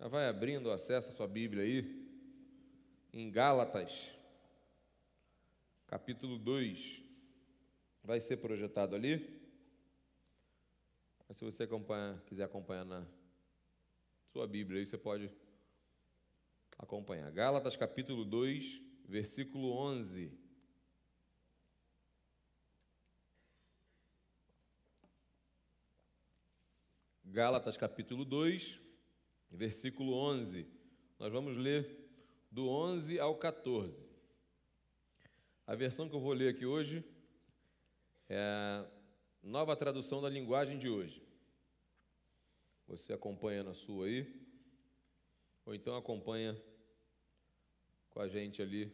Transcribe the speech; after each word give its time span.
Já 0.00 0.08
vai 0.08 0.26
abrindo, 0.26 0.70
acessa 0.70 1.10
a 1.10 1.14
sua 1.14 1.28
Bíblia 1.28 1.62
aí, 1.62 2.08
em 3.12 3.30
Gálatas, 3.30 4.10
capítulo 5.86 6.38
2. 6.38 7.02
Vai 8.02 8.18
ser 8.18 8.38
projetado 8.38 8.96
ali. 8.96 9.38
Mas 11.28 11.36
se 11.36 11.44
você 11.44 11.64
acompanha, 11.64 12.18
quiser 12.24 12.44
acompanhar 12.44 12.86
na 12.86 13.06
sua 14.32 14.46
Bíblia 14.46 14.80
aí, 14.80 14.86
você 14.86 14.96
pode 14.96 15.30
acompanhar. 16.78 17.30
Gálatas, 17.30 17.76
capítulo 17.76 18.24
2, 18.24 18.80
versículo 19.06 19.70
11. 19.70 20.32
Gálatas, 27.22 27.76
capítulo 27.76 28.24
2, 28.24 28.80
versículo 29.50 30.14
11. 30.14 30.66
Nós 31.18 31.32
vamos 31.32 31.56
ler 31.56 31.98
do 32.50 32.68
11 32.68 33.18
ao 33.18 33.36
14. 33.36 34.10
A 35.66 35.74
versão 35.74 36.08
que 36.08 36.14
eu 36.14 36.20
vou 36.20 36.32
ler 36.32 36.54
aqui 36.54 36.66
hoje 36.66 37.04
é 38.28 38.38
a 38.38 38.90
nova 39.42 39.76
tradução 39.76 40.20
da 40.20 40.28
linguagem 40.28 40.78
de 40.78 40.88
hoje. 40.88 41.22
Você 42.86 43.12
acompanha 43.12 43.62
na 43.62 43.72
sua 43.72 44.06
aí, 44.06 44.26
ou 45.64 45.74
então 45.74 45.96
acompanha 45.96 46.60
com 48.10 48.20
a 48.20 48.28
gente 48.28 48.60
ali. 48.60 48.92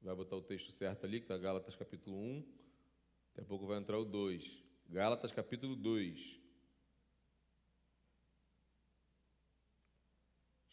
Vai 0.00 0.14
botar 0.14 0.36
o 0.36 0.42
texto 0.42 0.70
certo 0.70 1.04
ali, 1.04 1.18
que 1.18 1.24
está 1.24 1.36
Gálatas 1.36 1.74
capítulo 1.74 2.16
1. 2.16 2.40
Daqui 3.34 3.40
a 3.40 3.44
pouco 3.44 3.66
vai 3.66 3.78
entrar 3.78 3.98
o 3.98 4.04
2. 4.04 4.64
Gálatas 4.88 5.32
capítulo 5.32 5.76
2. 5.76 6.39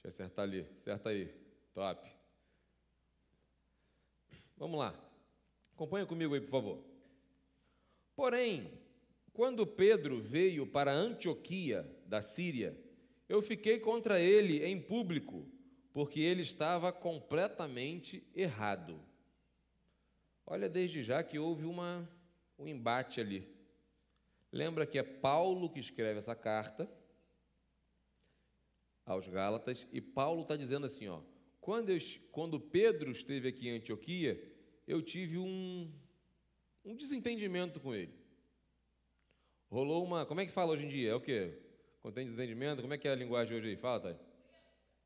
Deixa 0.08 0.22
eu 0.22 0.26
acertar 0.26 0.44
ali. 0.44 0.62
Acerta 0.74 1.10
aí. 1.10 1.30
Top. 1.74 2.10
Vamos 4.55 4.80
lá. 4.80 4.96
Acompanha 5.74 6.05
comigo 6.05 6.34
aí, 6.34 6.40
por 6.40 6.49
favor. 6.49 6.84
Porém, 8.16 8.72
quando 9.34 9.68
Pedro 9.68 10.22
veio 10.22 10.66
para 10.66 10.94
Antioquia, 10.94 11.86
da 12.05 12.22
Síria, 12.22 12.80
eu 13.27 13.41
fiquei 13.41 13.82
contra 13.82 14.18
ele 14.18 14.66
em 14.66 14.80
público, 14.80 15.46
porque 15.91 16.21
ele 16.21 16.42
estava 16.42 16.94
completamente 16.94 18.26
errado. 18.34 18.98
Olha, 20.46 20.70
desde 20.70 21.04
já 21.04 21.21
que 21.21 21.38
houve 21.38 21.66
uma, 21.66 22.10
um 22.58 22.66
embate 22.66 23.20
ali. 23.20 23.46
Lembra 24.54 24.86
que 24.86 24.98
é 24.98 25.04
Paulo 25.04 25.70
que 25.70 25.82
escreve 25.82 26.20
essa 26.20 26.34
carta 26.34 26.90
aos 29.08 29.27
Gálatas, 29.27 29.88
e 29.91 30.02
Paulo 30.02 30.41
está 30.41 30.55
dizendo 30.55 30.86
assim: 30.86 31.08
ó, 31.08 31.22
quando, 31.62 31.90
eu, 31.90 31.98
quando 32.32 32.60
Pedro 32.60 33.10
esteve 33.10 33.48
aqui 33.48 33.70
em 33.70 33.77
Antioquia, 33.77 34.40
eu 34.86 35.02
tive 35.02 35.38
um, 35.38 35.91
um 36.84 36.96
desentendimento 36.96 37.80
com 37.80 37.96
ele. 37.96 38.14
Rolou 39.70 40.04
uma. 40.04 40.26
Como 40.26 40.41
é 40.41 40.46
que 40.46 40.52
fala 40.52 40.74
hoje 40.74 40.86
em 40.86 40.90
dia? 40.90 41.12
É 41.12 41.16
o 41.16 41.22
quê? 41.22 41.58
Quando 42.02 42.14
tem 42.14 42.26
desentendimento, 42.26 42.82
como 42.82 42.94
é 42.94 42.98
que 42.98 43.08
é 43.08 43.12
a 43.12 43.16
linguagem 43.16 43.58
hoje 43.58 43.70
aí? 43.70 43.76
Fala, 43.77 43.99
Thay. 44.02 44.20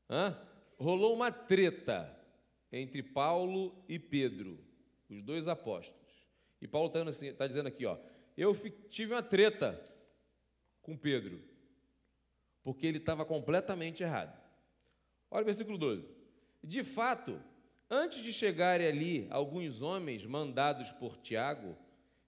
Hã? 0.10 0.48
Rolou 0.78 1.14
uma 1.14 1.32
treta 1.32 2.18
entre 2.72 3.04
Paulo 3.04 3.84
e 3.88 4.00
Pedro, 4.00 4.60
os 5.10 5.22
dois 5.22 5.48
apóstolos. 5.48 6.02
E 6.60 6.68
Paulo 6.68 6.88
está 6.88 7.08
assim, 7.08 7.34
tá 7.34 7.46
dizendo 7.46 7.68
aqui, 7.68 7.86
ó, 7.86 7.98
eu 8.36 8.56
tive 8.90 9.14
uma 9.14 9.22
treta 9.22 9.80
com 10.82 10.98
Pedro 10.98 11.51
porque 12.64 12.86
ele 12.86 12.98
estava 12.98 13.26
completamente 13.26 14.04
errado. 14.04 14.40
Olha 15.30 15.44
o 15.44 15.46
versículo 15.46 15.78
12. 15.78 16.06
De 16.64 16.84
fato, 16.84 17.42
antes 17.90 18.22
de 18.22 18.32
chegarem 18.32 18.88
ali 18.88 19.28
alguns 19.30 19.82
homens 19.82 20.26
mandados 20.26 20.92
por 20.92 21.18
Tiago, 21.18 21.76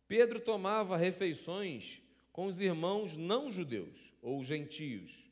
Pedro 0.07 0.39
tomava 0.39 0.97
refeições 0.97 2.01
com 2.31 2.47
os 2.47 2.59
irmãos 2.59 3.15
não 3.15 3.51
judeus 3.51 4.13
ou 4.21 4.43
gentios. 4.43 5.29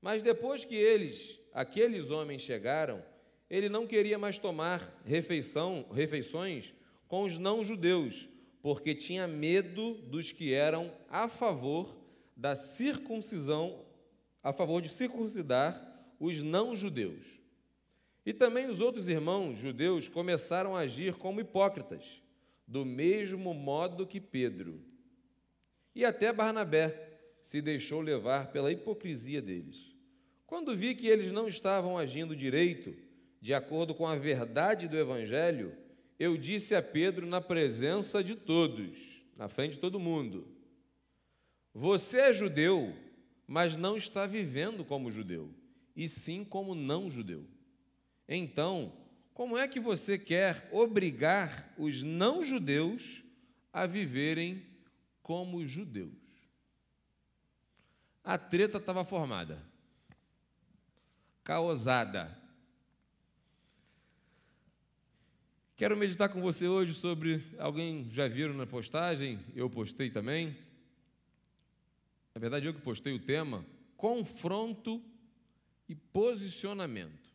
Mas 0.00 0.22
depois 0.22 0.64
que 0.64 0.74
eles, 0.74 1.38
aqueles 1.52 2.10
homens 2.10 2.42
chegaram, 2.42 3.04
ele 3.48 3.68
não 3.68 3.86
queria 3.86 4.18
mais 4.18 4.38
tomar 4.38 5.00
refeição, 5.04 5.86
refeições 5.92 6.74
com 7.06 7.24
os 7.24 7.38
não 7.38 7.62
judeus, 7.62 8.28
porque 8.62 8.94
tinha 8.94 9.28
medo 9.28 9.94
dos 9.94 10.32
que 10.32 10.52
eram 10.52 10.92
a 11.08 11.28
favor 11.28 11.96
da 12.36 12.56
circuncisão 12.56 13.84
a 14.42 14.52
favor 14.52 14.82
de 14.82 14.92
circuncidar 14.92 15.88
os 16.18 16.42
não-judeus. 16.42 17.24
E 18.24 18.32
também 18.32 18.68
os 18.68 18.80
outros 18.80 19.08
irmãos 19.08 19.58
judeus 19.58 20.08
começaram 20.08 20.76
a 20.76 20.80
agir 20.80 21.14
como 21.14 21.40
hipócritas, 21.40 22.22
do 22.66 22.84
mesmo 22.84 23.52
modo 23.52 24.06
que 24.06 24.20
Pedro. 24.20 24.80
E 25.94 26.04
até 26.04 26.32
Barnabé 26.32 27.20
se 27.42 27.60
deixou 27.60 28.00
levar 28.00 28.52
pela 28.52 28.70
hipocrisia 28.70 29.42
deles. 29.42 29.92
Quando 30.46 30.76
vi 30.76 30.94
que 30.94 31.08
eles 31.08 31.32
não 31.32 31.48
estavam 31.48 31.98
agindo 31.98 32.36
direito, 32.36 32.94
de 33.40 33.52
acordo 33.52 33.94
com 33.94 34.06
a 34.06 34.14
verdade 34.14 34.86
do 34.86 34.96
Evangelho, 34.96 35.76
eu 36.18 36.36
disse 36.36 36.74
a 36.74 36.82
Pedro 36.82 37.26
na 37.26 37.40
presença 37.40 38.22
de 38.22 38.36
todos, 38.36 39.24
na 39.36 39.48
frente 39.48 39.72
de 39.72 39.78
todo 39.80 39.98
mundo: 39.98 40.46
Você 41.74 42.20
é 42.20 42.32
judeu 42.32 42.94
mas 43.52 43.76
não 43.76 43.98
está 43.98 44.24
vivendo 44.24 44.82
como 44.82 45.10
judeu, 45.10 45.54
e 45.94 46.08
sim 46.08 46.42
como 46.42 46.74
não 46.74 47.10
judeu. 47.10 47.46
Então, 48.26 48.96
como 49.34 49.58
é 49.58 49.68
que 49.68 49.78
você 49.78 50.16
quer 50.16 50.70
obrigar 50.72 51.70
os 51.76 52.02
não 52.02 52.42
judeus 52.42 53.22
a 53.70 53.84
viverem 53.84 54.64
como 55.22 55.66
judeus? 55.66 56.16
A 58.24 58.38
treta 58.38 58.78
estava 58.78 59.04
formada, 59.04 59.62
caosada. 61.44 62.34
Quero 65.76 65.94
meditar 65.94 66.30
com 66.30 66.40
você 66.40 66.66
hoje 66.66 66.94
sobre. 66.94 67.44
Alguém 67.58 68.08
já 68.10 68.26
viram 68.28 68.54
na 68.54 68.66
postagem? 68.66 69.44
Eu 69.54 69.68
postei 69.68 70.10
também 70.10 70.56
verdade 72.42 72.66
eu 72.66 72.74
que 72.74 72.80
postei 72.80 73.12
o 73.12 73.20
tema, 73.20 73.64
confronto 73.96 75.00
e 75.88 75.94
posicionamento. 75.94 77.30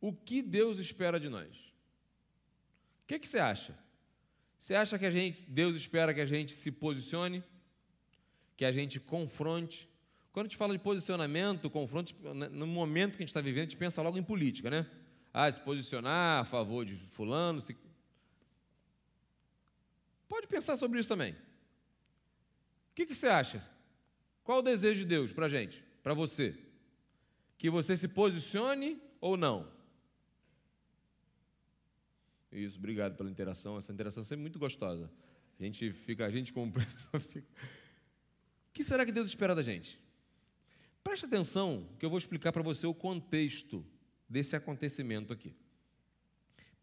O 0.00 0.14
que 0.14 0.40
Deus 0.40 0.78
espera 0.78 1.20
de 1.20 1.28
nós? 1.28 1.74
O 3.02 3.06
que, 3.06 3.18
que 3.18 3.28
você 3.28 3.38
acha? 3.38 3.78
Você 4.58 4.74
acha 4.74 4.98
que 4.98 5.04
a 5.04 5.10
gente, 5.10 5.44
Deus 5.46 5.76
espera 5.76 6.14
que 6.14 6.22
a 6.22 6.26
gente 6.26 6.54
se 6.54 6.70
posicione, 6.72 7.44
que 8.56 8.64
a 8.64 8.72
gente 8.72 8.98
confronte? 8.98 9.86
Quando 10.32 10.46
a 10.46 10.48
gente 10.48 10.56
fala 10.56 10.72
de 10.72 10.82
posicionamento, 10.82 11.68
confronto, 11.68 12.14
no 12.50 12.66
momento 12.66 13.10
que 13.10 13.22
a 13.22 13.24
gente 13.24 13.28
está 13.28 13.42
vivendo, 13.42 13.66
a 13.66 13.68
gente 13.68 13.76
pensa 13.76 14.00
logo 14.00 14.16
em 14.16 14.22
política, 14.22 14.70
né? 14.70 14.86
Ah, 15.34 15.52
se 15.52 15.60
posicionar 15.60 16.40
a 16.40 16.44
favor 16.46 16.82
de 16.86 16.96
fulano. 16.96 17.60
Se... 17.60 17.76
Pode 20.26 20.46
pensar 20.46 20.76
sobre 20.76 20.98
isso 20.98 21.10
também. 21.10 21.32
O 21.32 21.36
que, 22.94 23.04
que 23.04 23.14
você 23.14 23.26
acha? 23.26 23.76
Qual 24.48 24.60
o 24.60 24.62
desejo 24.62 25.00
de 25.00 25.04
Deus 25.04 25.30
para 25.30 25.44
a 25.44 25.48
gente, 25.50 25.84
para 26.02 26.14
você? 26.14 26.56
Que 27.58 27.68
você 27.68 27.94
se 27.94 28.08
posicione 28.08 28.98
ou 29.20 29.36
não? 29.36 29.70
Isso, 32.50 32.78
obrigado 32.78 33.14
pela 33.14 33.28
interação. 33.28 33.76
Essa 33.76 33.92
interação 33.92 34.22
é 34.22 34.24
sempre 34.24 34.40
muito 34.40 34.58
gostosa. 34.58 35.12
A 35.60 35.62
gente 35.62 35.92
fica, 35.92 36.24
a 36.24 36.30
gente 36.30 36.50
compra. 36.50 36.82
o 37.12 38.72
que 38.72 38.82
será 38.82 39.04
que 39.04 39.12
Deus 39.12 39.28
espera 39.28 39.54
da 39.54 39.62
gente? 39.62 40.00
Preste 41.04 41.26
atenção 41.26 41.86
que 41.98 42.06
eu 42.06 42.08
vou 42.08 42.18
explicar 42.18 42.50
para 42.50 42.62
você 42.62 42.86
o 42.86 42.94
contexto 42.94 43.84
desse 44.26 44.56
acontecimento 44.56 45.30
aqui. 45.30 45.54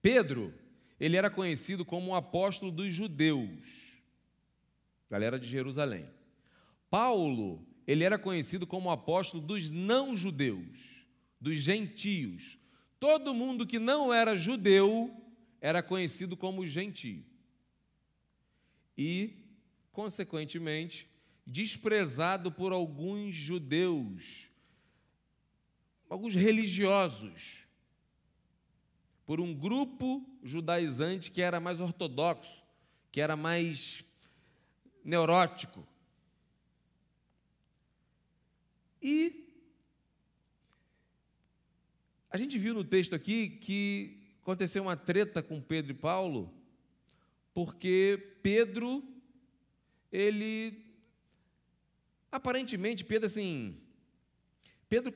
Pedro, 0.03 0.53
ele 0.99 1.17
era 1.17 1.31
conhecido 1.31 1.83
como 1.83 2.11
o 2.11 2.15
apóstolo 2.15 2.71
dos 2.71 2.93
judeus, 2.93 4.03
galera 5.09 5.39
de 5.39 5.49
Jerusalém. 5.49 6.07
Paulo, 6.95 7.61
ele 7.85 8.05
era 8.05 8.17
conhecido 8.17 8.65
como 8.65 8.89
apóstolo 8.89 9.43
dos 9.45 9.69
não-judeus, 9.69 11.05
dos 11.41 11.59
gentios. 11.59 12.57
Todo 12.97 13.33
mundo 13.33 13.67
que 13.67 13.79
não 13.79 14.13
era 14.13 14.37
judeu 14.37 15.13
era 15.59 15.83
conhecido 15.83 16.37
como 16.37 16.65
gentio. 16.65 17.25
E, 18.97 19.33
consequentemente, 19.91 21.05
desprezado 21.45 22.49
por 22.49 22.71
alguns 22.71 23.35
judeus, 23.35 24.49
alguns 26.09 26.33
religiosos, 26.33 27.67
por 29.25 29.41
um 29.41 29.53
grupo 29.53 30.25
judaizante 30.41 31.29
que 31.29 31.41
era 31.41 31.59
mais 31.59 31.81
ortodoxo, 31.81 32.63
que 33.11 33.19
era 33.19 33.35
mais 33.35 34.01
neurótico. 35.03 35.85
E 39.07 39.45
A 42.35 42.37
gente 42.37 42.59
viu 42.59 42.73
no 42.73 42.83
texto 42.83 43.15
aqui 43.15 43.47
que 43.47 44.19
aconteceu 44.41 44.83
uma 44.83 44.97
treta 44.97 45.41
com 45.41 45.61
Pedro 45.61 45.93
e 45.93 45.95
Paulo, 45.95 46.53
porque 47.53 48.35
Pedro, 48.43 49.01
ele. 50.11 50.83
Aparentemente, 52.29 53.05
Pedro, 53.05 53.27
assim. 53.27 53.77
Pedro, 54.89 55.13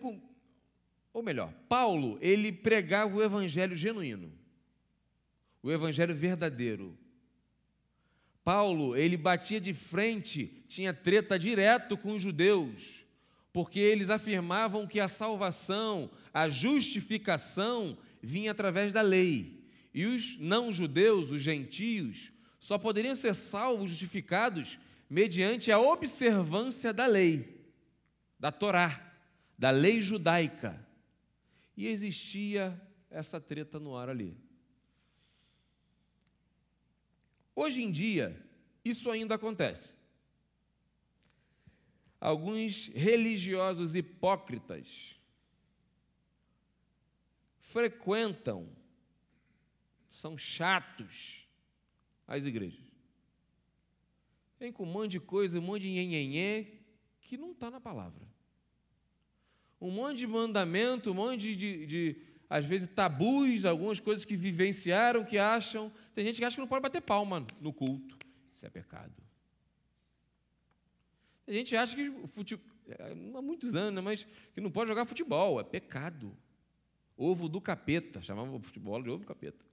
ou 1.11 1.21
melhor, 1.21 1.53
Paulo, 1.67 2.17
ele 2.21 2.53
pregava 2.53 3.17
o 3.17 3.21
evangelho 3.21 3.75
genuíno, 3.75 4.31
o 5.61 5.69
evangelho 5.69 6.15
verdadeiro. 6.15 6.97
Paulo, 8.45 8.95
ele 8.95 9.17
batia 9.17 9.59
de 9.59 9.73
frente, 9.73 10.63
tinha 10.69 10.93
treta 10.93 11.37
direto 11.37 11.97
com 11.97 12.13
os 12.13 12.21
judeus, 12.21 13.05
porque 13.51 13.79
eles 13.79 14.09
afirmavam 14.09 14.85
que 14.85 14.99
a 14.99 15.07
salvação, 15.07 16.09
a 16.33 16.49
justificação 16.49 17.97
vinha 18.21 18.51
através 18.51 18.93
da 18.93 19.01
lei. 19.01 19.63
E 19.93 20.05
os 20.05 20.37
não-judeus, 20.37 21.31
os 21.31 21.41
gentios, 21.41 22.31
só 22.59 22.77
poderiam 22.77 23.15
ser 23.15 23.33
salvos, 23.33 23.89
justificados, 23.89 24.77
mediante 25.09 25.71
a 25.71 25.79
observância 25.79 26.93
da 26.93 27.07
lei, 27.07 27.65
da 28.39 28.51
Torá, 28.51 29.13
da 29.57 29.71
lei 29.71 30.01
judaica. 30.01 30.85
E 31.75 31.87
existia 31.87 32.79
essa 33.09 33.41
treta 33.41 33.79
no 33.79 33.97
ar 33.97 34.09
ali. 34.09 34.37
Hoje 37.55 37.81
em 37.81 37.91
dia, 37.91 38.39
isso 38.85 39.09
ainda 39.09 39.35
acontece. 39.35 39.98
Alguns 42.19 42.87
religiosos 42.87 43.95
hipócritas 43.95 45.19
frequentam, 47.59 48.67
são 50.09 50.37
chatos 50.37 51.47
as 52.27 52.45
igrejas. 52.45 52.83
Vem 54.59 54.71
com 54.71 54.83
um 54.83 54.91
monte 54.91 55.11
de 55.11 55.19
coisa, 55.19 55.59
um 55.59 55.61
monte 55.61 55.83
de 55.83 55.89
nhenhenhê 55.89 56.67
que 57.21 57.37
não 57.37 57.51
está 57.51 57.71
na 57.71 57.79
palavra. 57.79 58.27
Um 59.79 59.91
monte 59.91 60.17
de 60.17 60.27
mandamento, 60.27 61.11
um 61.11 61.13
monte 61.13 61.55
de, 61.55 61.85
de, 61.85 62.21
às 62.49 62.65
vezes, 62.65 62.89
tabus, 62.93 63.63
algumas 63.65 63.99
coisas 63.99 64.25
que 64.25 64.35
vivenciaram, 64.35 65.23
que 65.23 65.37
acham. 65.37 65.91
Tem 66.13 66.25
gente 66.25 66.39
que 66.39 66.45
acha 66.45 66.55
que 66.55 66.61
não 66.61 66.67
pode 66.67 66.81
bater 66.81 67.01
palma 67.01 67.45
no 67.61 67.71
culto. 67.71 68.17
Isso 68.53 68.65
é 68.65 68.69
pecado. 68.69 69.13
Tem 71.49 71.57
gente 71.57 71.75
acha 71.75 71.95
que 71.95 72.11
futebol, 72.27 72.63
é, 72.87 73.11
há 73.11 73.41
muitos 73.41 73.75
anos, 73.75 73.95
né, 73.95 74.01
mas 74.01 74.27
que 74.53 74.61
não 74.61 74.69
pode 74.69 74.87
jogar 74.87 75.03
futebol. 75.03 75.59
É 75.59 75.63
pecado 75.63 76.37
ovo 77.17 77.49
do 77.49 77.59
capeta, 77.59 78.21
chamava 78.21 78.55
o 78.55 78.61
futebol 78.61 79.01
de 79.01 79.09
ovo 79.09 79.23
do 79.23 79.25
capeta. 79.25 79.65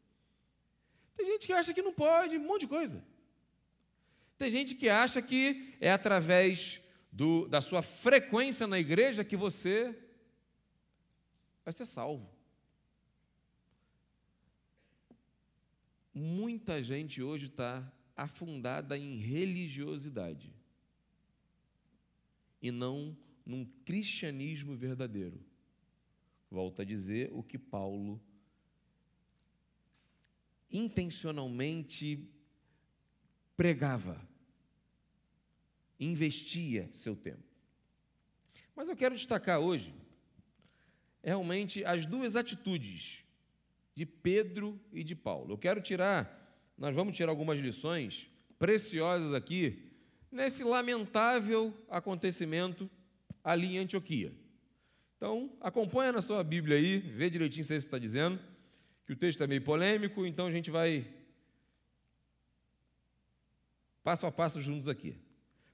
Tem 1.15 1.27
gente 1.27 1.47
que 1.47 1.53
acha 1.53 1.75
que 1.75 1.83
não 1.83 1.93
pode, 1.93 2.39
um 2.39 2.47
monte 2.47 2.63
de 2.63 2.69
coisa. 2.69 3.05
Tem 4.39 4.51
gente 4.51 4.75
que 4.75 4.89
acha 4.89 5.21
que 5.21 5.77
é 5.79 5.93
através 5.93 6.81
do, 7.13 7.47
da 7.47 7.61
sua 7.61 7.83
frequência 7.83 8.67
na 8.67 8.79
igreja 8.79 9.23
que 9.23 9.37
você 9.37 9.95
vai 11.63 11.75
ser 11.75 11.85
salvo. 11.85 12.35
Muita 16.15 16.83
gente 16.83 17.23
hoje 17.23 17.49
está 17.49 17.87
afundada 18.17 18.97
em 18.97 19.19
religiosidade 19.19 20.57
e 22.67 22.71
não 22.73 23.17
num 23.45 23.65
cristianismo 23.85 24.75
verdadeiro. 24.75 25.41
Volto 26.51 26.83
a 26.83 26.85
dizer 26.85 27.31
o 27.33 27.45
que 27.45 27.57
Paulo 27.57 28.21
intencionalmente 30.69 32.29
pregava, 33.57 34.21
investia 35.99 36.91
seu 36.93 37.15
tempo. 37.15 37.45
Mas 38.75 38.89
eu 38.89 38.97
quero 38.97 39.15
destacar 39.15 39.61
hoje 39.61 39.95
realmente 41.23 41.85
as 41.85 42.05
duas 42.05 42.35
atitudes 42.35 43.25
de 43.95 44.05
Pedro 44.05 44.79
e 44.93 45.05
de 45.05 45.15
Paulo. 45.15 45.53
Eu 45.53 45.59
quero 45.59 45.81
tirar, 45.81 46.75
nós 46.77 46.95
vamos 46.95 47.17
tirar 47.17 47.31
algumas 47.31 47.61
lições 47.61 48.29
preciosas 48.59 49.33
aqui 49.33 49.86
nesse 50.31 50.65
lamentável 50.65 51.73
acontecimento 51.89 52.91
ali 53.43 53.77
em 53.77 53.79
Antioquia. 53.79 54.33
Então, 55.17 55.51
acompanha 55.61 56.13
na 56.13 56.21
sua 56.21 56.45
Bíblia 56.45 56.77
aí, 56.77 56.99
vê 56.99 57.31
direitinho 57.31 57.65
se 57.65 57.75
é 57.75 57.77
está 57.77 57.99
dizendo, 57.99 58.39
que 59.07 59.13
o 59.13 59.17
texto 59.17 59.43
é 59.43 59.47
meio 59.47 59.63
polêmico, 59.63 60.27
então 60.27 60.47
a 60.47 60.53
gente 60.53 60.71
vai 60.71 61.07
passo 64.03 64.27
a 64.27 64.33
passo 64.33 64.61
juntos 64.61 64.89
aqui. 64.89 65.17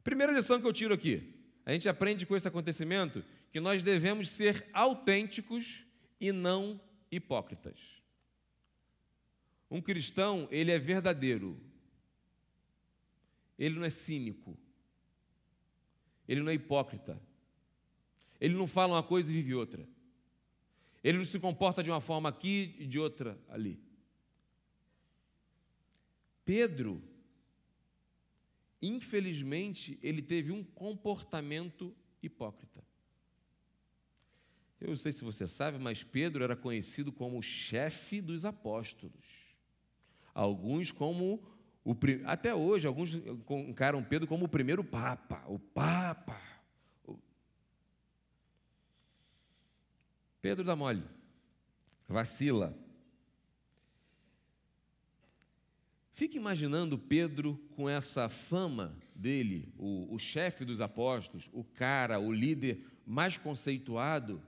Primeira 0.05 0.33
lição 0.33 0.61
que 0.61 0.67
eu 0.67 0.73
tiro 0.73 0.95
aqui, 0.95 1.35
a 1.65 1.73
gente 1.73 1.89
aprende 1.89 2.25
com 2.25 2.37
esse 2.37 2.49
acontecimento 2.49 3.25
que 3.51 3.61
nós 3.61 3.83
devemos 3.83 4.31
ser 4.31 4.67
autênticos 4.73 5.85
e 6.21 6.33
não 6.33 6.81
hipócritas. 7.11 7.79
Um 9.71 9.81
cristão, 9.81 10.47
ele 10.51 10.71
é 10.71 10.79
verdadeiro. 10.79 11.59
Ele 13.63 13.77
não 13.77 13.85
é 13.85 13.91
cínico. 13.91 14.59
Ele 16.27 16.43
não 16.43 16.51
é 16.51 16.55
hipócrita. 16.55 17.23
Ele 18.41 18.57
não 18.57 18.67
fala 18.67 18.95
uma 18.95 19.05
coisa 19.05 19.31
e 19.31 19.35
vive 19.37 19.55
outra. 19.55 19.89
Ele 21.05 21.19
não 21.19 21.25
se 21.25 21.39
comporta 21.39 21.81
de 21.81 21.89
uma 21.89 22.01
forma 22.01 22.29
aqui 22.29 22.75
e 22.77 22.89
de 22.89 22.99
outra 22.99 23.39
ali. 23.49 23.79
Pedro, 26.45 27.01
infelizmente, 28.83 29.97
ele 30.03 30.23
teve 30.23 30.51
um 30.51 30.65
comportamento 30.65 31.95
hipócrita. 32.21 32.85
Eu 34.81 34.89
não 34.89 34.97
sei 34.97 35.13
se 35.13 35.23
você 35.23 35.47
sabe, 35.47 35.79
mas 35.79 36.03
Pedro 36.03 36.43
era 36.43 36.57
conhecido 36.57 37.13
como 37.13 37.41
chefe 37.41 38.21
dos 38.21 38.45
apóstolos. 38.45 39.55
Alguns 40.35 40.91
como 40.91 41.41
o 41.85 41.97
até 42.27 42.55
hoje 42.55 42.87
alguns 42.87 43.15
encaram 43.15 44.05
Pedro 44.05 44.29
como 44.29 44.45
o 44.45 44.49
primeiro 44.49 44.85
papa, 44.85 45.43
o 45.49 45.59
papa. 45.59 46.41
Pedro 50.41 50.65
dá 50.65 50.77
mole, 50.77 51.05
vacila. 52.09 52.77
Fique 56.15 56.37
imaginando 56.37 56.99
Pedro 56.99 57.61
com 57.75 57.89
essa 57.89 58.29
fama 58.29 58.97
dele, 59.15 59.73
o, 59.77 60.15
o 60.15 60.19
chefe 60.19 60.65
dos 60.65 60.81
apóstolos, 60.81 61.49
o 61.53 61.65
cara, 61.65 62.21
o 62.21 62.33
líder 62.33 62.85
mais 63.05 63.37
conceituado. 63.37 64.43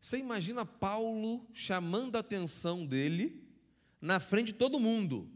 Você 0.00 0.18
imagina 0.18 0.64
Paulo 0.64 1.46
chamando 1.52 2.16
a 2.16 2.20
atenção 2.20 2.86
dele 2.86 3.42
na 4.00 4.20
frente 4.20 4.48
de 4.48 4.54
todo 4.54 4.80
mundo. 4.80 5.35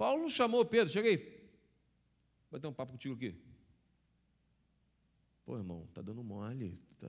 Paulo 0.00 0.30
chamou 0.30 0.64
Pedro, 0.64 0.90
chega 0.90 1.10
aí, 1.10 1.18
Vai 2.50 2.58
ter 2.58 2.66
um 2.66 2.72
papo 2.72 2.92
contigo 2.92 3.14
aqui. 3.14 3.34
Pô, 5.44 5.58
irmão, 5.58 5.86
tá 5.92 6.00
dando 6.00 6.24
mole. 6.24 6.80
Tá... 6.98 7.06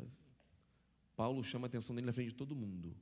Paulo 1.15 1.41
chama 1.41 1.67
a 1.67 1.69
atenção 1.69 1.95
dele 1.95 2.07
na 2.07 2.11
frente 2.11 2.31
de 2.31 2.35
todo 2.35 2.53
mundo. 2.53 2.93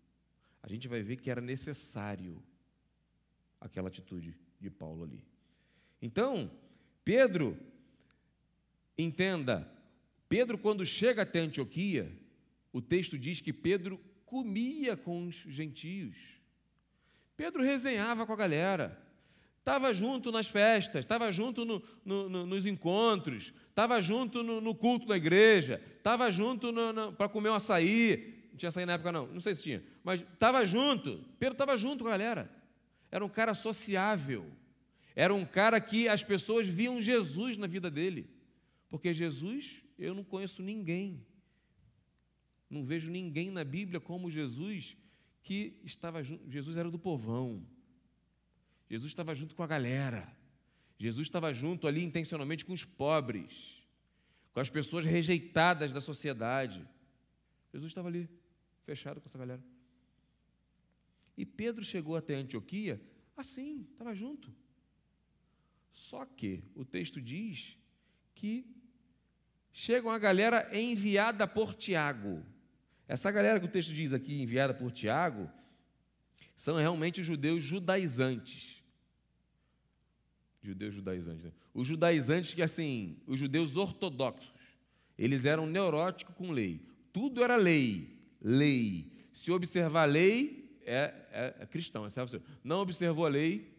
A 0.61 0.69
gente 0.69 0.87
vai 0.87 1.01
ver 1.01 1.15
que 1.15 1.31
era 1.31 1.41
necessário 1.41 2.39
aquela 3.59 3.87
atitude 3.87 4.37
de 4.59 4.69
Paulo 4.69 5.05
ali. 5.05 5.25
Então, 5.99 6.51
Pedro, 7.03 7.57
entenda, 8.95 9.67
Pedro, 10.29 10.59
quando 10.59 10.85
chega 10.85 11.23
até 11.23 11.39
Antioquia, 11.39 12.15
o 12.71 12.79
texto 12.79 13.17
diz 13.17 13.41
que 13.41 13.51
Pedro 13.51 13.99
comia 14.23 14.95
com 14.95 15.25
os 15.25 15.33
gentios. 15.33 16.39
Pedro 17.35 17.63
resenhava 17.63 18.27
com 18.27 18.33
a 18.33 18.37
galera. 18.37 19.08
Estava 19.59 19.93
junto 19.93 20.31
nas 20.31 20.47
festas, 20.47 21.05
estava 21.05 21.31
junto 21.31 21.63
no, 21.63 21.83
no, 22.03 22.29
no, 22.29 22.45
nos 22.45 22.65
encontros, 22.65 23.53
estava 23.69 24.01
junto 24.01 24.41
no, 24.41 24.73
culto 24.73 25.05
da 25.05 25.15
igreja, 25.15 25.81
estava 25.97 26.31
junto 26.31 26.73
para 27.17 27.29
comer 27.29 27.49
um 27.49 27.55
açaí. 27.55 28.49
Não 28.49 28.57
tinha 28.57 28.69
açaí 28.69 28.85
na 28.85 28.93
época, 28.93 29.11
não, 29.11 29.27
não 29.27 29.39
sei 29.39 29.53
se 29.53 29.63
tinha, 29.63 29.83
mas 30.03 30.21
estava 30.21 30.65
junto. 30.65 31.23
Pedro 31.37 31.53
estava 31.53 31.77
junto 31.77 32.03
com 32.03 32.07
a 32.07 32.11
galera. 32.11 32.49
Era 33.11 33.23
um 33.23 33.29
cara 33.29 33.53
sociável. 33.53 34.45
Era 35.15 35.33
um 35.33 35.45
cara 35.45 35.79
que 35.81 36.07
as 36.07 36.23
pessoas 36.23 36.67
viam 36.67 37.01
Jesus 37.01 37.57
na 37.57 37.67
vida 37.67 37.91
dele. 37.91 38.29
Porque 38.89 39.13
Jesus, 39.13 39.83
eu 39.97 40.13
não 40.13 40.23
conheço 40.23 40.61
ninguém. 40.61 41.25
Não 42.69 42.83
vejo 42.83 43.11
ninguém 43.11 43.49
na 43.51 43.63
Bíblia 43.63 43.99
como 43.99 44.31
Jesus 44.31 44.95
que 45.43 45.79
estava 45.83 46.23
junto. 46.23 46.49
Jesus 46.49 46.77
era 46.77 46.89
do 46.89 46.99
povão. 46.99 47.65
Jesus 48.89 49.11
estava 49.11 49.35
junto 49.35 49.55
com 49.55 49.63
a 49.63 49.67
galera. 49.67 50.35
Jesus 50.97 51.27
estava 51.27 51.53
junto 51.53 51.87
ali 51.87 52.03
intencionalmente 52.03 52.65
com 52.65 52.73
os 52.73 52.83
pobres, 52.83 53.81
com 54.51 54.59
as 54.59 54.69
pessoas 54.69 55.05
rejeitadas 55.05 55.93
da 55.93 56.01
sociedade. 56.01 56.85
Jesus 57.71 57.91
estava 57.91 58.07
ali, 58.07 58.29
fechado 58.83 59.21
com 59.21 59.27
essa 59.27 59.37
galera. 59.37 59.63
E 61.37 61.45
Pedro 61.45 61.85
chegou 61.85 62.17
até 62.17 62.35
Antioquia 62.35 63.01
assim, 63.37 63.87
estava 63.91 64.13
junto. 64.13 64.53
Só 65.91 66.25
que 66.25 66.63
o 66.75 66.83
texto 66.83 67.21
diz 67.21 67.77
que 68.35 68.65
chega 69.71 70.07
uma 70.07 70.19
galera 70.19 70.69
enviada 70.77 71.47
por 71.47 71.73
Tiago. 71.73 72.45
Essa 73.07 73.31
galera 73.31 73.59
que 73.59 73.65
o 73.65 73.71
texto 73.71 73.93
diz 73.93 74.13
aqui, 74.13 74.41
enviada 74.41 74.73
por 74.73 74.91
Tiago, 74.91 75.49
são 76.55 76.75
realmente 76.75 77.21
os 77.21 77.27
judeus 77.27 77.63
judaizantes. 77.63 78.78
Judeus 80.61 80.93
judaizantes. 80.93 81.45
Né? 81.45 81.51
Os 81.73 81.87
judaizantes 81.87 82.53
que, 82.53 82.61
assim, 82.61 83.17
os 83.25 83.39
judeus 83.39 83.77
ortodoxos, 83.77 84.77
eles 85.17 85.45
eram 85.45 85.65
neuróticos 85.65 86.35
com 86.35 86.51
lei. 86.51 86.81
Tudo 87.13 87.43
era 87.43 87.55
lei, 87.55 88.17
lei. 88.41 89.11
Se 89.31 89.51
observar 89.51 90.03
a 90.03 90.05
lei, 90.05 90.79
é, 90.83 91.13
é, 91.31 91.55
é 91.59 91.65
cristão. 91.65 92.05
É 92.05 92.09
não 92.63 92.79
observou 92.79 93.25
a 93.25 93.29
lei, 93.29 93.73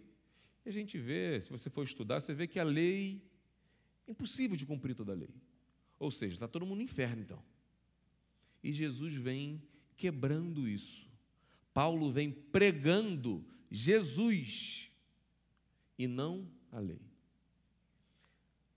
e 0.64 0.68
a 0.68 0.72
gente 0.72 0.98
vê, 0.98 1.40
se 1.40 1.50
você 1.50 1.70
for 1.70 1.84
estudar, 1.84 2.20
você 2.20 2.34
vê 2.34 2.46
que 2.46 2.58
a 2.58 2.64
lei 2.64 3.22
é 4.06 4.10
impossível 4.10 4.56
de 4.56 4.66
cumprir 4.66 4.94
toda 4.94 5.12
a 5.12 5.16
lei. 5.16 5.34
Ou 5.98 6.10
seja, 6.10 6.34
está 6.34 6.48
todo 6.48 6.66
mundo 6.66 6.78
no 6.78 6.84
inferno, 6.84 7.22
então. 7.22 7.42
E 8.62 8.72
Jesus 8.72 9.14
vem 9.14 9.62
quebrando 9.96 10.68
isso. 10.68 11.08
Paulo 11.72 12.10
vem 12.10 12.30
pregando 12.30 13.44
Jesus 13.70 14.90
e 15.98 16.06
não 16.06 16.48
a 16.72 16.78
lei. 16.78 17.00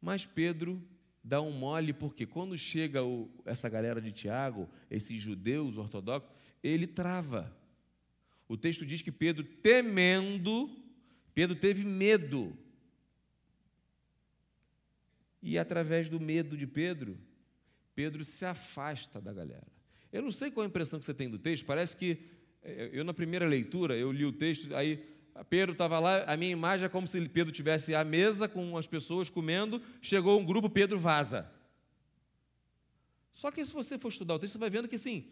Mas 0.01 0.25
Pedro 0.25 0.81
dá 1.23 1.41
um 1.41 1.51
mole, 1.51 1.93
porque 1.93 2.25
quando 2.25 2.57
chega 2.57 3.03
o, 3.03 3.29
essa 3.45 3.69
galera 3.69 4.01
de 4.01 4.11
Tiago, 4.11 4.69
esses 4.91 5.21
judeus 5.21 5.77
ortodoxos, 5.77 6.29
ele 6.61 6.85
trava. 6.85 7.55
O 8.47 8.57
texto 8.57 8.85
diz 8.85 9.01
que 9.01 9.11
Pedro, 9.11 9.43
temendo, 9.43 10.69
Pedro 11.33 11.55
teve 11.55 11.85
medo. 11.85 12.57
E 15.41 15.57
através 15.57 16.09
do 16.09 16.19
medo 16.19 16.57
de 16.57 16.67
Pedro, 16.67 17.17
Pedro 17.95 18.23
se 18.23 18.45
afasta 18.45 19.21
da 19.21 19.31
galera. 19.31 19.67
Eu 20.11 20.21
não 20.21 20.31
sei 20.31 20.51
qual 20.51 20.63
a 20.63 20.67
impressão 20.67 20.99
que 20.99 21.05
você 21.05 21.13
tem 21.13 21.29
do 21.29 21.39
texto, 21.39 21.65
parece 21.65 21.95
que 21.95 22.17
eh, 22.61 22.89
eu 22.93 23.03
na 23.03 23.13
primeira 23.13 23.45
leitura, 23.45 23.97
eu 23.97 24.11
li 24.11 24.25
o 24.25 24.31
texto, 24.31 24.75
aí 24.75 25.12
Pedro 25.49 25.71
estava 25.71 25.99
lá, 25.99 26.23
a 26.25 26.37
minha 26.37 26.51
imagem 26.51 26.85
é 26.85 26.89
como 26.89 27.07
se 27.07 27.19
Pedro 27.29 27.51
tivesse 27.51 27.95
à 27.95 28.03
mesa 28.03 28.47
com 28.47 28.77
as 28.77 28.85
pessoas 28.85 29.29
comendo, 29.29 29.81
chegou 30.01 30.39
um 30.39 30.45
grupo, 30.45 30.69
Pedro 30.69 30.99
vaza. 30.99 31.49
Só 33.31 33.49
que 33.49 33.65
se 33.65 33.73
você 33.73 33.97
for 33.97 34.09
estudar 34.09 34.35
o 34.35 34.39
texto, 34.39 34.53
você 34.53 34.59
vai 34.59 34.69
vendo 34.69 34.87
que 34.87 34.97
sim, 34.97 35.25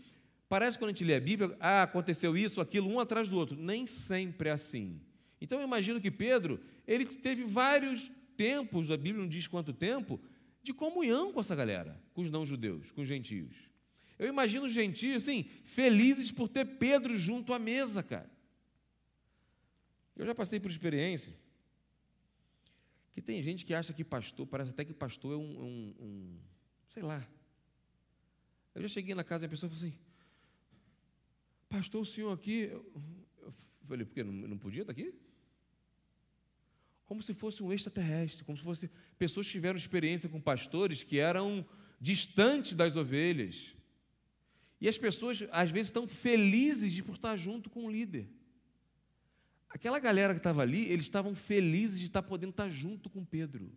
parece 0.50 0.78
quando 0.78 0.90
a 0.90 0.94
gente 0.94 1.04
lê 1.04 1.16
a 1.16 1.20
Bíblia, 1.20 1.56
ah, 1.60 1.84
aconteceu 1.84 2.36
isso, 2.36 2.60
aquilo, 2.60 2.90
um 2.90 3.00
atrás 3.00 3.30
do 3.30 3.38
outro. 3.38 3.56
Nem 3.56 3.86
sempre 3.86 4.50
é 4.50 4.54
assim. 4.54 5.00
Então 5.40 5.60
eu 5.60 5.64
imagino 5.64 6.02
que 6.02 6.10
Pedro, 6.10 6.60
ele 6.88 7.06
teve 7.06 7.44
vários 7.44 8.12
tempos, 8.36 8.90
a 8.90 8.98
Bíblia 8.98 9.22
não 9.22 9.30
diz 9.30 9.46
quanto 9.46 9.72
tempo, 9.72 10.20
de 10.64 10.74
comunhão 10.74 11.32
com 11.32 11.40
essa 11.40 11.56
galera, 11.56 12.02
com 12.14 12.22
os 12.22 12.32
não-judeus, 12.32 12.92
com 12.92 13.02
os 13.02 13.08
gentios. 13.08 13.56
Eu 14.18 14.28
imagino 14.28 14.66
os 14.66 14.74
gentios, 14.74 15.24
assim, 15.24 15.46
felizes 15.64 16.32
por 16.32 16.48
ter 16.48 16.66
Pedro 16.66 17.18
junto 17.18 17.54
à 17.54 17.60
mesa, 17.60 18.04
cara. 18.04 18.30
Eu 20.16 20.26
já 20.26 20.36
passei 20.36 20.60
por 20.60 20.70
experiência 20.70 21.34
que 23.14 23.22
tem 23.22 23.42
gente 23.44 23.66
que 23.66 23.74
acha 23.74 23.94
que 23.94 24.04
pastor, 24.04 24.48
parece 24.48 24.72
até 24.72 24.86
que 24.86 24.94
pastor 24.94 25.34
é 25.34 25.38
um, 25.38 25.62
um, 25.62 25.96
um 26.00 26.40
sei 26.90 27.04
lá. 27.04 27.28
Eu 28.74 28.82
já 28.82 28.88
cheguei 28.88 29.14
na 29.14 29.24
casa 29.24 29.46
e 29.46 29.48
a 29.48 29.50
pessoa 29.50 29.70
falou 29.70 29.86
assim, 29.86 29.98
pastor, 31.70 32.02
o 32.02 32.06
senhor 32.06 32.32
aqui, 32.32 32.70
eu, 32.72 33.54
falei, 33.88 34.06
por 34.06 34.14
quê? 34.14 34.24
Não, 34.24 34.34
não 34.34 34.58
podia 34.58 34.82
estar 34.82 34.92
aqui? 34.92 35.14
Como 37.06 37.22
se 37.22 37.34
fosse 37.34 37.62
um 37.62 37.74
extraterrestre, 37.74 38.46
como 38.46 38.58
se 38.58 38.64
fosse 38.64 38.90
pessoas 39.20 39.46
que 39.46 39.52
tiveram 39.52 39.78
experiência 39.78 40.30
com 40.30 40.40
pastores 40.40 41.04
que 41.04 41.20
eram 41.20 41.66
distantes 42.00 42.74
das 42.74 42.96
ovelhas. 42.96 43.76
E 44.80 44.88
as 44.88 44.98
pessoas, 44.98 45.44
às 45.52 45.70
vezes, 45.70 45.88
estão 45.88 46.08
felizes 46.08 46.94
de 46.94 47.04
por 47.04 47.16
estar 47.16 47.36
junto 47.36 47.70
com 47.70 47.86
o 47.86 47.92
líder. 47.92 48.28
Aquela 49.74 50.00
galera 50.00 50.34
que 50.34 50.40
estava 50.40 50.62
ali, 50.62 50.86
eles 50.92 51.06
estavam 51.06 51.34
felizes 51.34 52.00
de 52.00 52.06
estar 52.06 52.22
podendo 52.22 52.52
estar 52.52 52.70
junto 52.70 53.10
com 53.10 53.24
Pedro. 53.24 53.72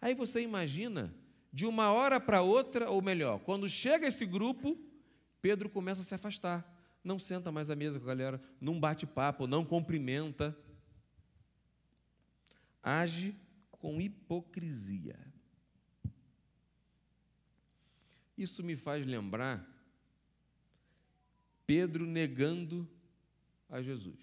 Aí 0.00 0.12
você 0.12 0.40
imagina, 0.40 1.14
de 1.52 1.64
uma 1.64 1.92
hora 1.92 2.18
para 2.18 2.42
outra, 2.42 2.90
ou 2.90 3.00
melhor, 3.00 3.38
quando 3.38 3.68
chega 3.68 4.08
esse 4.08 4.26
grupo, 4.26 4.76
Pedro 5.40 5.70
começa 5.70 6.02
a 6.02 6.04
se 6.04 6.14
afastar. 6.14 6.68
Não 7.04 7.18
senta 7.18 7.52
mais 7.52 7.70
à 7.70 7.76
mesa 7.76 7.98
com 7.98 8.04
a 8.04 8.08
galera, 8.08 8.42
não 8.60 8.78
bate 8.78 9.06
papo, 9.06 9.46
não 9.46 9.64
cumprimenta. 9.64 10.56
Age 12.82 13.36
com 13.70 14.00
hipocrisia. 14.00 15.18
Isso 18.36 18.64
me 18.64 18.74
faz 18.74 19.06
lembrar 19.06 19.68
Pedro 21.64 22.04
negando 22.04 22.88
a 23.72 23.82
Jesus. 23.82 24.18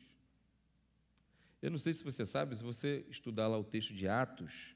Eu 1.62 1.72
não 1.72 1.80
sei 1.80 1.92
se 1.92 2.04
você 2.04 2.26
sabe, 2.26 2.56
se 2.56 2.64
você 2.64 3.04
estudar 3.10 3.48
lá 3.48 3.58
o 3.58 3.64
texto 3.64 3.94
de 3.94 4.08
Atos, 4.08 4.76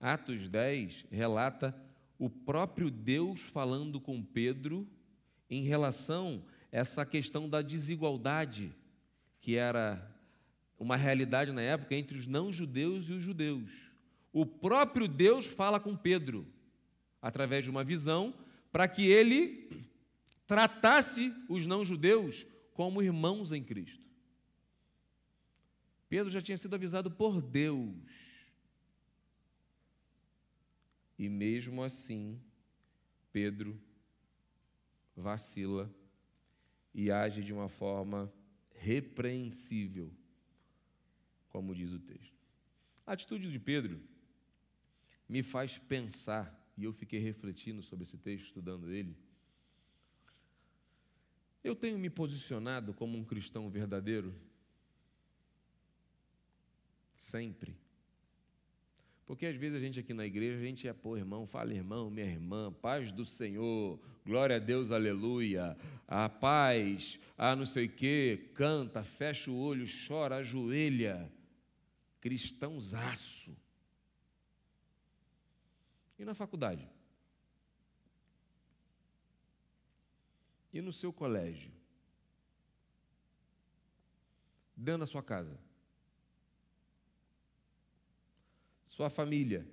Atos 0.00 0.48
10 0.48 1.04
relata 1.10 1.76
o 2.18 2.30
próprio 2.30 2.90
Deus 2.90 3.42
falando 3.42 4.00
com 4.00 4.22
Pedro 4.22 4.88
em 5.48 5.62
relação 5.62 6.42
a 6.72 6.78
essa 6.78 7.04
questão 7.04 7.48
da 7.48 7.62
desigualdade, 7.62 8.74
que 9.40 9.54
era 9.54 10.10
uma 10.78 10.96
realidade 10.96 11.52
na 11.52 11.62
época 11.62 11.94
entre 11.94 12.18
os 12.18 12.26
não-judeus 12.26 13.08
e 13.08 13.12
os 13.12 13.22
judeus. 13.22 13.92
O 14.32 14.44
próprio 14.44 15.06
Deus 15.06 15.46
fala 15.46 15.78
com 15.78 15.94
Pedro, 15.94 16.46
através 17.22 17.64
de 17.64 17.70
uma 17.70 17.84
visão, 17.84 18.34
para 18.72 18.88
que 18.88 19.06
ele 19.06 19.70
tratasse 20.46 21.32
os 21.48 21.66
não-judeus 21.66 22.46
como 22.74 23.02
irmãos 23.02 23.52
em 23.52 23.62
Cristo. 23.62 24.04
Pedro 26.08 26.30
já 26.30 26.42
tinha 26.42 26.58
sido 26.58 26.74
avisado 26.74 27.10
por 27.10 27.40
Deus. 27.40 28.44
E 31.18 31.28
mesmo 31.28 31.82
assim, 31.82 32.40
Pedro 33.32 33.80
vacila 35.16 35.90
e 36.92 37.10
age 37.10 37.42
de 37.42 37.52
uma 37.52 37.68
forma 37.68 38.32
repreensível, 38.72 40.12
como 41.48 41.74
diz 41.74 41.92
o 41.92 42.00
texto. 42.00 42.34
A 43.06 43.12
atitude 43.12 43.50
de 43.50 43.58
Pedro 43.58 44.00
me 45.28 45.42
faz 45.42 45.78
pensar, 45.78 46.60
e 46.76 46.84
eu 46.84 46.92
fiquei 46.92 47.20
refletindo 47.20 47.80
sobre 47.82 48.02
esse 48.02 48.18
texto, 48.18 48.46
estudando 48.46 48.90
ele, 48.90 49.16
eu 51.64 51.74
tenho 51.74 51.98
me 51.98 52.10
posicionado 52.10 52.92
como 52.92 53.16
um 53.16 53.24
cristão 53.24 53.68
verdadeiro? 53.70 54.34
Sempre. 57.16 57.74
Porque 59.26 59.46
às 59.46 59.56
vezes 59.56 59.78
a 59.78 59.80
gente 59.80 59.98
aqui 59.98 60.12
na 60.12 60.26
igreja, 60.26 60.58
a 60.58 60.64
gente 60.64 60.86
é, 60.86 60.92
pô, 60.92 61.16
irmão, 61.16 61.46
fala 61.46 61.72
irmão, 61.72 62.10
minha 62.10 62.26
irmã, 62.26 62.70
paz 62.70 63.10
do 63.10 63.24
Senhor, 63.24 63.98
glória 64.24 64.56
a 64.56 64.58
Deus, 64.58 64.90
aleluia, 64.90 65.76
a 66.06 66.28
paz, 66.28 67.18
a 67.38 67.56
não 67.56 67.64
sei 67.64 67.86
o 67.86 67.88
quê, 67.88 68.50
canta, 68.54 69.02
fecha 69.02 69.50
o 69.50 69.56
olho, 69.56 69.86
chora, 70.06 70.36
ajoelha. 70.36 71.32
Cristãozaço. 72.20 73.56
E 76.18 76.24
na 76.24 76.34
faculdade? 76.34 76.86
E 80.74 80.80
no 80.80 80.92
seu 80.92 81.12
colégio, 81.12 81.72
dentro 84.76 85.00
da 85.00 85.06
sua 85.06 85.22
casa, 85.22 85.56
sua 88.88 89.08
família. 89.08 89.64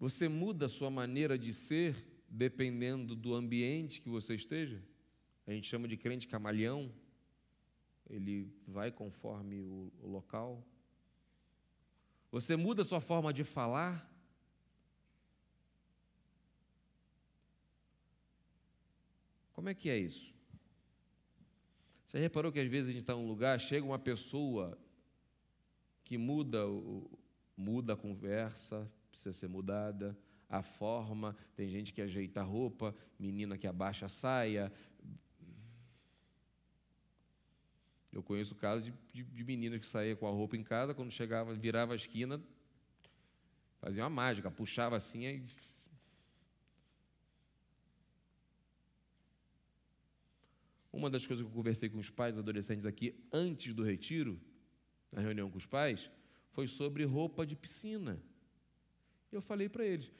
Você 0.00 0.28
muda 0.28 0.64
a 0.64 0.68
sua 0.68 0.90
maneira 0.90 1.38
de 1.38 1.52
ser 1.52 1.94
dependendo 2.26 3.14
do 3.14 3.34
ambiente 3.34 4.00
que 4.00 4.08
você 4.08 4.34
esteja? 4.34 4.82
A 5.46 5.52
gente 5.52 5.68
chama 5.68 5.86
de 5.86 5.96
crente 5.98 6.26
camaleão. 6.26 6.90
Ele 8.08 8.50
vai 8.66 8.90
conforme 8.90 9.60
o, 9.60 9.92
o 10.00 10.06
local. 10.06 10.66
Você 12.30 12.56
muda 12.56 12.80
a 12.80 12.84
sua 12.84 13.00
forma 13.00 13.30
de 13.30 13.44
falar 13.44 14.17
Como 19.58 19.68
é 19.68 19.74
que 19.74 19.90
é 19.90 19.98
isso? 19.98 20.32
Você 22.06 22.16
reparou 22.16 22.52
que 22.52 22.60
às 22.60 22.68
vezes 22.68 22.90
a 22.90 22.92
gente 22.92 23.00
está 23.00 23.12
em 23.12 23.16
um 23.16 23.26
lugar, 23.26 23.58
chega 23.58 23.84
uma 23.84 23.98
pessoa 23.98 24.78
que 26.04 26.16
muda, 26.16 26.60
muda 27.56 27.94
a 27.94 27.96
conversa, 27.96 28.88
precisa 29.10 29.32
ser 29.32 29.48
mudada, 29.48 30.16
a 30.48 30.62
forma, 30.62 31.36
tem 31.56 31.68
gente 31.68 31.92
que 31.92 32.00
ajeita 32.00 32.40
a 32.40 32.44
roupa, 32.44 32.94
menina 33.18 33.58
que 33.58 33.66
abaixa 33.66 34.06
a 34.06 34.08
saia. 34.08 34.72
Eu 38.12 38.22
conheço 38.22 38.54
casos 38.54 38.84
de, 38.84 38.94
de, 39.12 39.24
de 39.24 39.42
meninas 39.42 39.80
que 39.80 39.88
saía 39.88 40.14
com 40.14 40.28
a 40.28 40.30
roupa 40.30 40.56
em 40.56 40.62
casa, 40.62 40.94
quando 40.94 41.10
chegava, 41.10 41.52
virava 41.52 41.94
a 41.94 41.96
esquina, 41.96 42.40
fazia 43.80 44.04
uma 44.04 44.10
mágica, 44.10 44.52
puxava 44.52 44.94
assim 44.94 45.24
e 45.26 45.44
Uma 50.98 51.08
das 51.08 51.24
coisas 51.24 51.44
que 51.44 51.48
eu 51.48 51.54
conversei 51.54 51.88
com 51.88 52.00
os 52.00 52.10
pais 52.10 52.40
adolescentes 52.40 52.84
aqui 52.84 53.14
antes 53.32 53.72
do 53.72 53.84
retiro, 53.84 54.36
na 55.12 55.20
reunião 55.20 55.48
com 55.48 55.56
os 55.56 55.64
pais, 55.64 56.10
foi 56.50 56.66
sobre 56.66 57.04
roupa 57.04 57.46
de 57.46 57.54
piscina. 57.54 58.20
Eu 59.30 59.40
falei 59.40 59.68
para 59.68 59.86
eles, 59.86 60.10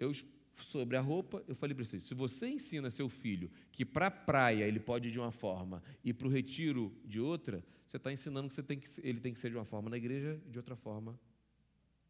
eu, 0.00 0.10
sobre 0.56 0.96
a 0.96 1.00
roupa, 1.02 1.44
eu 1.46 1.54
falei 1.54 1.74
para 1.74 1.84
vocês: 1.84 2.04
se 2.04 2.14
você 2.14 2.48
ensina 2.48 2.90
seu 2.90 3.06
filho 3.06 3.50
que 3.70 3.84
para 3.84 4.06
a 4.06 4.10
praia 4.10 4.66
ele 4.66 4.80
pode 4.80 5.08
ir 5.08 5.10
de 5.10 5.20
uma 5.20 5.30
forma 5.30 5.82
e 6.02 6.10
para 6.14 6.26
o 6.26 6.30
retiro 6.30 6.90
de 7.04 7.20
outra, 7.20 7.62
você 7.86 7.98
está 7.98 8.10
ensinando 8.10 8.48
que, 8.48 8.62
tem 8.62 8.80
que 8.80 8.88
ele 9.02 9.20
tem 9.20 9.30
que 9.30 9.38
ser 9.38 9.50
de 9.50 9.56
uma 9.56 9.66
forma 9.66 9.90
na 9.90 9.98
igreja 9.98 10.40
e 10.46 10.50
de 10.50 10.56
outra 10.56 10.74
forma 10.74 11.20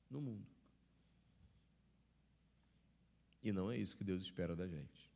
no 0.08 0.20
mundo. 0.20 0.46
E 3.42 3.50
não 3.50 3.72
é 3.72 3.76
isso 3.76 3.96
que 3.96 4.04
Deus 4.04 4.22
espera 4.22 4.54
da 4.54 4.68
gente. 4.68 5.13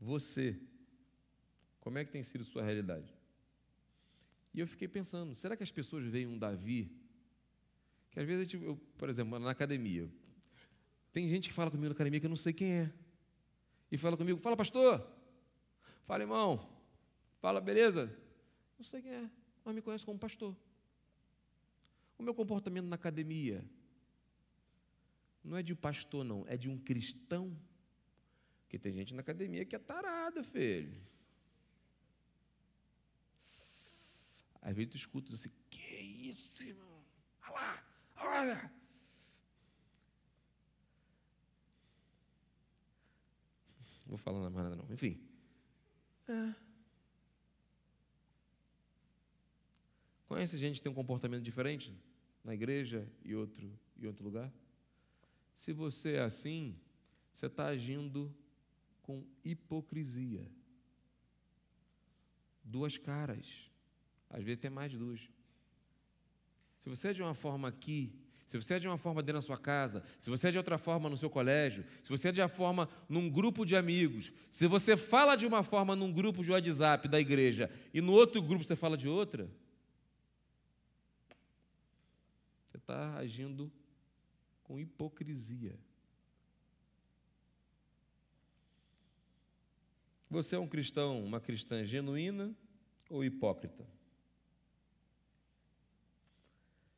Você, 0.00 0.60
como 1.80 1.98
é 1.98 2.04
que 2.04 2.12
tem 2.12 2.22
sido 2.22 2.44
sua 2.44 2.62
realidade? 2.62 3.12
E 4.54 4.60
eu 4.60 4.66
fiquei 4.66 4.88
pensando, 4.88 5.34
será 5.34 5.56
que 5.56 5.62
as 5.62 5.70
pessoas 5.70 6.04
veem 6.04 6.26
um 6.26 6.38
Davi? 6.38 6.90
Que 8.10 8.20
às 8.20 8.26
vezes, 8.26 8.52
eu, 8.54 8.76
por 8.96 9.08
exemplo, 9.08 9.38
na 9.38 9.50
academia, 9.50 10.10
tem 11.12 11.28
gente 11.28 11.48
que 11.48 11.54
fala 11.54 11.70
comigo 11.70 11.88
na 11.88 11.92
academia 11.92 12.20
que 12.20 12.26
eu 12.26 12.30
não 12.30 12.36
sei 12.36 12.52
quem 12.52 12.72
é. 12.72 12.92
E 13.90 13.96
fala 13.96 14.16
comigo, 14.16 14.38
fala 14.40 14.56
pastor, 14.56 15.06
fala 16.04 16.22
irmão, 16.22 16.68
fala 17.40 17.60
beleza. 17.60 18.14
Não 18.78 18.84
sei 18.84 19.02
quem 19.02 19.12
é, 19.12 19.30
mas 19.64 19.74
me 19.74 19.82
conhece 19.82 20.04
como 20.04 20.18
pastor. 20.18 20.56
O 22.18 22.22
meu 22.22 22.34
comportamento 22.34 22.86
na 22.86 22.96
academia 22.96 23.64
não 25.42 25.56
é 25.56 25.62
de 25.62 25.74
pastor, 25.74 26.24
não, 26.24 26.44
é 26.46 26.56
de 26.56 26.68
um 26.68 26.78
cristão 26.78 27.56
porque 28.68 28.78
tem 28.78 28.92
gente 28.92 29.14
na 29.14 29.22
academia 29.22 29.64
que 29.64 29.74
é 29.74 29.78
tarada, 29.78 30.44
filho. 30.44 30.94
Às 34.60 34.76
vezes 34.76 34.90
tu 34.90 34.96
escuta 34.98 35.32
assim, 35.32 35.50
que 35.70 35.80
isso, 35.80 36.64
irmão? 36.64 37.02
Olha 37.44 37.54
lá, 37.54 37.84
olha. 38.16 38.72
Não 44.04 44.08
vou 44.08 44.18
falar 44.18 44.50
mais 44.50 44.54
nada 44.54 44.76
não. 44.76 44.92
Enfim. 44.92 45.18
É. 46.28 46.54
Conhece 50.26 50.58
gente 50.58 50.76
que 50.76 50.82
tem 50.82 50.92
um 50.92 50.94
comportamento 50.94 51.42
diferente 51.42 51.98
na 52.44 52.52
igreja 52.52 53.10
e 53.24 53.34
outro 53.34 53.80
em 53.96 54.06
outro 54.06 54.22
lugar? 54.22 54.52
Se 55.56 55.72
você 55.72 56.16
é 56.16 56.20
assim, 56.20 56.78
você 57.32 57.46
está 57.46 57.68
agindo 57.68 58.30
com 59.08 59.24
hipocrisia. 59.42 60.46
Duas 62.62 62.98
caras. 62.98 63.70
Às 64.28 64.44
vezes 64.44 64.60
tem 64.60 64.70
mais 64.70 64.92
duas. 64.92 65.30
Se 66.78 66.90
você 66.90 67.08
é 67.08 67.12
de 67.14 67.22
uma 67.22 67.32
forma 67.32 67.68
aqui, 67.68 68.14
se 68.46 68.58
você 68.58 68.74
é 68.74 68.78
de 68.78 68.86
uma 68.86 68.98
forma 68.98 69.22
dentro 69.22 69.38
da 69.38 69.46
sua 69.46 69.56
casa, 69.56 70.04
se 70.20 70.28
você 70.28 70.48
é 70.48 70.50
de 70.50 70.58
outra 70.58 70.76
forma 70.76 71.08
no 71.08 71.16
seu 71.16 71.30
colégio, 71.30 71.86
se 72.02 72.10
você 72.10 72.28
é 72.28 72.32
de 72.32 72.42
uma 72.42 72.50
forma 72.50 72.86
num 73.08 73.30
grupo 73.30 73.64
de 73.64 73.74
amigos, 73.74 74.30
se 74.50 74.66
você 74.66 74.94
fala 74.94 75.36
de 75.36 75.46
uma 75.46 75.62
forma 75.62 75.96
num 75.96 76.12
grupo 76.12 76.44
de 76.44 76.52
WhatsApp 76.52 77.08
da 77.08 77.18
igreja 77.18 77.70
e 77.94 78.02
no 78.02 78.12
outro 78.12 78.42
grupo 78.42 78.62
você 78.62 78.76
fala 78.76 78.94
de 78.94 79.08
outra, 79.08 79.50
você 82.68 82.76
está 82.76 83.16
agindo 83.16 83.72
com 84.62 84.78
hipocrisia. 84.78 85.78
Você 90.30 90.56
é 90.56 90.58
um 90.58 90.68
cristão, 90.68 91.24
uma 91.24 91.40
cristã 91.40 91.82
genuína 91.84 92.54
ou 93.08 93.24
hipócrita? 93.24 93.88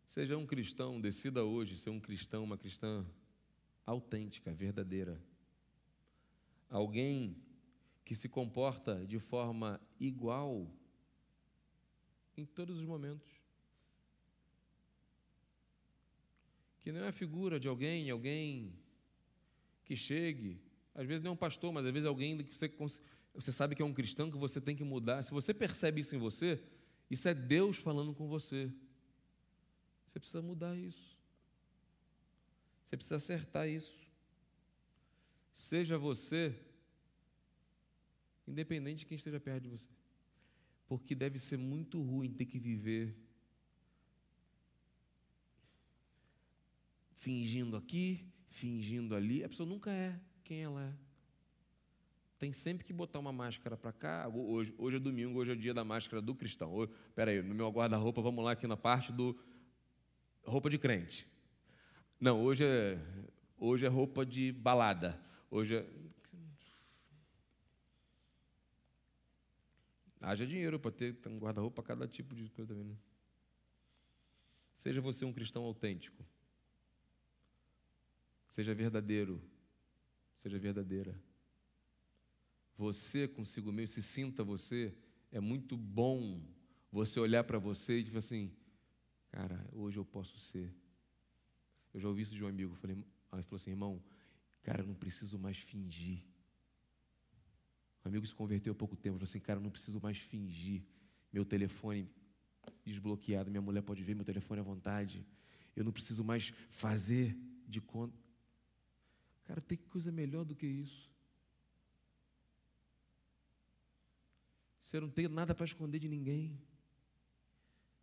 Seja 0.05 0.37
um 0.37 0.45
cristão, 0.45 1.01
decida 1.01 1.45
hoje 1.45 1.77
ser 1.77 1.91
um 1.91 2.01
cristão, 2.01 2.43
uma 2.43 2.59
cristã 2.59 3.07
autêntica, 3.87 4.53
verdadeira. 4.53 5.23
Alguém 6.69 7.37
que 8.05 8.17
se 8.17 8.29
comporta 8.29 9.07
de 9.07 9.21
forma 9.21 9.81
igual 10.01 10.69
em 12.37 12.45
todos 12.45 12.79
os 12.79 12.85
momentos. 12.85 13.31
Que 16.81 16.91
não 16.91 17.05
é 17.05 17.09
a 17.09 17.13
figura 17.13 17.61
de 17.61 17.69
alguém, 17.69 18.11
alguém 18.11 18.75
que 19.85 19.95
chegue, 19.95 20.61
às 20.93 21.07
vezes 21.07 21.23
não 21.23 21.31
é 21.31 21.35
um 21.35 21.37
pastor, 21.37 21.73
mas 21.73 21.87
às 21.87 21.93
vezes 21.93 22.05
é 22.07 22.09
alguém 22.09 22.37
que 22.39 22.57
você 22.57 22.69
você 23.35 23.53
sabe 23.53 23.75
que 23.75 23.83
é 23.83 23.85
um 23.85 23.93
cristão 23.93 24.31
que 24.31 24.37
você 24.37 24.61
tem 24.61 24.77
que 24.77 24.85
mudar. 24.85 25.23
Se 25.23 25.31
você 25.31 25.55
percebe 25.55 26.01
isso 26.01 26.15
em 26.15 26.19
você, 26.19 26.63
isso 27.11 27.29
é 27.29 27.35
Deus 27.35 27.77
falando 27.79 28.15
com 28.15 28.29
você. 28.29 28.73
Você 30.07 30.19
precisa 30.19 30.43
mudar 30.43 30.77
isso. 30.77 31.17
Você 32.85 32.97
precisa 32.97 33.17
acertar 33.17 33.69
isso. 33.69 34.09
Seja 35.53 35.97
você, 35.97 36.59
independente 38.47 39.01
de 39.01 39.07
quem 39.07 39.17
esteja 39.17 39.39
perto 39.39 39.65
de 39.65 39.69
você. 39.69 39.89
Porque 40.89 41.15
deve 41.15 41.39
ser 41.39 41.57
muito 41.57 42.03
ruim 42.03 42.33
ter 42.33 42.47
que 42.47 42.59
viver 42.59 43.17
fingindo 47.19 47.77
aqui, 47.77 48.27
fingindo 48.49 49.15
ali. 49.15 49.45
A 49.45 49.49
pessoa 49.49 49.69
nunca 49.69 49.93
é 49.93 50.19
quem 50.43 50.63
ela 50.63 50.83
é 50.83 51.10
tem 52.41 52.55
sempre 52.55 52.87
que 52.87 52.93
botar 52.93 53.19
uma 53.19 53.35
máscara 53.35 53.77
para 53.77 53.93
cá. 53.93 54.27
Hoje, 54.27 54.75
hoje 54.79 54.97
é 54.97 54.99
domingo, 54.99 55.39
hoje 55.39 55.51
é 55.51 55.55
o 55.55 55.57
dia 55.57 55.75
da 55.75 55.85
máscara 55.85 56.23
do 56.23 56.35
cristão. 56.35 56.85
Espera 56.85 57.31
aí, 57.31 57.43
no 57.43 57.55
meu 57.55 57.71
guarda-roupa, 57.71 58.23
vamos 58.23 58.43
lá 58.43 58.53
aqui 58.53 58.67
na 58.67 58.79
parte 58.79 59.13
do 59.13 59.39
roupa 60.43 60.71
de 60.71 60.79
crente. 60.79 61.29
Não, 62.19 62.43
hoje 62.43 62.65
é, 62.65 62.99
hoje 63.59 63.85
é 63.85 63.89
roupa 63.89 64.25
de 64.25 64.53
balada. 64.53 65.21
Hoje 65.51 65.77
é. 65.77 65.87
Haja 70.23 70.47
dinheiro 70.47 70.81
para 70.81 70.93
ter 70.93 71.19
um 71.27 71.39
guarda-roupa 71.39 71.83
para 71.83 71.95
cada 71.95 72.09
tipo 72.09 72.35
de 72.35 72.49
coisa 72.49 72.73
também. 72.73 72.89
Né? 72.89 72.97
Seja 74.73 75.03
você 75.03 75.27
um 75.27 75.33
cristão 75.33 75.63
autêntico. 75.65 76.25
Seja 78.47 78.75
verdadeiro. 78.75 79.43
Seja 80.37 80.59
verdadeira 80.59 81.30
você 82.81 83.29
consigo 83.29 83.71
mesmo, 83.71 83.93
se 83.93 84.03
sinta 84.03 84.43
você, 84.43 84.95
é 85.31 85.39
muito 85.39 85.77
bom 85.77 86.41
você 86.91 87.21
olhar 87.21 87.45
para 87.45 87.59
você 87.59 87.99
e 87.99 88.03
dizer 88.03 88.17
assim, 88.17 88.51
cara, 89.29 89.69
hoje 89.71 89.99
eu 89.99 90.05
posso 90.05 90.39
ser. 90.39 90.75
Eu 91.93 92.01
já 92.01 92.09
ouvi 92.09 92.23
isso 92.23 92.35
de 92.35 92.43
um 92.43 92.49
amigo, 92.49 92.75
falei, 92.77 92.97
ele 92.97 93.43
falou 93.43 93.57
assim, 93.57 93.69
irmão, 93.69 94.03
cara, 94.63 94.81
eu 94.81 94.87
não 94.87 94.95
preciso 94.95 95.39
mais 95.39 95.59
fingir. 95.59 96.25
Um 98.03 98.09
amigo 98.09 98.27
se 98.27 98.35
converteu 98.35 98.73
há 98.73 98.75
pouco 98.75 98.97
tempo, 98.97 99.17
falou 99.17 99.25
assim, 99.25 99.41
cara, 99.41 99.59
eu 99.59 99.63
não 99.63 99.71
preciso 99.71 100.01
mais 100.01 100.17
fingir. 100.17 100.83
Meu 101.31 101.45
telefone 101.45 102.09
desbloqueado, 102.83 103.51
minha 103.51 103.61
mulher 103.61 103.83
pode 103.83 104.03
ver 104.03 104.15
meu 104.15 104.25
telefone 104.25 104.61
à 104.61 104.65
vontade. 104.65 105.27
Eu 105.77 105.85
não 105.85 105.93
preciso 105.93 106.25
mais 106.25 106.51
fazer 106.71 107.37
de 107.69 107.79
conta. 107.79 108.19
Cara, 109.45 109.61
tem 109.61 109.77
coisa 109.77 110.11
melhor 110.11 110.47
do 110.47 110.57
que 110.57 110.67
isso. 110.67 111.11
Você 114.91 114.99
não 114.99 115.09
tem 115.09 115.29
nada 115.29 115.55
para 115.55 115.65
esconder 115.65 116.01
de 116.01 116.09
ninguém. 116.09 116.61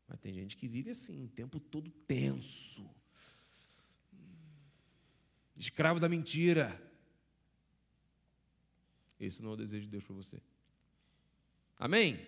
Mas 0.08 0.22
tem 0.22 0.34
gente 0.34 0.56
que 0.56 0.70
vive 0.70 0.90
assim, 0.90 1.22
o 1.22 1.28
tempo 1.28 1.60
todo 1.60 1.92
tenso. 2.08 2.90
Escravo 5.54 6.00
da 6.00 6.08
mentira. 6.08 6.82
Esse 9.20 9.44
não 9.44 9.50
é 9.50 9.54
o 9.56 9.58
desejo 9.58 9.84
de 9.84 9.92
Deus 9.92 10.06
para 10.06 10.16
você. 10.16 10.42
Amém? 11.78 12.26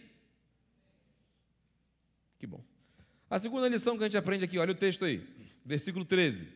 Que 2.38 2.46
bom. 2.46 2.62
A 3.30 3.40
segunda 3.40 3.70
lição 3.70 3.98
que 3.98 4.04
a 4.04 4.08
gente 4.08 4.18
aprende 4.18 4.44
aqui, 4.44 4.58
olha 4.58 4.74
o 4.74 4.78
texto 4.78 5.06
aí, 5.06 5.26
versículo 5.64 6.04
13. 6.04 6.52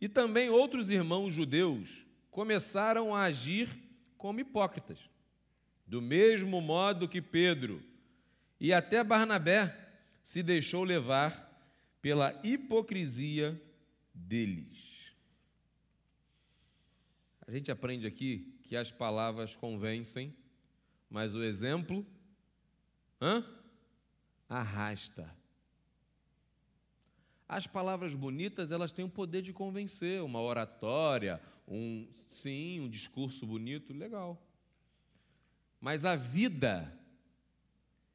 E 0.00 0.08
também 0.08 0.48
outros 0.48 0.90
irmãos 0.90 1.34
judeus 1.34 2.05
começaram 2.36 3.14
a 3.14 3.22
agir 3.22 3.66
como 4.18 4.40
hipócritas. 4.40 4.98
Do 5.86 6.02
mesmo 6.02 6.60
modo 6.60 7.08
que 7.08 7.22
Pedro 7.22 7.82
e 8.60 8.74
até 8.74 9.02
Barnabé 9.02 9.74
se 10.22 10.42
deixou 10.42 10.84
levar 10.84 11.50
pela 12.02 12.38
hipocrisia 12.44 13.58
deles. 14.12 15.14
A 17.46 17.50
gente 17.50 17.70
aprende 17.70 18.06
aqui 18.06 18.60
que 18.64 18.76
as 18.76 18.92
palavras 18.92 19.56
convencem, 19.56 20.36
mas 21.08 21.34
o 21.34 21.42
exemplo 21.42 22.06
hã? 23.18 23.42
arrasta. 24.46 25.34
As 27.48 27.66
palavras 27.66 28.14
bonitas, 28.14 28.70
elas 28.70 28.92
têm 28.92 29.06
o 29.06 29.08
poder 29.08 29.40
de 29.40 29.54
convencer, 29.54 30.20
uma 30.22 30.42
oratória, 30.42 31.40
um 31.66 32.08
sim, 32.28 32.80
um 32.80 32.88
discurso 32.88 33.46
bonito, 33.46 33.92
legal. 33.92 34.40
Mas 35.80 36.04
a 36.04 36.16
vida 36.16 36.92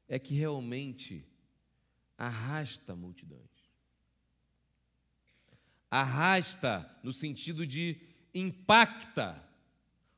é 0.08 0.18
que 0.18 0.34
realmente 0.34 1.26
arrasta 2.16 2.94
multidões. 2.94 3.50
Arrasta 5.90 6.88
no 7.02 7.12
sentido 7.12 7.66
de 7.66 8.00
impacta, 8.34 9.42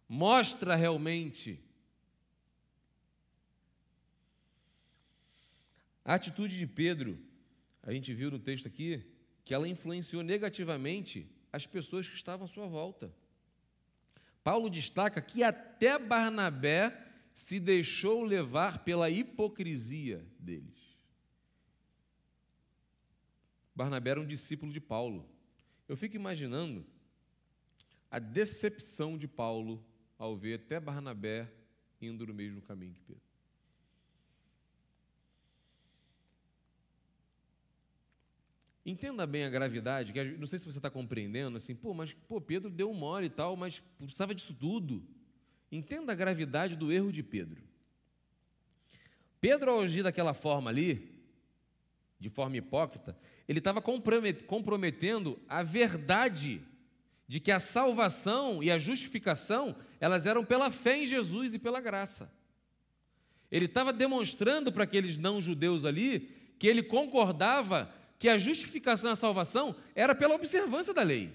mostra 0.08 0.76
realmente. 0.76 1.60
A 6.04 6.14
atitude 6.14 6.56
de 6.56 6.66
Pedro, 6.66 7.18
a 7.82 7.92
gente 7.92 8.12
viu 8.12 8.30
no 8.30 8.38
texto 8.38 8.68
aqui, 8.68 9.04
que 9.44 9.54
ela 9.54 9.66
influenciou 9.66 10.22
negativamente 10.22 11.26
as 11.52 11.66
pessoas 11.66 12.08
que 12.08 12.14
estavam 12.14 12.44
à 12.44 12.48
sua 12.48 12.66
volta. 12.66 13.14
Paulo 14.44 14.68
destaca 14.68 15.22
que 15.22 15.42
até 15.42 15.98
Barnabé 15.98 17.02
se 17.34 17.58
deixou 17.58 18.22
levar 18.22 18.84
pela 18.84 19.08
hipocrisia 19.08 20.24
deles. 20.38 20.94
Barnabé 23.74 24.10
era 24.10 24.20
um 24.20 24.26
discípulo 24.26 24.70
de 24.70 24.80
Paulo. 24.80 25.28
Eu 25.88 25.96
fico 25.96 26.14
imaginando 26.14 26.86
a 28.10 28.18
decepção 28.18 29.18
de 29.18 29.26
Paulo 29.26 29.84
ao 30.16 30.36
ver 30.36 30.60
até 30.60 30.78
Barnabé 30.78 31.50
indo 32.00 32.26
no 32.26 32.34
mesmo 32.34 32.60
caminho 32.60 32.92
que 32.92 33.00
Pedro. 33.00 33.33
Entenda 38.86 39.26
bem 39.26 39.44
a 39.44 39.50
gravidade, 39.50 40.12
que 40.12 40.22
não 40.22 40.46
sei 40.46 40.58
se 40.58 40.66
você 40.66 40.78
está 40.78 40.90
compreendendo, 40.90 41.56
assim, 41.56 41.74
pô, 41.74 41.94
mas 41.94 42.12
pô, 42.28 42.40
Pedro 42.40 42.70
deu 42.70 42.90
um 42.90 42.94
mole 42.94 43.26
e 43.26 43.30
tal, 43.30 43.56
mas 43.56 43.82
precisava 43.98 44.34
disso 44.34 44.54
tudo. 44.54 45.02
Entenda 45.72 46.12
a 46.12 46.14
gravidade 46.14 46.76
do 46.76 46.92
erro 46.92 47.10
de 47.10 47.22
Pedro. 47.22 47.62
Pedro, 49.40 49.70
ao 49.70 49.80
agir 49.80 50.02
daquela 50.02 50.34
forma 50.34 50.70
ali, 50.70 51.14
de 52.20 52.28
forma 52.28 52.56
hipócrita, 52.56 53.16
ele 53.48 53.58
estava 53.58 53.82
comprometendo 53.82 55.38
a 55.48 55.62
verdade 55.62 56.62
de 57.26 57.40
que 57.40 57.50
a 57.50 57.58
salvação 57.58 58.62
e 58.62 58.70
a 58.70 58.78
justificação, 58.78 59.74
elas 59.98 60.26
eram 60.26 60.44
pela 60.44 60.70
fé 60.70 60.98
em 60.98 61.06
Jesus 61.06 61.54
e 61.54 61.58
pela 61.58 61.80
graça. 61.80 62.30
Ele 63.50 63.64
estava 63.64 63.92
demonstrando 63.92 64.70
para 64.70 64.84
aqueles 64.84 65.16
não-judeus 65.16 65.84
ali 65.84 66.54
que 66.58 66.66
ele 66.66 66.82
concordava 66.82 67.92
que 68.18 68.28
a 68.28 68.38
justificação 68.38 69.10
a 69.10 69.16
salvação 69.16 69.74
era 69.94 70.14
pela 70.14 70.34
observância 70.34 70.94
da 70.94 71.02
lei. 71.02 71.32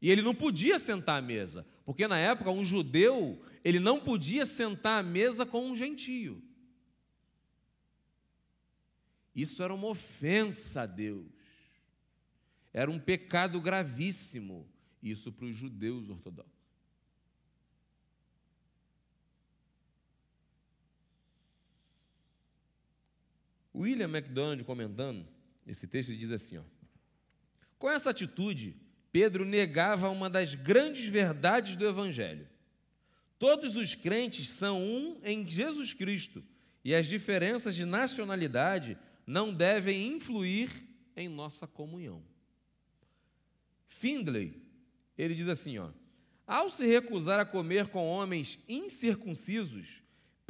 E 0.00 0.10
ele 0.10 0.22
não 0.22 0.34
podia 0.34 0.78
sentar 0.78 1.18
à 1.18 1.22
mesa, 1.22 1.66
porque 1.84 2.08
na 2.08 2.18
época 2.18 2.50
um 2.50 2.64
judeu, 2.64 3.40
ele 3.64 3.78
não 3.78 4.00
podia 4.00 4.44
sentar 4.44 5.00
à 5.00 5.02
mesa 5.02 5.46
com 5.46 5.66
um 5.66 5.76
gentio. 5.76 6.42
Isso 9.34 9.62
era 9.62 9.72
uma 9.72 9.86
ofensa 9.86 10.82
a 10.82 10.86
Deus. 10.86 11.30
Era 12.72 12.90
um 12.90 12.98
pecado 12.98 13.60
gravíssimo, 13.60 14.68
isso 15.02 15.30
para 15.30 15.46
os 15.46 15.56
judeus 15.56 16.10
ortodoxos. 16.10 16.52
William 23.74 24.08
MacDonald, 24.08 24.62
comentando 24.64 25.26
esse 25.66 25.86
texto, 25.86 26.14
diz 26.14 26.30
assim: 26.30 26.58
ó, 26.58 26.62
Com 27.78 27.90
essa 27.90 28.10
atitude, 28.10 28.76
Pedro 29.10 29.44
negava 29.44 30.08
uma 30.08 30.28
das 30.28 30.54
grandes 30.54 31.06
verdades 31.06 31.76
do 31.76 31.86
Evangelho. 31.86 32.48
Todos 33.38 33.76
os 33.76 33.94
crentes 33.94 34.48
são 34.50 34.80
um 34.80 35.20
em 35.22 35.48
Jesus 35.48 35.92
Cristo, 35.92 36.44
e 36.84 36.94
as 36.94 37.06
diferenças 37.06 37.74
de 37.74 37.84
nacionalidade 37.84 38.96
não 39.26 39.52
devem 39.52 40.08
influir 40.08 40.70
em 41.16 41.28
nossa 41.28 41.66
comunhão. 41.66 42.22
Findlay, 43.86 44.60
ele 45.16 45.34
diz 45.34 45.48
assim, 45.48 45.78
ó: 45.78 45.90
Ao 46.46 46.68
se 46.68 46.86
recusar 46.86 47.38
a 47.38 47.44
comer 47.44 47.88
com 47.88 48.06
homens 48.06 48.58
incircuncisos, 48.68 50.01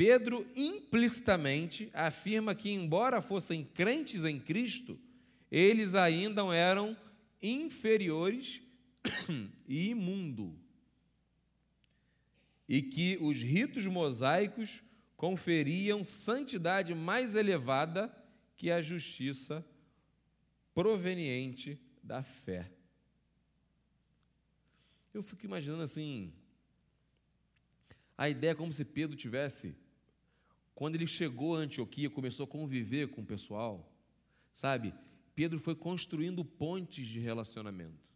Pedro 0.05 0.45
implicitamente 0.57 1.89
afirma 1.95 2.57
que 2.57 2.69
embora 2.69 3.23
fossem 3.23 3.63
crentes 3.63 4.25
em 4.25 4.41
Cristo, 4.41 4.99
eles 5.49 5.95
ainda 5.95 6.43
eram 6.53 6.97
inferiores 7.41 8.61
e 9.69 9.91
imundo. 9.91 10.59
E 12.69 12.83
que 12.83 13.17
os 13.21 13.37
ritos 13.37 13.87
mosaicos 13.87 14.83
conferiam 15.17 16.03
santidade 16.03 16.93
mais 16.97 17.37
elevada 17.37 18.13
que 18.57 18.73
a 18.73 18.83
justiça 18.83 19.65
proveniente 20.75 21.79
da 22.03 22.25
fé. 22.25 22.69
Eu 25.15 25.23
fico 25.23 25.47
imaginando 25.47 25.85
assim, 25.85 26.33
a 28.19 28.29
ideia 28.29 28.51
é 28.51 28.57
como 28.57 28.73
se 28.73 28.85
Pedro 28.85 29.17
tivesse, 29.17 29.81
quando 30.75 30.95
ele 30.95 31.07
chegou 31.07 31.57
a 31.57 31.61
Antioquia, 31.61 32.11
começou 32.11 32.45
a 32.45 32.49
conviver 32.49 33.09
com 33.09 33.21
o 33.21 33.27
pessoal, 33.27 33.93
sabe? 34.53 34.95
Pedro 35.35 35.59
foi 35.59 35.75
construindo 35.75 36.45
pontes 36.45 37.07
de 37.07 37.19
relacionamento. 37.21 38.13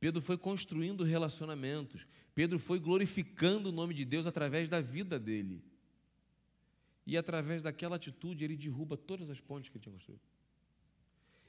Pedro 0.00 0.22
foi 0.22 0.38
construindo 0.38 1.02
relacionamentos. 1.02 2.06
Pedro 2.34 2.58
foi 2.58 2.78
glorificando 2.78 3.70
o 3.70 3.72
nome 3.72 3.94
de 3.94 4.04
Deus 4.04 4.26
através 4.26 4.68
da 4.68 4.80
vida 4.80 5.18
dele. 5.18 5.62
E 7.06 7.16
através 7.16 7.62
daquela 7.62 7.96
atitude, 7.96 8.44
ele 8.44 8.56
derruba 8.56 8.96
todas 8.96 9.28
as 9.30 9.40
pontes 9.40 9.70
que 9.70 9.76
ele 9.76 9.82
tinha 9.82 9.92
construído. 9.92 10.22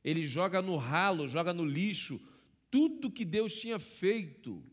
Ele 0.03 0.27
joga 0.27 0.61
no 0.61 0.77
ralo, 0.77 1.27
joga 1.27 1.53
no 1.53 1.65
lixo 1.65 2.19
tudo 2.71 3.11
que 3.11 3.25
Deus 3.25 3.53
tinha 3.53 3.79
feito 3.79 4.63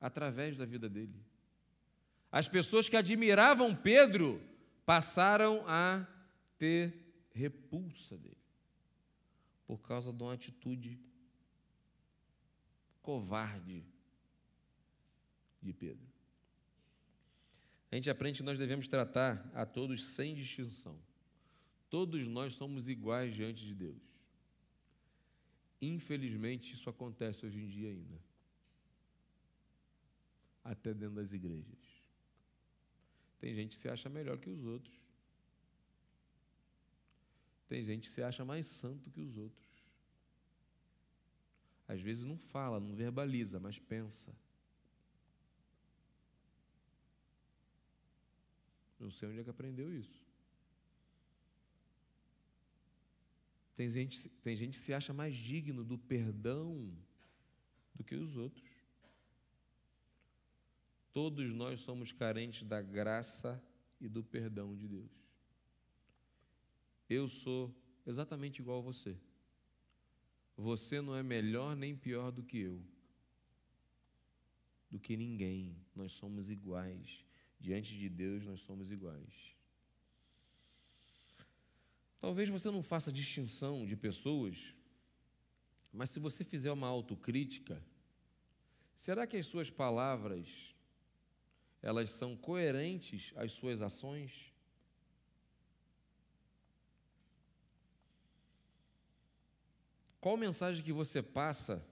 através 0.00 0.56
da 0.56 0.64
vida 0.64 0.88
dele. 0.88 1.27
As 2.30 2.48
pessoas 2.48 2.88
que 2.88 2.96
admiravam 2.96 3.74
Pedro 3.74 4.42
passaram 4.84 5.64
a 5.66 6.06
ter 6.58 6.94
repulsa 7.32 8.16
dele 8.18 8.36
por 9.66 9.82
causa 9.82 10.12
de 10.12 10.22
uma 10.22 10.32
atitude 10.32 10.98
covarde 13.02 13.84
de 15.62 15.72
Pedro. 15.72 16.06
A 17.90 17.96
gente 17.96 18.10
aprende 18.10 18.38
que 18.38 18.44
nós 18.44 18.58
devemos 18.58 18.86
tratar 18.86 19.50
a 19.54 19.64
todos 19.64 20.04
sem 20.04 20.34
distinção. 20.34 20.98
Todos 21.88 22.26
nós 22.26 22.54
somos 22.54 22.88
iguais 22.88 23.34
diante 23.34 23.64
de 23.64 23.74
Deus. 23.74 24.02
Infelizmente, 25.80 26.74
isso 26.74 26.90
acontece 26.90 27.46
hoje 27.46 27.60
em 27.60 27.66
dia 27.66 27.88
ainda. 27.88 28.20
Até 30.62 30.92
dentro 30.92 31.14
das 31.14 31.32
igrejas. 31.32 31.87
Tem 33.38 33.54
gente 33.54 33.70
que 33.70 33.76
se 33.76 33.88
acha 33.88 34.08
melhor 34.08 34.38
que 34.38 34.50
os 34.50 34.64
outros. 34.64 35.08
Tem 37.68 37.82
gente 37.82 38.08
que 38.08 38.14
se 38.14 38.22
acha 38.22 38.44
mais 38.44 38.66
santo 38.66 39.10
que 39.10 39.20
os 39.20 39.36
outros. 39.36 39.68
Às 41.86 42.00
vezes 42.00 42.24
não 42.24 42.36
fala, 42.36 42.80
não 42.80 42.94
verbaliza, 42.94 43.60
mas 43.60 43.78
pensa. 43.78 44.34
Não 48.98 49.10
sei 49.10 49.28
onde 49.28 49.40
é 49.40 49.44
que 49.44 49.50
aprendeu 49.50 49.92
isso. 49.92 50.20
Tem 53.76 53.88
gente, 53.88 54.28
tem 54.42 54.56
gente 54.56 54.72
que 54.72 54.78
se 54.78 54.92
acha 54.92 55.12
mais 55.12 55.36
digno 55.36 55.84
do 55.84 55.96
perdão 55.96 56.92
do 57.94 58.02
que 58.02 58.16
os 58.16 58.36
outros. 58.36 58.67
Todos 61.20 61.52
nós 61.52 61.80
somos 61.80 62.12
carentes 62.12 62.62
da 62.62 62.80
graça 62.80 63.60
e 64.00 64.08
do 64.08 64.22
perdão 64.22 64.76
de 64.76 64.86
Deus. 64.86 65.10
Eu 67.10 67.26
sou 67.26 67.74
exatamente 68.06 68.60
igual 68.60 68.78
a 68.78 68.82
você. 68.82 69.18
Você 70.56 71.00
não 71.00 71.16
é 71.16 71.22
melhor 71.24 71.74
nem 71.74 71.96
pior 71.96 72.30
do 72.30 72.44
que 72.44 72.58
eu. 72.58 72.80
do 74.88 75.00
que 75.00 75.16
ninguém. 75.16 75.76
Nós 75.92 76.12
somos 76.12 76.50
iguais. 76.50 77.24
Diante 77.58 77.98
de 77.98 78.08
Deus, 78.08 78.46
nós 78.46 78.60
somos 78.60 78.92
iguais. 78.92 79.56
Talvez 82.20 82.48
você 82.48 82.70
não 82.70 82.80
faça 82.80 83.10
distinção 83.10 83.84
de 83.84 83.96
pessoas, 83.96 84.72
mas 85.92 86.10
se 86.10 86.20
você 86.20 86.44
fizer 86.44 86.70
uma 86.70 86.86
autocrítica, 86.86 87.84
será 88.94 89.26
que 89.26 89.36
as 89.36 89.46
suas 89.46 89.68
palavras 89.68 90.77
elas 91.82 92.10
são 92.10 92.36
coerentes 92.36 93.32
às 93.36 93.52
suas 93.52 93.80
ações? 93.80 94.52
Qual 100.20 100.36
mensagem 100.36 100.84
que 100.84 100.92
você 100.92 101.22
passa 101.22 101.84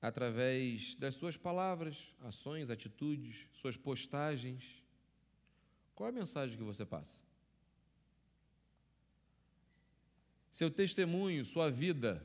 através 0.00 0.94
das 0.94 1.16
suas 1.16 1.36
palavras, 1.36 2.14
ações, 2.20 2.70
atitudes, 2.70 3.48
suas 3.52 3.76
postagens? 3.76 4.84
Qual 5.94 6.08
é 6.08 6.10
a 6.10 6.14
mensagem 6.14 6.56
que 6.56 6.62
você 6.62 6.86
passa? 6.86 7.18
Seu 10.52 10.70
testemunho, 10.70 11.44
sua 11.44 11.70
vida, 11.70 12.24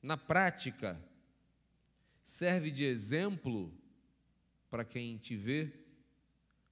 na 0.00 0.16
prática, 0.16 1.00
serve 2.22 2.70
de 2.70 2.84
exemplo 2.84 3.72
para 4.70 4.84
quem 4.84 5.18
te 5.18 5.36
vê, 5.36 5.72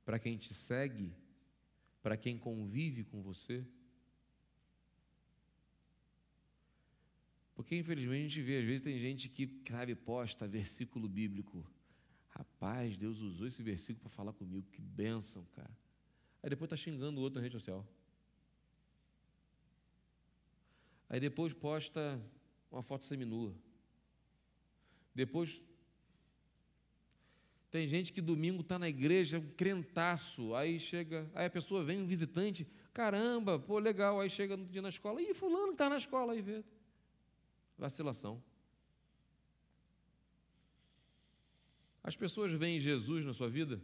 para 0.04 0.18
quem 0.18 0.38
te 0.38 0.54
segue, 0.54 1.12
para 2.02 2.16
quem 2.16 2.38
convive 2.38 3.04
com 3.04 3.20
você? 3.20 3.66
Porque 7.54 7.76
infelizmente 7.76 8.20
a 8.20 8.28
gente 8.28 8.42
vê, 8.42 8.58
às 8.58 8.64
vezes 8.64 8.82
tem 8.82 8.98
gente 8.98 9.28
que, 9.28 9.60
sabe, 9.68 9.94
posta 9.96 10.46
versículo 10.46 11.08
bíblico. 11.08 11.68
Rapaz, 12.28 12.96
Deus 12.96 13.18
usou 13.18 13.48
esse 13.48 13.62
versículo 13.64 14.02
para 14.02 14.10
falar 14.10 14.32
comigo, 14.32 14.70
que 14.70 14.80
bênção, 14.80 15.44
cara. 15.46 15.76
Aí 16.40 16.48
depois 16.48 16.66
está 16.66 16.76
xingando 16.76 17.18
o 17.18 17.22
outro 17.22 17.40
na 17.40 17.42
rede 17.42 17.54
social. 17.54 17.84
Aí 21.08 21.18
depois 21.18 21.52
posta 21.52 22.22
uma 22.70 22.82
foto 22.82 23.04
seminua. 23.04 23.52
Depois 25.12 25.60
tem 27.70 27.86
gente 27.86 28.12
que 28.12 28.20
domingo 28.20 28.62
está 28.62 28.78
na 28.78 28.88
igreja, 28.88 29.38
um 29.38 29.50
crentaço, 29.50 30.54
aí 30.54 30.80
chega, 30.80 31.30
aí 31.34 31.46
a 31.46 31.50
pessoa 31.50 31.84
vem, 31.84 32.00
um 32.00 32.06
visitante, 32.06 32.66
caramba, 32.94 33.58
pô, 33.58 33.78
legal, 33.78 34.20
aí 34.20 34.30
chega 34.30 34.56
no 34.56 34.66
dia 34.66 34.80
na 34.80 34.88
escola, 34.88 35.20
e 35.20 35.34
fulano 35.34 35.68
que 35.68 35.72
está 35.74 35.88
na 35.88 35.98
escola, 35.98 36.32
aí 36.32 36.40
vê. 36.40 36.64
Vacilação. 37.76 38.42
As 42.02 42.16
pessoas 42.16 42.50
veem 42.52 42.80
Jesus 42.80 43.24
na 43.24 43.34
sua 43.34 43.50
vida? 43.50 43.80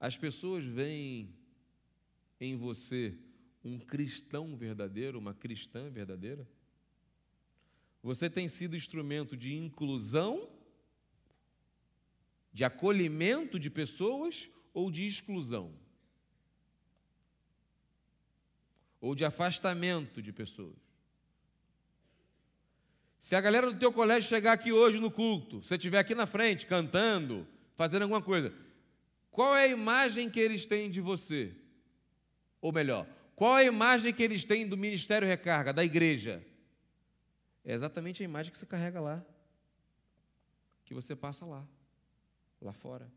As 0.00 0.16
pessoas 0.16 0.64
veem 0.64 1.34
em 2.40 2.56
você 2.56 3.18
um 3.62 3.78
cristão 3.78 4.56
verdadeiro, 4.56 5.18
uma 5.18 5.34
cristã 5.34 5.90
verdadeira? 5.90 6.48
Você 8.02 8.30
tem 8.30 8.48
sido 8.48 8.76
instrumento 8.76 9.36
de 9.36 9.54
inclusão, 9.54 10.48
de 12.52 12.64
acolhimento 12.64 13.58
de 13.58 13.68
pessoas 13.68 14.50
ou 14.72 14.90
de 14.90 15.06
exclusão? 15.06 15.74
Ou 19.00 19.14
de 19.14 19.24
afastamento 19.24 20.22
de 20.22 20.32
pessoas? 20.32 20.76
Se 23.18 23.34
a 23.34 23.40
galera 23.40 23.70
do 23.70 23.78
teu 23.78 23.92
colégio 23.92 24.28
chegar 24.28 24.52
aqui 24.52 24.72
hoje 24.72 25.00
no 25.00 25.10
culto, 25.10 25.62
você 25.62 25.74
estiver 25.74 25.98
aqui 25.98 26.14
na 26.14 26.26
frente 26.26 26.66
cantando, 26.66 27.46
fazendo 27.74 28.02
alguma 28.02 28.22
coisa, 28.22 28.54
qual 29.30 29.56
é 29.56 29.64
a 29.64 29.68
imagem 29.68 30.30
que 30.30 30.38
eles 30.38 30.66
têm 30.66 30.88
de 30.88 31.00
você? 31.00 31.54
Ou 32.60 32.72
melhor, 32.72 33.06
qual 33.34 33.58
é 33.58 33.62
a 33.62 33.66
imagem 33.66 34.12
que 34.12 34.22
eles 34.22 34.44
têm 34.44 34.66
do 34.66 34.76
Ministério 34.76 35.26
Recarga, 35.26 35.72
da 35.72 35.84
igreja? 35.84 36.44
É 37.68 37.74
exatamente 37.74 38.22
a 38.22 38.24
imagem 38.24 38.50
que 38.50 38.56
você 38.56 38.64
carrega 38.64 38.98
lá, 38.98 39.22
que 40.86 40.94
você 40.94 41.14
passa 41.14 41.44
lá, 41.44 41.68
lá 42.62 42.72
fora. 42.72 43.12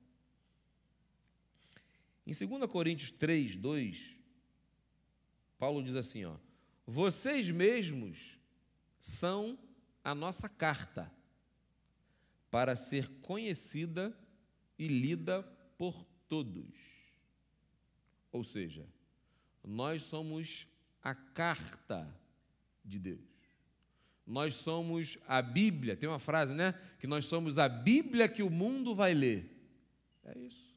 Em 2.27 2.33
2 2.33 2.69
Coríntios 2.69 3.13
3, 3.13 3.55
2, 3.55 4.17
Paulo 5.57 5.81
diz 5.81 5.95
assim: 5.95 6.25
ó, 6.25 6.35
vocês 6.85 7.49
mesmos 7.49 8.37
são 8.99 9.57
a 10.03 10.13
nossa 10.13 10.49
carta 10.49 11.09
para 12.49 12.75
ser 12.75 13.07
conhecida 13.21 14.13
e 14.77 14.89
lida 14.89 15.43
por 15.77 16.03
todos. 16.27 16.75
Ou 18.33 18.43
seja, 18.43 18.85
nós 19.63 20.03
somos 20.03 20.67
a 21.01 21.15
carta 21.15 22.13
de 22.83 22.99
Deus. 22.99 23.30
Nós 24.31 24.55
somos 24.55 25.17
a 25.27 25.41
Bíblia, 25.41 25.97
tem 25.97 26.07
uma 26.07 26.17
frase, 26.17 26.53
né? 26.53 26.73
Que 26.97 27.05
nós 27.05 27.25
somos 27.25 27.57
a 27.57 27.67
Bíblia 27.67 28.29
que 28.29 28.41
o 28.41 28.49
mundo 28.49 28.95
vai 28.95 29.13
ler. 29.13 29.61
É 30.23 30.39
isso. 30.39 30.73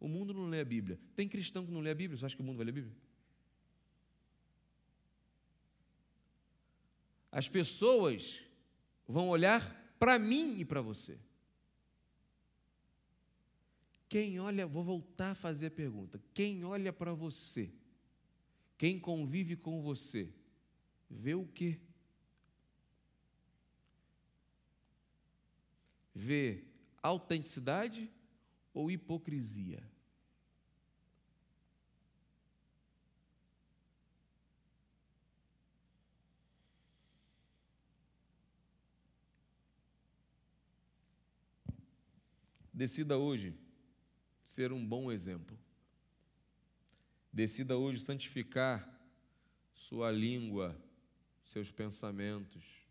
O 0.00 0.08
mundo 0.08 0.32
não 0.32 0.46
lê 0.46 0.60
a 0.60 0.64
Bíblia. 0.64 0.98
Tem 1.14 1.28
cristão 1.28 1.66
que 1.66 1.70
não 1.70 1.82
lê 1.82 1.90
a 1.90 1.94
Bíblia, 1.94 2.18
você 2.18 2.24
acha 2.24 2.34
que 2.34 2.40
o 2.40 2.44
mundo 2.44 2.56
vai 2.56 2.64
ler 2.64 2.70
a 2.70 2.74
Bíblia? 2.74 2.96
As 7.30 7.46
pessoas 7.46 8.40
vão 9.06 9.28
olhar 9.28 9.94
para 9.98 10.18
mim 10.18 10.58
e 10.58 10.64
para 10.64 10.80
você. 10.80 11.18
Quem 14.08 14.40
olha, 14.40 14.66
vou 14.66 14.82
voltar 14.82 15.32
a 15.32 15.34
fazer 15.34 15.66
a 15.66 15.70
pergunta: 15.70 16.18
quem 16.32 16.64
olha 16.64 16.90
para 16.90 17.12
você, 17.12 17.70
quem 18.78 18.98
convive 18.98 19.56
com 19.56 19.82
você, 19.82 20.32
Vê 21.08 21.34
o 21.34 21.46
quê? 21.46 21.80
Vê 26.14 26.64
autenticidade 27.02 28.10
ou 28.72 28.90
hipocrisia? 28.90 29.82
Decida 42.72 43.16
hoje 43.16 43.58
ser 44.44 44.70
um 44.70 44.86
bom 44.86 45.10
exemplo. 45.10 45.58
Decida 47.32 47.76
hoje 47.76 48.00
santificar 48.00 48.86
sua 49.72 50.10
língua 50.10 50.78
seus 51.46 51.70
pensamentos. 51.70 52.84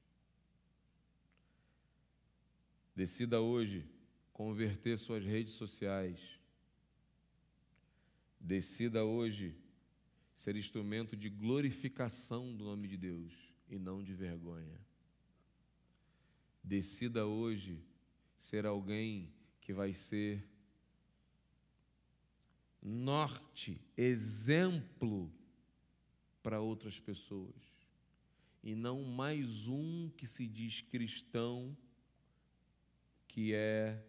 Decida 2.96 3.41
hoje 3.41 3.86
converter 4.32 4.98
suas 4.98 5.24
redes 5.24 5.54
sociais. 5.54 6.39
Decida 8.39 9.04
hoje 9.04 9.56
ser 10.36 10.56
instrumento 10.56 11.15
de 11.18 11.30
glorificação 11.30 12.56
do 12.56 12.63
nome 12.63 12.88
de 12.88 12.98
Deus 12.98 13.54
e 13.70 13.78
não 13.78 14.02
de 14.02 14.13
vergonha. 14.13 14.80
Decida 16.63 17.26
hoje 17.26 17.84
ser 18.38 18.65
alguém 18.65 19.34
que 19.60 19.74
vai 19.74 19.94
ser 19.94 20.48
norte, 22.82 23.82
exemplo 23.98 25.32
para 26.41 26.62
outras 26.62 27.00
pessoas 27.00 27.75
e 28.65 28.73
não 28.73 29.04
mais 29.04 29.67
um 29.67 30.10
que 30.17 30.25
se 30.25 30.47
diz 30.47 30.82
cristão, 30.82 31.78
que 33.28 33.54
é 33.54 34.04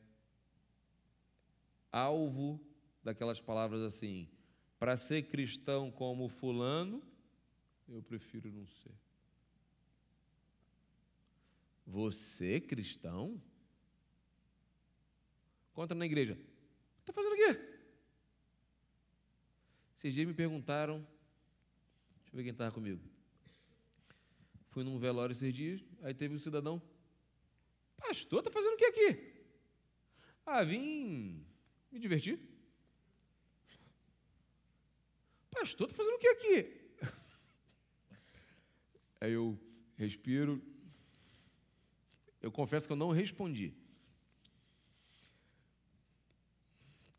alvo 1.93 2.59
daquelas 3.05 3.39
palavras 3.39 3.83
assim: 3.83 4.27
para 4.79 4.97
ser 4.97 5.25
cristão 5.25 5.91
como 5.91 6.27
Fulano, 6.31 7.03
eu 7.87 8.03
prefiro 8.03 8.51
não 8.51 8.67
ser. 8.67 8.95
Você, 11.87 12.59
cristão? 12.59 13.41
Conta 15.75 15.95
na 15.95 16.07
igreja. 16.07 16.37
Está 17.01 17.13
fazendo 17.13 17.35
o 17.35 17.37
quê? 17.37 17.77
Esses 19.95 20.15
dias 20.15 20.27
me 20.27 20.33
perguntaram, 20.33 21.07
deixa 22.17 22.33
eu 22.33 22.37
ver 22.39 22.43
quem 22.43 22.53
estava 22.53 22.73
comigo. 22.73 23.16
Fui 24.77 24.85
num 24.85 24.99
velório 24.99 25.33
esses 25.33 25.55
dias, 25.55 25.83
aí 26.03 26.13
teve 26.13 26.35
um 26.35 26.39
cidadão. 26.39 26.83
Pastor, 27.97 28.41
está 28.41 28.51
fazendo 28.51 28.75
o 28.75 28.77
que 28.77 28.85
aqui? 28.85 29.33
Ah, 30.45 30.63
vim 30.63 31.47
me 31.91 31.99
divertir. 31.99 32.39
Pastor, 35.51 35.87
está 35.87 35.97
fazendo 35.97 36.17
o 36.17 36.19
que 36.19 36.29
aqui? 36.29 36.91
Aí 39.19 39.33
eu 39.33 39.59
respiro, 39.97 40.63
Eu 42.43 42.53
confesso 42.53 42.87
que 42.87 42.93
eu 42.93 42.99
não 42.99 43.13
respondi. 43.13 43.73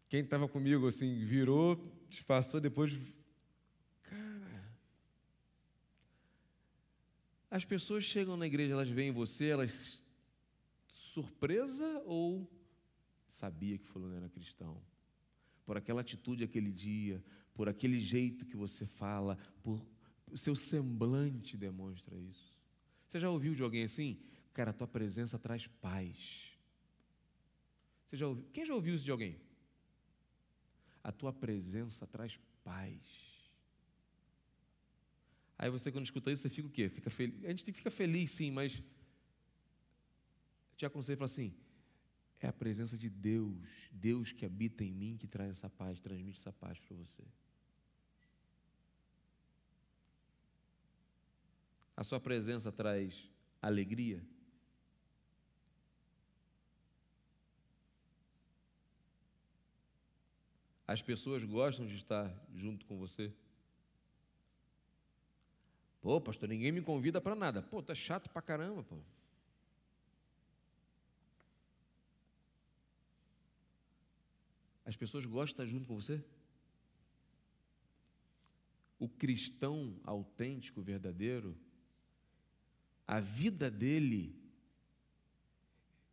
Quem 0.09 0.23
estava 0.23 0.47
comigo 0.47 0.87
assim 0.87 1.25
virou, 1.25 1.75
disfarçou, 2.07 2.61
depois. 2.61 2.93
As 7.49 7.63
pessoas 7.63 8.03
chegam 8.03 8.35
na 8.35 8.45
igreja, 8.45 8.73
elas 8.73 8.89
veem 8.89 9.11
você, 9.11 9.45
elas. 9.45 10.03
Surpresa 10.87 12.01
ou 12.05 12.49
sabia 13.27 13.77
que 13.77 13.87
fulano 13.87 14.15
era 14.15 14.29
cristão? 14.29 14.81
Por 15.65 15.77
aquela 15.77 16.01
atitude 16.01 16.43
aquele 16.43 16.71
dia, 16.71 17.23
por 17.53 17.67
aquele 17.67 17.99
jeito 17.99 18.45
que 18.45 18.55
você 18.55 18.85
fala, 18.85 19.37
por 19.63 19.85
o 20.31 20.37
seu 20.37 20.55
semblante 20.55 21.55
demonstra 21.57 22.17
isso. 22.17 22.55
Você 23.07 23.19
já 23.19 23.29
ouviu 23.29 23.55
de 23.55 23.63
alguém 23.63 23.83
assim? 23.83 24.19
Cara, 24.53 24.71
a 24.71 24.73
tua 24.73 24.87
presença 24.87 25.39
traz 25.39 25.67
paz. 25.67 26.51
Você 28.05 28.17
já 28.17 28.27
ouviu? 28.27 28.45
Quem 28.51 28.65
já 28.65 28.73
ouviu 28.73 28.95
isso 28.95 29.05
de 29.05 29.11
alguém? 29.11 29.39
A 31.03 31.11
tua 31.11 31.31
presença 31.31 32.05
traz 32.05 32.37
paz. 32.63 33.26
Aí 35.57 35.69
você, 35.69 35.91
quando 35.91 36.05
escuta 36.05 36.31
isso, 36.31 36.43
você 36.43 36.49
fica 36.49 36.67
o 36.67 36.71
quê? 36.71 36.87
Fica 36.87 37.09
feliz. 37.09 37.43
A 37.43 37.49
gente 37.49 37.71
fica 37.71 37.89
feliz, 37.89 38.31
sim, 38.31 38.51
mas 38.51 38.81
te 40.75 40.85
aconselho 40.85 41.15
e 41.15 41.17
fala 41.17 41.25
assim: 41.25 41.53
é 42.39 42.47
a 42.47 42.53
presença 42.53 42.95
de 42.97 43.09
Deus, 43.09 43.89
Deus 43.91 44.31
que 44.31 44.45
habita 44.45 44.83
em 44.83 44.93
mim, 44.93 45.17
que 45.17 45.27
traz 45.27 45.51
essa 45.51 45.69
paz, 45.69 45.99
transmite 45.99 46.37
essa 46.39 46.53
paz 46.53 46.77
para 46.79 46.95
você. 46.95 47.23
A 51.95 52.03
sua 52.03 52.19
presença 52.19 52.71
traz 52.71 53.27
alegria? 53.59 54.23
As 60.85 61.01
pessoas 61.01 61.43
gostam 61.43 61.87
de 61.87 61.95
estar 61.95 62.31
junto 62.53 62.85
com 62.85 62.97
você? 62.99 63.33
Pô, 66.01 66.21
pastor, 66.21 66.47
ninguém 66.47 66.71
me 66.71 66.81
convida 66.81 67.19
para 67.19 67.35
nada. 67.35 67.61
Pô, 67.61 67.81
tá 67.81 67.95
chato 67.95 68.29
pra 68.29 68.41
caramba, 68.41 68.83
pô. 68.83 68.97
As 74.85 74.95
pessoas 74.95 75.25
gostam 75.25 75.65
de 75.65 75.71
estar 75.71 75.77
junto 75.77 75.87
com 75.87 75.95
você? 75.95 76.23
O 78.97 79.09
cristão 79.09 79.99
autêntico, 80.03 80.81
verdadeiro, 80.81 81.57
a 83.05 83.19
vida 83.19 83.69
dele 83.69 84.35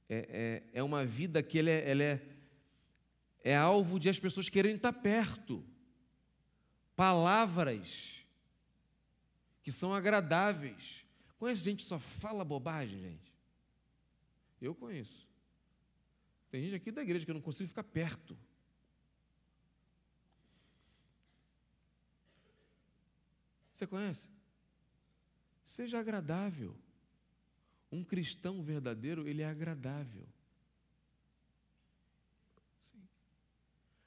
é, 0.08 0.62
é, 0.72 0.78
é 0.78 0.82
uma 0.82 1.04
vida 1.04 1.42
que 1.42 1.58
ele 1.58 1.70
é, 1.70 1.90
ele 1.90 2.02
é, 2.02 2.36
é 3.42 3.56
alvo 3.56 3.98
de 3.98 4.08
as 4.08 4.18
pessoas 4.18 4.48
quererem 4.48 4.76
estar 4.76 4.92
perto. 4.92 5.64
Palavras 6.96 8.23
que 9.64 9.72
são 9.72 9.94
agradáveis. 9.94 11.04
Conhece 11.38 11.62
gente 11.62 11.82
que 11.82 11.88
só 11.88 11.98
fala 11.98 12.44
bobagem, 12.44 13.00
gente? 13.00 13.34
Eu 14.60 14.74
conheço. 14.74 15.26
Tem 16.50 16.62
gente 16.62 16.74
aqui 16.74 16.92
da 16.92 17.02
igreja 17.02 17.24
que 17.24 17.30
eu 17.30 17.34
não 17.34 17.40
consigo 17.40 17.68
ficar 17.68 17.82
perto. 17.82 18.38
Você 23.72 23.86
conhece? 23.86 24.28
Seja 25.64 25.98
agradável. 25.98 26.76
Um 27.90 28.04
cristão 28.04 28.62
verdadeiro, 28.62 29.26
ele 29.26 29.40
é 29.40 29.46
agradável. 29.46 30.28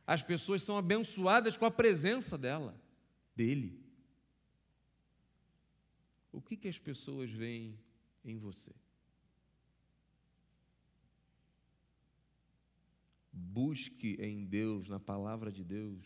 As 0.06 0.22
pessoas 0.22 0.62
são 0.62 0.78
abençoadas 0.78 1.58
com 1.58 1.66
a 1.66 1.72
presença 1.72 2.38
dela, 2.38 2.80
dele. 3.36 3.87
O 6.38 6.42
que, 6.42 6.56
que 6.56 6.68
as 6.68 6.78
pessoas 6.78 7.32
veem 7.32 7.80
em 8.24 8.38
você? 8.38 8.74
Busque 13.32 14.16
em 14.20 14.46
Deus, 14.46 14.88
na 14.88 15.00
palavra 15.00 15.52
de 15.52 15.64
Deus, 15.64 16.06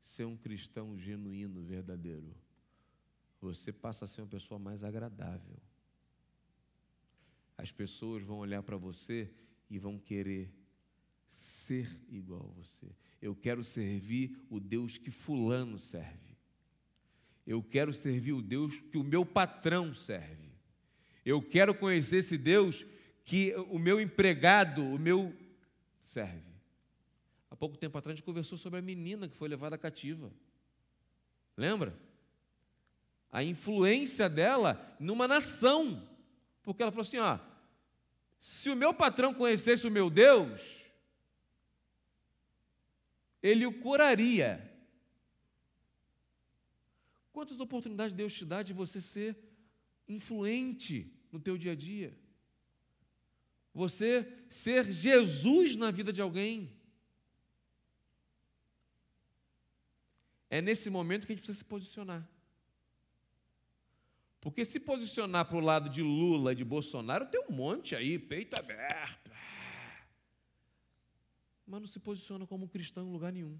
ser 0.00 0.24
um 0.24 0.36
cristão 0.36 0.98
genuíno, 0.98 1.62
verdadeiro. 1.62 2.34
Você 3.40 3.72
passa 3.72 4.04
a 4.04 4.08
ser 4.08 4.20
uma 4.22 4.28
pessoa 4.28 4.58
mais 4.58 4.84
agradável 4.84 5.56
as 7.56 7.72
pessoas 7.72 8.22
vão 8.22 8.38
olhar 8.38 8.62
para 8.62 8.76
você 8.76 9.30
e 9.70 9.78
vão 9.78 9.98
querer 9.98 10.52
ser 11.26 12.00
igual 12.08 12.50
a 12.50 12.60
você. 12.60 12.94
Eu 13.20 13.34
quero 13.34 13.64
servir 13.64 14.38
o 14.50 14.60
Deus 14.60 14.98
que 14.98 15.10
Fulano 15.10 15.78
serve. 15.78 16.33
Eu 17.46 17.62
quero 17.62 17.92
servir 17.92 18.32
o 18.32 18.42
Deus 18.42 18.80
que 18.90 18.98
o 18.98 19.04
meu 19.04 19.24
patrão 19.24 19.94
serve. 19.94 20.52
Eu 21.24 21.42
quero 21.42 21.74
conhecer 21.74 22.18
esse 22.18 22.38
Deus 22.38 22.86
que 23.24 23.54
o 23.70 23.78
meu 23.78 24.00
empregado, 24.00 24.82
o 24.82 24.98
meu 24.98 25.34
serve. 26.00 26.54
Há 27.50 27.56
pouco 27.56 27.76
tempo 27.76 27.96
atrás 27.96 28.14
a 28.14 28.16
gente 28.16 28.24
conversou 28.24 28.58
sobre 28.58 28.78
a 28.78 28.82
menina 28.82 29.28
que 29.28 29.36
foi 29.36 29.48
levada 29.48 29.78
cativa. 29.78 30.32
Lembra? 31.56 31.96
A 33.30 33.42
influência 33.42 34.28
dela 34.28 34.96
numa 34.98 35.28
nação. 35.28 36.06
Porque 36.62 36.82
ela 36.82 36.90
falou 36.90 37.02
assim: 37.02 37.18
ó, 37.18 37.38
se 38.40 38.70
o 38.70 38.76
meu 38.76 38.92
patrão 38.92 39.32
conhecesse 39.32 39.86
o 39.86 39.90
meu 39.90 40.10
Deus, 40.10 40.84
ele 43.42 43.66
o 43.66 43.72
curaria. 43.72 44.73
Quantas 47.34 47.58
oportunidades 47.58 48.14
Deus 48.14 48.32
te 48.32 48.44
dá 48.44 48.62
de 48.62 48.72
você 48.72 49.00
ser 49.00 49.36
influente 50.06 51.12
no 51.32 51.40
teu 51.40 51.58
dia 51.58 51.72
a 51.72 51.74
dia? 51.74 52.16
Você 53.74 54.32
ser 54.48 54.92
Jesus 54.92 55.74
na 55.74 55.90
vida 55.90 56.12
de 56.12 56.22
alguém. 56.22 56.72
É 60.48 60.62
nesse 60.62 60.88
momento 60.88 61.26
que 61.26 61.32
a 61.32 61.34
gente 61.34 61.42
precisa 61.42 61.58
se 61.58 61.64
posicionar. 61.64 62.24
Porque 64.40 64.64
se 64.64 64.78
posicionar 64.78 65.44
para 65.44 65.56
o 65.56 65.60
lado 65.60 65.88
de 65.90 66.02
Lula 66.02 66.52
e 66.52 66.54
de 66.54 66.64
Bolsonaro, 66.64 67.26
tem 67.26 67.44
um 67.48 67.52
monte 67.52 67.96
aí, 67.96 68.16
peito 68.16 68.54
aberto. 68.54 69.32
Mas 71.66 71.80
não 71.80 71.88
se 71.88 71.98
posiciona 71.98 72.46
como 72.46 72.68
cristão 72.68 73.08
em 73.08 73.10
lugar 73.10 73.32
nenhum. 73.32 73.58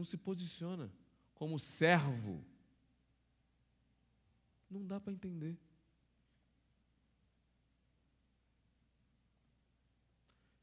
Não 0.00 0.04
se 0.06 0.16
posiciona 0.16 0.90
como 1.34 1.58
servo. 1.58 2.42
Não 4.70 4.86
dá 4.86 4.98
para 4.98 5.12
entender. 5.12 5.58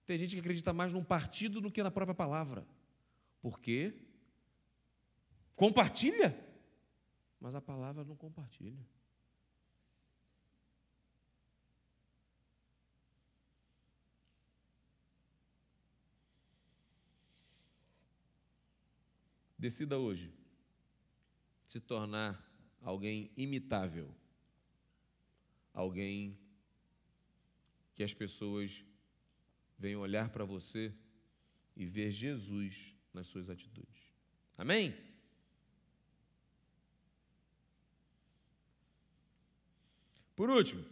Tem 0.07 0.17
gente 0.17 0.33
que 0.33 0.39
acredita 0.39 0.73
mais 0.73 0.91
num 0.91 1.03
partido 1.03 1.61
do 1.61 1.69
que 1.69 1.83
na 1.83 1.91
própria 1.91 2.15
palavra. 2.15 2.65
Por 3.39 3.59
quê? 3.59 3.93
Compartilha, 5.55 6.35
mas 7.39 7.53
a 7.53 7.61
palavra 7.61 8.03
não 8.03 8.15
compartilha. 8.15 8.83
Decida 19.57 19.97
hoje 19.97 20.31
se 21.65 21.79
tornar 21.79 22.45
alguém 22.81 23.31
imitável, 23.35 24.13
alguém 25.73 26.37
que 27.95 28.03
as 28.03 28.13
pessoas 28.13 28.83
venham 29.77 30.01
olhar 30.01 30.29
para 30.29 30.45
você 30.45 30.93
e 31.75 31.85
ver 31.85 32.11
Jesus 32.11 32.93
nas 33.13 33.27
suas 33.27 33.49
atitudes. 33.49 34.11
Amém? 34.57 34.95
Por 40.35 40.51
último, 40.51 40.85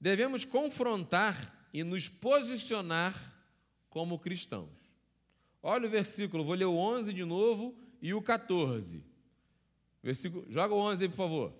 devemos 0.00 0.44
confrontar 0.44 1.68
e 1.72 1.84
nos 1.84 2.08
posicionar 2.08 3.14
como 3.90 4.18
cristãos. 4.18 4.83
Olha 5.66 5.86
o 5.86 5.90
versículo, 5.90 6.44
vou 6.44 6.54
ler 6.54 6.66
o 6.66 6.76
11 6.76 7.10
de 7.14 7.24
novo 7.24 7.74
e 8.02 8.12
o 8.12 8.20
14. 8.20 9.02
Versículo, 10.02 10.44
joga 10.50 10.74
o 10.74 10.76
11 10.76 11.04
aí, 11.04 11.08
por 11.08 11.16
favor. 11.16 11.54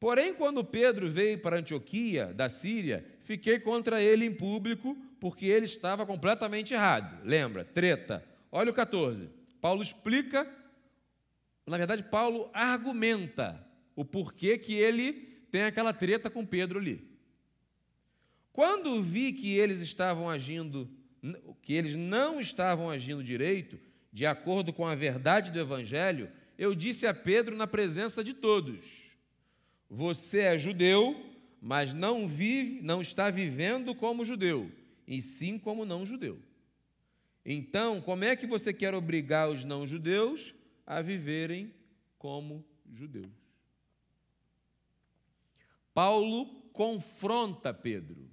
Porém, 0.00 0.32
quando 0.32 0.64
Pedro 0.64 1.10
veio 1.10 1.38
para 1.38 1.58
Antioquia, 1.58 2.32
da 2.32 2.48
Síria, 2.48 3.06
fiquei 3.24 3.60
contra 3.60 4.02
ele 4.02 4.24
em 4.24 4.32
público, 4.32 4.96
porque 5.20 5.44
ele 5.44 5.66
estava 5.66 6.06
completamente 6.06 6.72
errado. 6.72 7.22
Lembra? 7.22 7.62
Treta. 7.62 8.24
Olha 8.50 8.70
o 8.70 8.74
14. 8.74 9.28
Paulo 9.60 9.82
explica, 9.82 10.50
na 11.66 11.76
verdade, 11.76 12.02
Paulo 12.02 12.48
argumenta 12.54 13.62
o 13.94 14.02
porquê 14.02 14.56
que 14.56 14.72
ele 14.72 15.12
tem 15.50 15.64
aquela 15.64 15.92
treta 15.92 16.30
com 16.30 16.46
Pedro 16.46 16.78
ali. 16.78 17.06
Quando 18.50 19.02
vi 19.02 19.30
que 19.30 19.58
eles 19.58 19.82
estavam 19.82 20.30
agindo, 20.30 20.90
que 21.62 21.74
eles 21.74 21.96
não 21.96 22.40
estavam 22.40 22.90
agindo 22.90 23.22
direito, 23.22 23.78
de 24.12 24.26
acordo 24.26 24.72
com 24.72 24.86
a 24.86 24.94
verdade 24.94 25.50
do 25.52 25.60
evangelho, 25.60 26.30
eu 26.58 26.74
disse 26.74 27.06
a 27.06 27.14
Pedro 27.14 27.56
na 27.56 27.66
presença 27.66 28.22
de 28.24 28.34
todos: 28.34 28.86
Você 29.88 30.40
é 30.40 30.58
judeu, 30.58 31.24
mas 31.60 31.94
não 31.94 32.26
vive, 32.26 32.80
não 32.82 33.00
está 33.00 33.30
vivendo 33.30 33.94
como 33.94 34.24
judeu, 34.24 34.70
e 35.06 35.22
sim 35.22 35.58
como 35.58 35.84
não 35.84 36.04
judeu. 36.04 36.38
Então, 37.44 38.00
como 38.00 38.24
é 38.24 38.36
que 38.36 38.46
você 38.46 38.72
quer 38.72 38.94
obrigar 38.94 39.48
os 39.48 39.64
não 39.64 39.86
judeus 39.86 40.54
a 40.86 41.00
viverem 41.00 41.72
como 42.18 42.64
judeus? 42.92 43.30
Paulo 45.94 46.46
confronta 46.72 47.74
Pedro. 47.74 48.29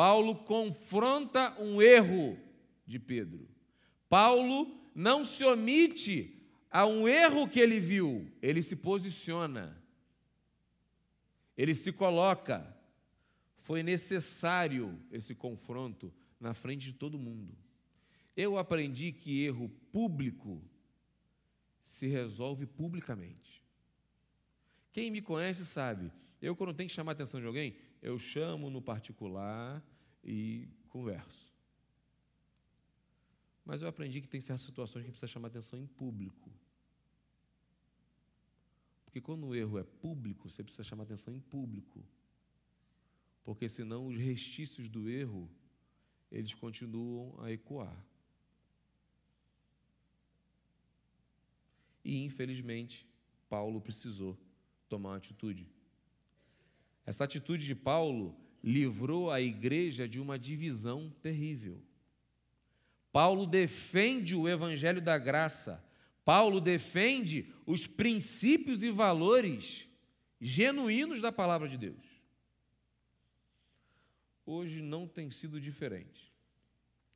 Paulo 0.00 0.34
confronta 0.34 1.54
um 1.60 1.82
erro 1.82 2.38
de 2.86 2.98
Pedro. 2.98 3.46
Paulo 4.08 4.80
não 4.94 5.22
se 5.22 5.44
omite 5.44 6.42
a 6.70 6.86
um 6.86 7.06
erro 7.06 7.46
que 7.46 7.60
ele 7.60 7.78
viu, 7.78 8.32
ele 8.40 8.62
se 8.62 8.76
posiciona, 8.76 9.78
ele 11.54 11.74
se 11.74 11.92
coloca. 11.92 12.74
Foi 13.58 13.82
necessário 13.82 14.98
esse 15.12 15.34
confronto 15.34 16.10
na 16.40 16.54
frente 16.54 16.86
de 16.86 16.94
todo 16.94 17.18
mundo. 17.18 17.54
Eu 18.34 18.56
aprendi 18.56 19.12
que 19.12 19.44
erro 19.44 19.68
público 19.92 20.64
se 21.78 22.06
resolve 22.06 22.64
publicamente. 22.64 23.62
Quem 24.94 25.10
me 25.10 25.20
conhece 25.20 25.66
sabe, 25.66 26.10
eu, 26.40 26.56
quando 26.56 26.72
tenho 26.72 26.88
que 26.88 26.94
chamar 26.94 27.10
a 27.10 27.12
atenção 27.12 27.38
de 27.38 27.46
alguém, 27.46 27.76
eu 28.02 28.18
chamo 28.18 28.70
no 28.70 28.80
particular 28.80 29.84
e 30.24 30.68
converso. 30.88 31.52
Mas 33.64 33.82
eu 33.82 33.88
aprendi 33.88 34.20
que 34.20 34.28
tem 34.28 34.40
certas 34.40 34.64
situações 34.64 35.04
que 35.04 35.10
precisa 35.10 35.30
chamar 35.30 35.48
atenção 35.48 35.78
em 35.78 35.86
público. 35.86 36.50
Porque 39.04 39.20
quando 39.20 39.46
o 39.46 39.54
erro 39.54 39.78
é 39.78 39.84
público, 39.84 40.48
você 40.48 40.62
precisa 40.62 40.84
chamar 40.84 41.02
atenção 41.02 41.34
em 41.34 41.40
público. 41.40 42.04
Porque 43.44 43.68
senão 43.68 44.06
os 44.06 44.16
restícios 44.16 44.88
do 44.88 45.08
erro, 45.08 45.50
eles 46.30 46.54
continuam 46.54 47.34
a 47.42 47.50
ecoar. 47.50 48.04
E 52.04 52.18
infelizmente, 52.24 53.06
Paulo 53.48 53.80
precisou 53.80 54.38
tomar 54.88 55.10
uma 55.10 55.16
atitude. 55.16 55.68
Essa 57.10 57.24
atitude 57.24 57.66
de 57.66 57.74
Paulo 57.74 58.36
livrou 58.62 59.32
a 59.32 59.40
igreja 59.40 60.08
de 60.08 60.20
uma 60.20 60.38
divisão 60.38 61.10
terrível. 61.20 61.82
Paulo 63.10 63.46
defende 63.46 64.36
o 64.36 64.48
evangelho 64.48 65.02
da 65.02 65.18
graça. 65.18 65.84
Paulo 66.24 66.60
defende 66.60 67.52
os 67.66 67.84
princípios 67.84 68.84
e 68.84 68.92
valores 68.92 69.88
genuínos 70.40 71.20
da 71.20 71.32
palavra 71.32 71.68
de 71.68 71.76
Deus. 71.76 72.06
Hoje 74.46 74.80
não 74.80 75.08
tem 75.08 75.32
sido 75.32 75.60
diferente. 75.60 76.32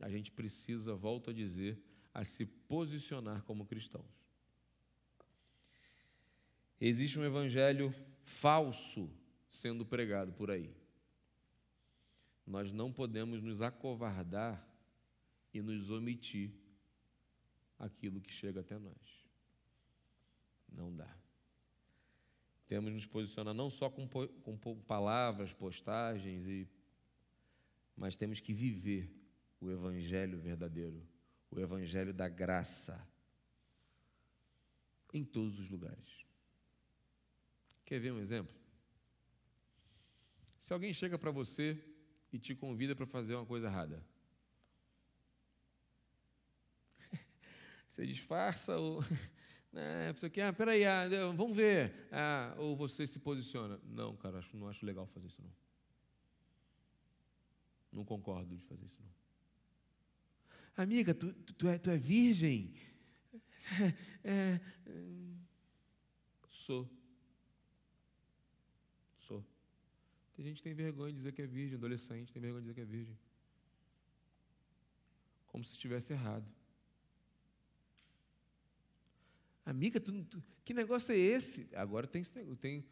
A 0.00 0.10
gente 0.10 0.32
precisa, 0.32 0.96
volto 0.96 1.30
a 1.30 1.32
dizer, 1.32 1.80
a 2.12 2.24
se 2.24 2.44
posicionar 2.44 3.44
como 3.44 3.64
cristãos. 3.64 4.10
Existe 6.80 7.16
um 7.16 7.24
evangelho 7.24 7.94
falso 8.24 9.08
sendo 9.54 9.86
pregado 9.86 10.32
por 10.32 10.50
aí. 10.50 10.74
Nós 12.44 12.72
não 12.72 12.92
podemos 12.92 13.40
nos 13.40 13.62
acovardar 13.62 14.68
e 15.52 15.62
nos 15.62 15.90
omitir 15.90 16.50
aquilo 17.78 18.20
que 18.20 18.32
chega 18.32 18.60
até 18.60 18.76
nós. 18.76 19.24
Não 20.68 20.94
dá. 20.94 21.16
Temos 22.66 22.92
nos 22.92 23.06
posicionar 23.06 23.54
não 23.54 23.70
só 23.70 23.88
com, 23.88 24.08
com 24.08 24.82
palavras, 24.82 25.52
postagens, 25.52 26.48
e, 26.48 26.68
mas 27.96 28.16
temos 28.16 28.40
que 28.40 28.52
viver 28.52 29.08
o 29.60 29.70
Evangelho 29.70 30.36
verdadeiro, 30.40 31.00
o 31.48 31.60
Evangelho 31.60 32.12
da 32.12 32.28
graça, 32.28 33.06
em 35.12 35.24
todos 35.24 35.60
os 35.60 35.70
lugares. 35.70 36.26
Quer 37.84 38.00
ver 38.00 38.12
um 38.12 38.18
exemplo? 38.18 38.63
Se 40.64 40.72
alguém 40.72 40.94
chega 40.94 41.18
para 41.18 41.30
você 41.30 41.78
e 42.32 42.38
te 42.38 42.54
convida 42.54 42.96
para 42.96 43.04
fazer 43.04 43.34
uma 43.34 43.44
coisa 43.44 43.66
errada, 43.66 44.02
você 47.86 48.06
disfarça 48.06 48.78
ou. 48.78 49.04
É, 49.74 50.10
você 50.10 50.30
quer, 50.30 50.46
ah, 50.46 50.52
peraí, 50.54 50.82
ah, 50.86 51.06
vamos 51.36 51.54
ver. 51.54 52.08
Ah, 52.10 52.54
ou 52.56 52.74
você 52.74 53.06
se 53.06 53.18
posiciona. 53.18 53.78
Não, 53.84 54.16
cara, 54.16 54.38
acho, 54.38 54.56
não 54.56 54.66
acho 54.66 54.86
legal 54.86 55.06
fazer 55.08 55.26
isso, 55.26 55.42
não. 55.42 55.52
Não 57.92 58.04
concordo 58.04 58.56
de 58.56 58.64
fazer 58.64 58.86
isso, 58.86 59.02
não. 59.02 59.12
Amiga, 60.82 61.12
tu, 61.12 61.30
tu, 61.34 61.68
é, 61.68 61.76
tu 61.76 61.90
é 61.90 61.98
virgem? 61.98 62.74
É, 64.24 64.60
é, 64.86 65.08
sou. 66.48 66.88
Tem 70.34 70.44
gente 70.44 70.56
que 70.56 70.62
tem 70.62 70.74
vergonha 70.74 71.12
de 71.12 71.18
dizer 71.18 71.32
que 71.32 71.42
é 71.42 71.46
virgem, 71.46 71.76
adolescente 71.76 72.32
tem 72.32 72.42
vergonha 72.42 72.62
de 72.62 72.68
dizer 72.68 72.74
que 72.74 72.80
é 72.80 72.84
virgem. 72.84 73.18
Como 75.46 75.62
se 75.62 75.72
estivesse 75.72 76.12
errado. 76.12 76.46
Amiga, 79.64 80.00
tu, 80.00 80.24
tu, 80.24 80.42
que 80.64 80.74
negócio 80.74 81.12
é 81.12 81.16
esse? 81.16 81.68
Agora 81.74 82.06
tem, 82.06 82.22
tem 82.60 82.84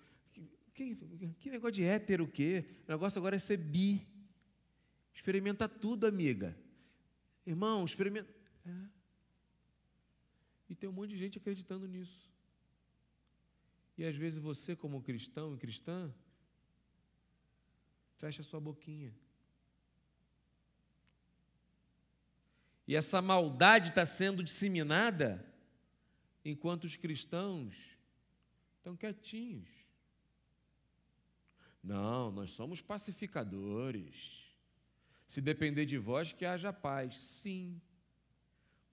que, 0.72 0.96
que, 1.38 1.50
negócio 1.50 1.72
de 1.72 1.84
hétero 1.84 2.24
o 2.24 2.28
quê? 2.28 2.64
O 2.88 2.92
negócio 2.92 3.18
agora 3.18 3.36
é 3.36 3.38
ser 3.38 3.58
bi. 3.58 4.06
Experimenta 5.12 5.68
tudo, 5.68 6.06
amiga. 6.06 6.56
Irmão, 7.44 7.84
experimenta. 7.84 8.32
É. 8.64 8.88
E 10.70 10.74
tem 10.74 10.88
um 10.88 10.92
monte 10.92 11.10
de 11.10 11.18
gente 11.18 11.36
acreditando 11.36 11.86
nisso. 11.86 12.32
E 13.98 14.04
às 14.04 14.16
vezes 14.16 14.38
você, 14.38 14.74
como 14.74 15.02
cristão 15.02 15.54
e 15.54 15.58
cristã, 15.58 16.12
Fecha 18.22 18.40
sua 18.44 18.60
boquinha. 18.60 19.12
E 22.86 22.94
essa 22.94 23.20
maldade 23.20 23.88
está 23.88 24.06
sendo 24.06 24.44
disseminada 24.44 25.44
enquanto 26.44 26.84
os 26.84 26.94
cristãos 26.94 27.98
estão 28.76 28.96
quietinhos. 28.96 29.68
Não, 31.82 32.30
nós 32.30 32.50
somos 32.50 32.80
pacificadores. 32.80 34.46
Se 35.26 35.40
depender 35.40 35.84
de 35.84 35.98
vós, 35.98 36.32
que 36.32 36.44
haja 36.44 36.72
paz. 36.72 37.18
Sim. 37.18 37.82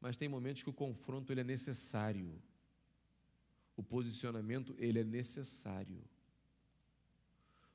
Mas 0.01 0.17
tem 0.17 0.27
momentos 0.27 0.63
que 0.63 0.71
o 0.71 0.79
confronto 0.85 1.31
ele 1.31 1.41
é 1.41 1.43
necessário. 1.43 2.41
O 3.77 3.83
posicionamento 3.83 4.73
ele 4.79 4.97
é 4.97 5.03
necessário. 5.03 6.03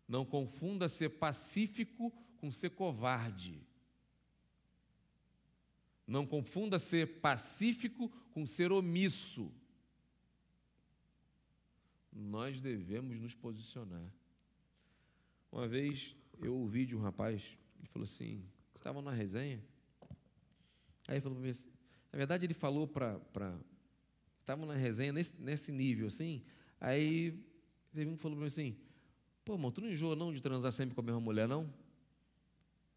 Não 0.07 0.25
confunda 0.25 0.89
ser 0.89 1.11
pacífico 1.11 2.11
com 2.37 2.51
ser 2.51 2.71
covarde. 2.71 3.63
Não 6.07 6.27
confunda 6.27 6.79
ser 6.79 7.21
pacífico 7.21 8.09
com 8.33 8.47
ser 8.47 8.71
omisso. 8.71 9.51
Nós 12.13 12.61
devemos 12.61 13.19
nos 13.19 13.35
posicionar. 13.35 14.13
Uma 15.51 15.67
vez 15.67 16.15
eu 16.41 16.55
ouvi 16.55 16.85
de 16.85 16.95
um 16.95 17.01
rapaz, 17.01 17.57
ele 17.79 17.89
falou 17.89 18.05
assim: 18.05 18.45
estava 18.75 19.01
na 19.01 19.11
resenha. 19.11 19.65
Aí 21.09 21.15
ele 21.15 21.21
falou 21.21 21.37
para 21.37 21.45
mim 21.45 21.51
assim, 21.51 21.71
na 22.13 22.19
verdade 22.19 22.45
ele 22.45 22.55
falou 22.55 22.87
para. 22.87 23.21
Estavam 24.41 24.67
na 24.67 24.75
resenha 24.75 25.11
nesse, 25.11 25.35
nesse 25.41 25.73
nível 25.73 26.09
assim. 26.09 26.45
Aí 26.79 27.43
teve 27.95 28.11
um 28.11 28.17
que 28.17 28.23
falou 28.23 28.37
para 28.37 28.43
mim 28.43 28.49
assim: 28.49 28.77
Pô, 29.45 29.55
irmão, 29.55 29.70
tu 29.70 29.80
não 29.82 29.90
enjoa 29.90 30.16
não 30.16 30.32
de 30.32 30.40
transar 30.40 30.72
sempre 30.72 30.95
com 30.95 31.01
a 31.03 31.05
mesma 31.05 31.20
mulher, 31.20 31.47
não? 31.47 31.72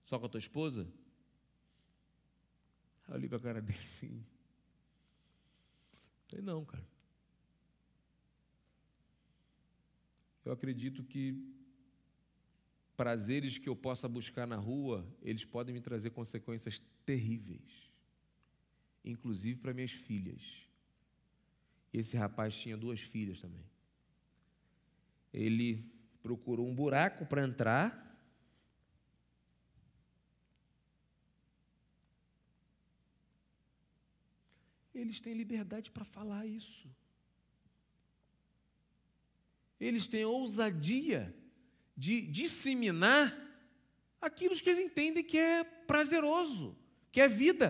Só 0.05 0.17
com 0.17 0.25
a 0.25 0.29
tua 0.29 0.39
esposa? 0.39 0.87
Aí 3.07 3.13
eu 3.13 3.15
olhei 3.15 3.29
a 3.29 3.39
cara 3.39 3.61
dele 3.61 3.79
assim. 3.79 4.23
Falei, 6.29 6.45
não, 6.45 6.63
cara. 6.63 6.87
Eu 10.45 10.53
acredito 10.53 11.03
que 11.03 11.35
prazeres 12.95 13.57
que 13.57 13.67
eu 13.67 13.75
possa 13.75 14.07
buscar 14.07 14.47
na 14.47 14.55
rua, 14.55 15.05
eles 15.21 15.43
podem 15.43 15.75
me 15.75 15.81
trazer 15.81 16.11
consequências 16.11 16.81
terríveis, 17.05 17.91
inclusive 19.03 19.59
para 19.59 19.73
minhas 19.73 19.91
filhas. 19.91 20.41
Esse 21.93 22.15
rapaz 22.15 22.57
tinha 22.57 22.77
duas 22.77 23.01
filhas 23.01 23.41
também. 23.41 23.65
ele 25.33 25.96
procurou 26.27 26.67
um 26.67 26.75
buraco 26.75 27.25
para 27.25 27.41
entrar. 27.41 27.87
Eles 34.93 35.21
têm 35.21 35.33
liberdade 35.33 35.89
para 35.89 36.03
falar 36.03 36.45
isso. 36.45 36.89
Eles 39.79 40.09
têm 40.09 40.25
ousadia 40.25 41.33
de 41.95 42.19
disseminar 42.23 43.25
aquilo 44.19 44.53
que 44.55 44.69
eles 44.69 44.79
entendem 44.79 45.23
que 45.23 45.37
é 45.37 45.63
prazeroso, 45.63 46.77
que 47.09 47.21
é 47.21 47.27
vida. 47.29 47.69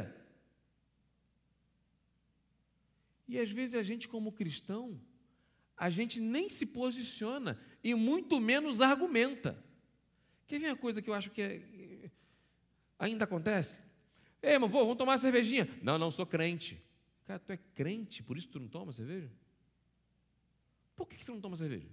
E 3.28 3.38
às 3.38 3.52
vezes 3.52 3.76
a 3.76 3.84
gente, 3.84 4.08
como 4.08 4.32
cristão, 4.32 5.00
a 5.78 5.90
gente 5.90 6.20
nem 6.20 6.50
se 6.50 6.66
posiciona 6.66 7.60
e 7.84 7.94
muito 7.94 8.40
menos 8.40 8.82
argumenta. 8.82 9.64
Quer 10.48 10.60
ver 10.60 10.70
uma 10.70 10.78
coisa 10.78 11.02
que 11.02 11.10
eu 11.10 11.14
acho 11.14 11.30
que 11.30 11.42
é, 11.42 12.10
ainda 12.98 13.26
acontece? 13.26 13.80
Ei, 14.42 14.54
irmão, 14.54 14.70
pô, 14.70 14.80
vamos 14.80 14.98
tomar 14.98 15.12
uma 15.12 15.18
cervejinha. 15.18 15.70
Não, 15.84 15.98
não, 15.98 16.10
sou 16.10 16.26
crente. 16.26 16.84
Cara, 17.26 17.40
tu 17.40 17.52
é 17.52 17.58
crente, 17.58 18.24
por 18.24 18.38
isso 18.38 18.48
tu 18.48 18.60
não 18.60 18.68
toma 18.68 18.92
cerveja? 18.92 19.32
Por 20.96 21.08
que 21.08 21.24
você 21.24 21.32
não 21.32 21.42
toma 21.42 21.56
cerveja? 21.56 21.90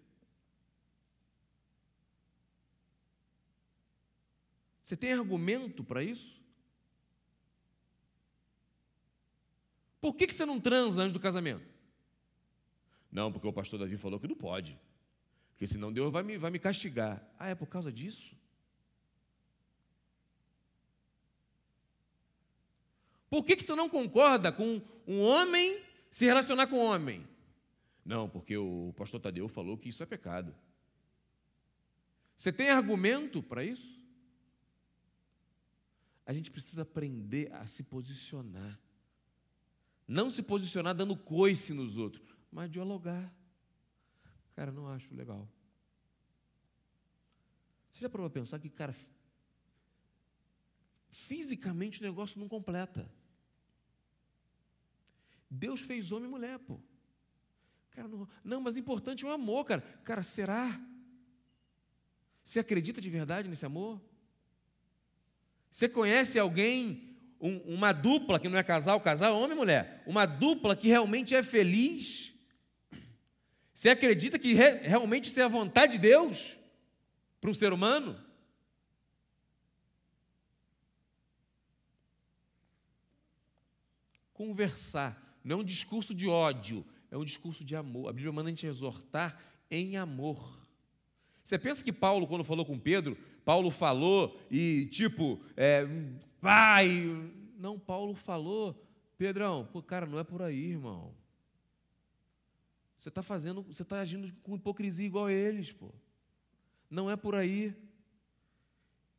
Você 4.82 4.97
tem 4.97 5.12
argumento 5.12 5.82
para 5.82 6.03
isso? 6.03 6.43
Por 10.01 10.14
que, 10.14 10.30
você 10.30 10.45
não 10.45 10.61
transa 10.61 11.01
antes 11.03 11.14
do 11.14 11.18
casamento? 11.18 11.74
Não, 13.15 13.31
porque 13.31 13.47
o 13.47 13.53
pastor 13.53 13.79
Davi 13.79 13.97
falou 13.97 14.19
que 14.19 14.27
não 14.27 14.35
pode. 14.35 14.77
Porque 15.53 15.69
senão 15.69 15.93
Deus 15.93 16.12
vai 16.12 16.25
me, 16.25 16.37
vai 16.37 16.51
me 16.51 16.59
castigar. 16.59 17.25
Ah, 17.39 17.49
é 17.49 17.55
por 17.55 17.69
causa 17.69 17.93
disso? 17.93 18.37
Por 23.31 23.45
que, 23.45 23.55
que 23.55 23.62
você 23.62 23.77
não 23.77 23.89
concorda 23.89 24.51
com 24.51 24.83
um 25.07 25.21
homem 25.21 25.81
se 26.11 26.25
relacionar 26.25 26.67
com 26.67 26.77
um 26.77 26.85
homem? 26.85 27.25
Não, 28.05 28.29
porque 28.29 28.57
o 28.57 28.93
pastor 28.97 29.21
Tadeu 29.21 29.47
falou 29.47 29.79
que 29.79 29.89
isso 29.89 30.03
é 30.03 30.07
pecado. 30.07 30.53
Você 32.37 32.53
tem 32.53 32.69
argumento 32.71 33.41
para 33.41 33.62
isso? 33.62 34.03
A 36.27 36.33
gente 36.33 36.51
precisa 36.51 36.83
aprender 36.83 37.53
a 37.53 37.65
se 37.65 37.85
posicionar. 37.85 38.81
Não 40.07 40.29
se 40.31 40.43
posicionar 40.43 40.95
dando 40.95 41.17
coice 41.17 41.73
nos 41.73 41.97
outros, 41.97 42.34
mas 42.55 42.71
dialogar. 42.71 43.35
Cara, 44.55 44.71
não 44.71 44.87
acho 44.87 45.13
legal. 45.13 45.49
Você 47.91 48.01
já 48.01 48.09
parou 48.09 48.29
a 48.29 48.31
pensar 48.31 48.61
que, 48.61 48.71
cara, 48.71 48.95
fisicamente 51.09 52.01
o 52.01 52.05
negócio 52.05 52.39
não 52.39 52.49
completa. 52.49 53.11
Deus 55.51 55.81
fez 55.81 56.13
homem 56.13 56.29
e 56.29 56.31
mulher, 56.31 56.61
pô. 56.61 56.79
Cara, 57.91 58.07
não, 58.07 58.29
não, 58.45 58.61
mas 58.61 58.77
importante 58.77 59.25
é 59.25 59.29
o 59.29 59.33
amor, 59.33 59.65
cara. 59.65 59.81
Cara, 60.05 60.23
será? 60.23 60.81
Você 62.43 62.61
acredita 62.61 63.01
de 63.01 63.11
verdade 63.11 63.49
nesse 63.49 63.67
amor? 63.67 64.01
Você 65.73 65.89
conhece 65.89 66.39
alguém, 66.39 67.17
um, 67.41 67.57
uma 67.75 67.93
dupla 67.93 68.39
que 68.39 68.49
não 68.49 68.59
é 68.59 68.63
casal, 68.63 69.01
casal, 69.01 69.37
homem 69.37 69.57
e 69.57 69.61
mulher, 69.61 70.05
uma 70.07 70.25
dupla 70.25 70.77
que 70.77 70.87
realmente 70.87 71.35
é 71.35 71.43
feliz? 71.43 72.34
Você 73.75 73.89
acredita 73.89 74.39
que 74.39 74.55
re, 74.55 74.77
realmente 74.83 75.25
isso 75.25 75.41
é 75.41 75.43
a 75.43 75.49
vontade 75.49 75.95
de 75.95 75.99
Deus 75.99 76.57
para 77.41 77.51
um 77.51 77.55
ser 77.55 77.72
humano? 77.72 78.16
Conversar 84.33 85.20
não 85.43 85.59
é 85.59 85.61
um 85.61 85.64
discurso 85.64 86.14
de 86.14 86.29
ódio, 86.29 86.85
é 87.11 87.18
um 87.18 87.25
discurso 87.25 87.64
de 87.64 87.75
amor. 87.75 88.09
A 88.09 88.12
Bíblia 88.12 88.33
manda 88.33 88.49
a 88.49 88.53
gente 88.53 88.66
exortar 88.66 89.39
em 89.70 89.97
amor. 89.97 90.61
Você 91.43 91.59
pensa 91.59 91.85
que 91.85 91.93
Paulo, 91.93 92.27
quando 92.27 92.45
falou 92.45 92.64
com 92.64 92.79
Pedro, 92.79 93.18
Paulo 93.45 93.70
falou 93.70 94.41
e 94.51 94.87
tipo, 94.87 95.41
é, 95.57 95.87
vai. 96.41 96.89
Não, 97.59 97.79
Paulo 97.79 98.14
falou, 98.14 98.81
Pedrão, 99.18 99.68
pô, 99.70 99.83
cara, 99.83 100.07
não 100.07 100.18
é 100.18 100.25
por 100.25 100.41
aí, 100.41 100.70
irmão. 100.70 101.12
Você 103.05 103.11
está 103.11 103.23
fazendo, 103.23 103.61
você 103.61 103.83
está 103.83 104.01
agindo 104.01 104.33
com 104.43 104.57
hipocrisia 104.57 105.05
igual 105.05 105.27
a 105.27 105.33
eles, 105.33 105.71
pô. 105.71 105.93
Não 106.89 107.11
é 107.11 107.17
por 107.17 107.35
aí. 107.35 107.77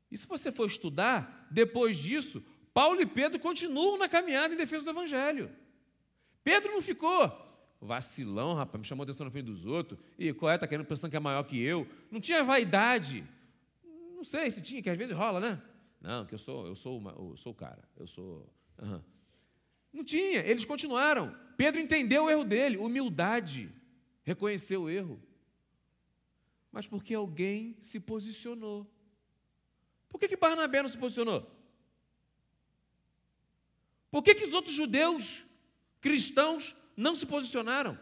E 0.10 0.18
se 0.18 0.26
você 0.26 0.52
for 0.52 0.66
estudar, 0.66 1.48
depois 1.52 1.96
disso, 1.96 2.44
Paulo 2.74 3.00
e 3.00 3.06
Pedro 3.06 3.40
continuam 3.40 3.96
na 3.96 4.10
caminhada 4.10 4.56
em 4.56 4.58
defesa 4.58 4.86
do 4.86 4.90
Evangelho. 4.90 5.56
Pedro 6.44 6.72
não 6.72 6.82
ficou 6.82 7.32
vacilão, 7.80 8.56
rapaz, 8.56 8.82
me 8.82 8.88
chamou 8.88 9.04
atenção 9.04 9.24
na 9.24 9.32
frente 9.32 9.46
dos 9.46 9.68
outros, 9.68 10.00
e 10.18 10.34
qual 10.34 10.52
é, 10.52 10.56
está 10.56 10.68
querendo 10.68 10.88
pensando 10.88 11.12
que 11.12 11.18
é 11.18 11.20
maior 11.20 11.44
que 11.44 11.62
eu. 11.62 11.88
Não 12.10 12.20
tinha 12.20 12.44
vaidade. 12.44 13.24
Não 14.16 14.24
sei 14.24 14.50
se 14.50 14.64
tinha, 14.64 14.82
que 14.82 14.90
às 14.90 14.98
vezes 14.98 15.16
rola, 15.16 15.40
né? 15.40 15.62
Não, 16.02 16.26
que 16.26 16.34
eu 16.34 16.40
sou, 16.40 16.66
eu 16.66 16.76
sou, 16.76 16.98
uma, 16.98 17.12
eu 17.12 17.38
sou 17.38 17.52
o 17.52 17.56
cara, 17.56 17.88
eu 17.96 18.08
sou. 18.08 18.52
Uhum. 18.82 19.00
Não 19.96 20.04
tinha, 20.04 20.42
eles 20.42 20.66
continuaram. 20.66 21.34
Pedro 21.56 21.80
entendeu 21.80 22.26
o 22.26 22.30
erro 22.30 22.44
dele, 22.44 22.76
humildade, 22.76 23.74
reconheceu 24.24 24.84
o 24.84 24.90
erro. 24.90 25.24
Mas 26.70 26.86
porque 26.86 27.14
alguém 27.14 27.78
se 27.80 27.98
posicionou. 27.98 28.86
Por 30.10 30.20
que, 30.20 30.28
que 30.28 30.36
Barnabé 30.36 30.82
não 30.82 30.90
se 30.90 30.98
posicionou? 30.98 31.50
Por 34.12 34.22
que, 34.22 34.36
que 34.36 34.44
os 34.44 34.54
outros 34.54 34.76
judeus, 34.76 35.46
cristãos, 36.02 36.76
não 36.98 37.16
se 37.16 37.26
posicionaram? 37.26 37.98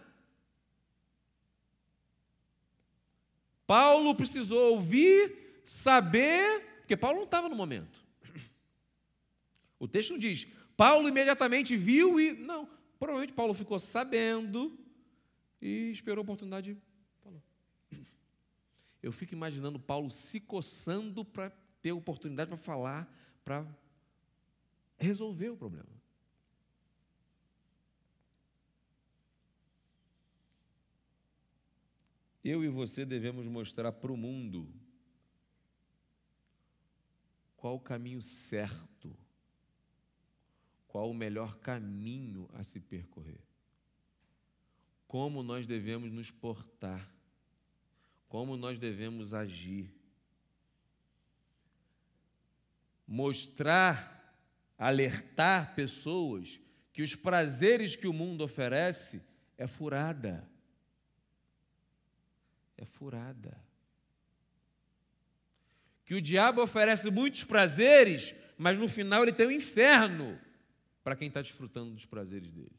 Paulo 3.68 4.16
precisou 4.16 4.74
ouvir, 4.74 5.62
saber, 5.64 6.80
porque 6.80 6.98
Paulo 6.98 7.18
não 7.18 7.26
estava 7.26 7.48
no 7.48 7.56
momento. 7.56 8.04
O 9.78 9.88
texto 9.88 10.18
diz, 10.18 10.48
Paulo 10.76 11.08
imediatamente 11.08 11.76
viu 11.76 12.20
e. 12.20 12.34
Não, 12.34 12.68
provavelmente 13.00 13.34
Paulo 13.34 13.54
ficou 13.54 13.80
sabendo 13.80 14.78
e 15.62 15.92
esperou 15.92 16.22
a 16.22 16.24
oportunidade. 16.24 16.78
Falou. 17.24 17.42
Eu 19.02 19.12
fico 19.12 19.34
imaginando 19.34 19.80
Paulo 19.80 20.10
se 20.10 20.40
coçando 20.40 21.24
para 21.24 21.52
ter 21.82 21.92
oportunidade 21.92 22.50
para 22.50 22.58
falar, 22.58 23.14
para 23.44 23.66
resolver 24.98 25.50
o 25.50 25.58
problema. 25.58 25.94
Eu 32.44 32.64
e 32.64 32.68
você 32.68 33.06
devemos 33.06 33.48
mostrar 33.48 33.92
para 33.94 34.12
o 34.12 34.18
mundo 34.18 34.68
qual 37.56 37.76
o 37.76 37.80
caminho 37.80 38.22
certo, 38.22 39.16
qual 40.94 41.10
o 41.10 41.14
melhor 41.14 41.58
caminho 41.58 42.48
a 42.54 42.64
se 42.64 42.80
percorrer, 42.80 43.42
como 45.08 45.44
nós 45.44 45.68
devemos 45.68 46.10
nos 46.10 46.32
portar, 46.32 47.12
como 48.30 48.56
nós 48.56 48.80
devemos 48.80 49.34
agir. 49.34 49.92
Mostrar, 53.06 54.40
alertar 54.78 55.76
pessoas 55.76 56.62
que 56.94 57.04
os 57.04 57.16
prazeres 57.16 57.96
que 57.96 58.08
o 58.08 58.14
mundo 58.14 58.46
oferece 58.46 59.22
é 59.58 59.68
furada 59.68 60.50
é 62.84 62.86
furada. 62.86 63.58
Que 66.06 66.16
o 66.16 66.22
diabo 66.22 66.62
oferece 66.62 67.10
muitos 67.10 67.44
prazeres, 67.44 68.36
mas 68.58 68.78
no 68.78 68.88
final 68.88 69.24
ele 69.24 69.32
tem 69.32 69.48
o 69.48 69.50
um 69.50 69.54
inferno 69.54 70.40
para 71.04 71.16
quem 71.16 71.28
está 71.28 71.42
desfrutando 71.42 71.92
dos 71.92 72.06
prazeres 72.06 72.52
dele. 72.52 72.72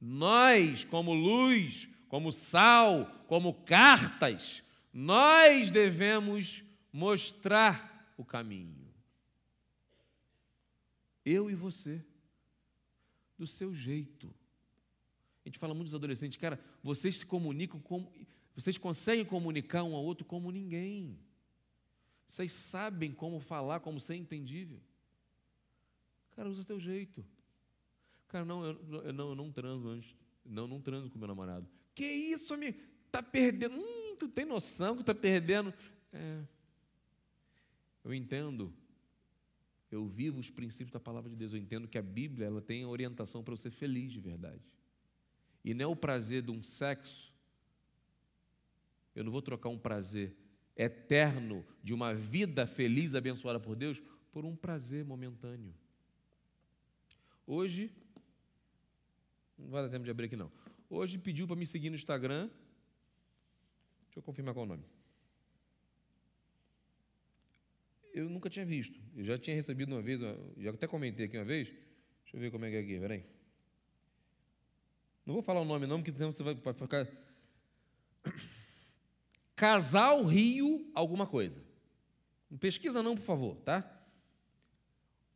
Nós, 0.00 0.84
como 0.84 1.12
luz, 1.12 1.88
como 2.08 2.32
sal, 2.32 3.06
como 3.28 3.54
cartas, 3.64 4.62
nós 4.92 5.70
devemos 5.70 6.64
mostrar 6.92 8.12
o 8.16 8.24
caminho. 8.24 8.92
Eu 11.24 11.48
e 11.48 11.54
você, 11.54 12.04
do 13.38 13.46
seu 13.46 13.74
jeito. 13.74 14.34
A 15.44 15.48
gente 15.48 15.58
fala 15.58 15.74
muito 15.74 15.86
dos 15.86 15.94
adolescentes, 15.94 16.38
cara, 16.38 16.58
vocês 16.82 17.16
se 17.16 17.26
comunicam 17.26 17.80
como. 17.80 18.12
Vocês 18.54 18.76
conseguem 18.76 19.24
comunicar 19.24 19.82
um 19.82 19.94
ao 19.94 20.04
outro 20.04 20.24
como 20.24 20.50
ninguém. 20.50 21.18
Vocês 22.26 22.52
sabem 22.52 23.12
como 23.12 23.40
falar, 23.40 23.80
como 23.80 23.98
ser 23.98 24.16
entendível. 24.16 24.80
Cara, 26.32 26.48
usa 26.48 26.64
teu 26.64 26.80
jeito. 26.80 27.24
Cara, 28.28 28.44
não, 28.44 28.64
eu, 28.64 29.04
eu 29.04 29.12
não, 29.12 29.28
eu 29.30 29.34
não 29.34 29.52
transo 29.52 29.88
antes 29.88 30.16
Não, 30.44 30.66
não 30.66 30.80
transo 30.80 31.10
com 31.10 31.18
meu 31.18 31.28
namorado. 31.28 31.68
Que 31.94 32.04
isso, 32.04 32.52
amigo? 32.54 32.78
Tá 33.10 33.22
perdendo. 33.22 33.76
Hum, 33.76 34.16
tu 34.18 34.28
tem 34.28 34.44
noção 34.44 34.96
que 34.96 35.04
tá 35.04 35.14
perdendo. 35.14 35.72
É. 36.12 36.42
Eu 38.02 38.14
entendo. 38.14 38.72
Eu 39.90 40.06
vivo 40.06 40.40
os 40.40 40.50
princípios 40.50 40.90
da 40.90 40.98
palavra 40.98 41.28
de 41.28 41.36
Deus. 41.36 41.52
Eu 41.52 41.58
entendo 41.58 41.86
que 41.86 41.98
a 41.98 42.02
Bíblia 42.02 42.46
ela 42.46 42.62
tem 42.62 42.82
a 42.82 42.88
orientação 42.88 43.44
para 43.44 43.52
eu 43.52 43.58
ser 43.58 43.70
feliz 43.70 44.10
de 44.10 44.20
verdade. 44.20 44.62
E 45.62 45.74
não 45.74 45.84
é 45.84 45.86
o 45.86 45.94
prazer 45.94 46.42
de 46.42 46.50
um 46.50 46.62
sexo. 46.62 47.32
Eu 49.14 49.22
não 49.22 49.30
vou 49.30 49.42
trocar 49.42 49.68
um 49.68 49.78
prazer 49.78 50.34
eterno 50.74 51.64
de 51.82 51.92
uma 51.92 52.14
vida 52.14 52.66
feliz, 52.66 53.14
abençoada 53.14 53.60
por 53.60 53.76
Deus, 53.76 54.02
por 54.32 54.46
um 54.46 54.56
prazer 54.56 55.04
momentâneo. 55.04 55.74
Hoje, 57.54 57.92
não 59.58 59.68
vai 59.68 59.82
dar 59.82 59.90
tempo 59.90 60.06
de 60.06 60.10
abrir 60.10 60.24
aqui 60.24 60.36
não. 60.36 60.50
Hoje 60.88 61.18
pediu 61.18 61.46
para 61.46 61.54
me 61.54 61.66
seguir 61.66 61.90
no 61.90 61.96
Instagram. 61.96 62.48
Deixa 64.06 64.20
eu 64.20 64.22
confirmar 64.22 64.54
qual 64.54 64.64
é 64.64 64.68
o 64.68 64.70
nome. 64.70 64.84
Eu 68.14 68.30
nunca 68.30 68.48
tinha 68.48 68.64
visto. 68.64 68.98
Eu 69.14 69.22
já 69.22 69.38
tinha 69.38 69.54
recebido 69.54 69.92
uma 69.92 70.00
vez, 70.00 70.18
já 70.56 70.70
até 70.70 70.86
comentei 70.86 71.26
aqui 71.26 71.36
uma 71.36 71.44
vez. 71.44 71.68
Deixa 71.68 72.38
eu 72.38 72.40
ver 72.40 72.50
como 72.50 72.64
é 72.64 72.70
que 72.70 72.76
é 72.76 72.80
aqui, 72.80 72.98
peraí. 72.98 73.22
Não 75.26 75.34
vou 75.34 75.42
falar 75.42 75.60
o 75.60 75.66
nome 75.66 75.86
não, 75.86 75.98
porque 75.98 76.12
senão 76.12 76.32
você 76.32 76.42
vai 76.42 76.56
ficar. 76.56 77.06
Casal 79.54 80.24
Rio 80.24 80.90
alguma 80.94 81.26
coisa. 81.26 81.62
Não 82.50 82.56
pesquisa 82.56 83.02
não, 83.02 83.14
por 83.14 83.24
favor, 83.24 83.56
tá? 83.56 84.02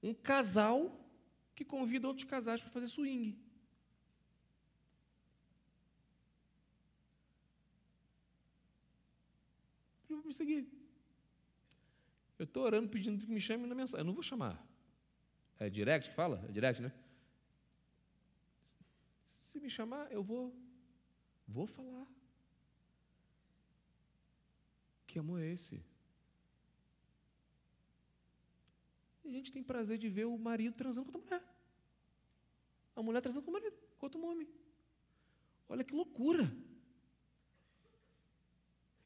Um 0.03 0.15
casal 0.15 1.06
que 1.57 1.65
convida 1.65 2.07
outros 2.07 2.27
casais 2.33 2.61
para 2.61 2.71
fazer 2.71 2.87
swing. 2.87 3.35
Pediu 10.03 10.19
para 10.19 10.29
me 10.29 10.35
seguir. 10.35 10.69
Eu 12.39 12.45
estou 12.45 12.63
orando 12.63 12.91
pedindo 12.91 13.25
que 13.25 13.33
me 13.33 13.41
chame 13.41 13.67
na 13.67 13.75
mensagem. 13.75 14.03
Eu 14.03 14.05
não 14.05 14.13
vou 14.13 14.23
chamar. 14.23 14.63
É 15.59 15.71
direct 15.71 16.11
que 16.11 16.15
fala? 16.15 16.45
É 16.47 16.53
direct, 16.53 16.83
né? 16.83 16.93
Se 19.41 19.59
me 19.59 19.71
chamar, 19.71 20.13
eu 20.13 20.23
vou. 20.23 20.55
Vou 21.49 21.67
falar. 21.67 22.07
Que 25.07 25.19
amor 25.19 25.41
é 25.41 25.55
esse? 25.55 25.77
E 25.77 25.97
a 29.29 29.33
gente 29.33 29.53
tem 29.53 29.63
prazer 29.63 29.99
de 29.99 30.09
ver 30.09 30.27
o 30.27 30.39
marido 30.39 30.75
transando 30.75 31.11
com 31.11 31.19
a 31.19 31.21
mulher. 31.21 31.43
A 32.95 33.03
mulher 33.03 33.21
transando 33.21 33.45
com 33.45 33.51
o 33.51 33.55
marido, 33.55 33.77
com 33.99 34.07
outro 34.07 34.25
homem. 34.25 34.49
Olha 35.69 35.85
que 35.85 35.95
loucura. 35.95 36.51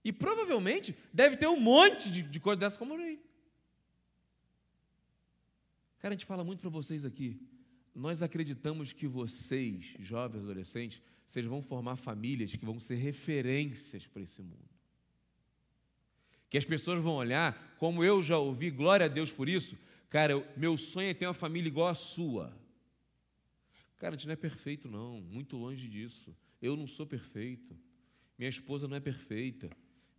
E 0.04 0.12
provavelmente 0.12 0.96
deve 1.12 1.36
ter 1.36 1.46
um 1.46 1.60
monte 1.60 2.10
de, 2.10 2.22
de 2.22 2.40
coisa 2.40 2.60
dessa 2.60 2.78
como 2.78 2.94
aí. 2.94 3.20
Cara, 5.98 6.14
a 6.14 6.16
gente 6.16 6.26
fala 6.26 6.42
muito 6.42 6.60
para 6.60 6.70
vocês 6.70 7.04
aqui. 7.04 7.38
Nós 7.94 8.22
acreditamos 8.22 8.92
que 8.92 9.06
vocês, 9.06 9.94
jovens, 9.98 10.42
adolescentes, 10.42 11.02
vocês 11.26 11.44
vão 11.44 11.60
formar 11.60 11.96
famílias 11.96 12.56
que 12.56 12.64
vão 12.64 12.80
ser 12.80 12.94
referências 12.94 14.06
para 14.06 14.22
esse 14.22 14.40
mundo. 14.40 14.68
Que 16.48 16.56
as 16.56 16.64
pessoas 16.64 17.00
vão 17.02 17.14
olhar, 17.14 17.76
como 17.78 18.02
eu 18.02 18.22
já 18.22 18.38
ouvi, 18.38 18.70
glória 18.70 19.06
a 19.06 19.08
Deus 19.08 19.30
por 19.30 19.48
isso, 19.48 19.76
Cara, 20.10 20.32
eu, 20.32 20.46
meu 20.56 20.76
sonho 20.76 21.08
é 21.08 21.14
ter 21.14 21.26
uma 21.26 21.32
família 21.32 21.68
igual 21.68 21.86
a 21.86 21.94
sua. 21.94 22.52
Cara, 23.96 24.14
a 24.14 24.18
gente 24.18 24.26
não 24.26 24.32
é 24.32 24.36
perfeito, 24.36 24.88
não, 24.88 25.20
muito 25.20 25.56
longe 25.56 25.88
disso. 25.88 26.36
Eu 26.60 26.76
não 26.76 26.86
sou 26.86 27.06
perfeito. 27.06 27.78
Minha 28.36 28.50
esposa 28.50 28.88
não 28.88 28.96
é 28.96 29.00
perfeita. 29.00 29.70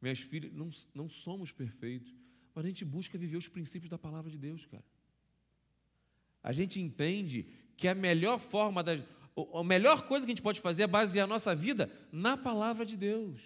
Minhas 0.02 0.20
filhas, 0.20 0.54
não, 0.54 0.70
não 0.96 1.10
somos 1.10 1.52
perfeitos. 1.52 2.16
Mas 2.56 2.64
a 2.64 2.68
gente 2.70 2.86
busca 2.86 3.18
viver 3.18 3.36
os 3.36 3.50
princípios 3.50 3.90
da 3.90 3.98
palavra 3.98 4.32
de 4.32 4.38
Deus, 4.38 4.66
cara. 4.66 4.84
A 6.42 6.54
gente 6.54 6.80
entende 6.80 7.48
que 7.76 7.88
a 7.88 7.94
melhor 7.94 8.40
forma, 8.40 8.82
da, 8.82 8.94
a 9.54 9.64
melhor 9.64 10.04
coisa 10.04 10.26
que 10.26 10.32
a 10.32 10.36
gente 10.36 10.42
pode 10.42 10.62
fazer 10.62 10.84
é 10.84 10.88
basear 10.88 11.26
a 11.26 11.28
nossa 11.28 11.54
vida 11.54 11.92
na 12.12 12.38
palavra 12.38 12.86
de 12.86 12.96
Deus. 12.96 13.42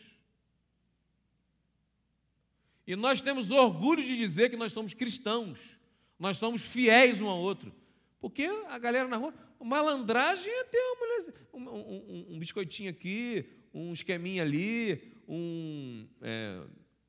E 2.86 2.96
nós 2.96 3.22
temos 3.22 3.50
orgulho 3.50 4.04
de 4.04 4.16
dizer 4.16 4.50
que 4.50 4.56
nós 4.56 4.72
somos 4.72 4.93
cristãos. 4.93 5.80
Nós 6.18 6.38
somos 6.38 6.61
fiéis 6.63 7.22
um 7.22 7.28
ao 7.28 7.39
outro. 7.39 7.74
Porque 8.20 8.45
a 8.68 8.80
galera 8.80 9.07
na 9.07 9.18
rua, 9.18 9.34
malandragem 9.59 10.51
é 10.51 10.63
ter 10.63 10.80
uma 10.80 11.05
um, 11.53 11.70
um, 11.70 12.26
um, 12.32 12.39
biscoitinho 12.39 12.89
aqui, 12.89 13.49
um 13.74 13.93
esqueminha 13.93 14.43
ali, 14.43 15.13
um. 15.28 16.07
É, 16.22 16.61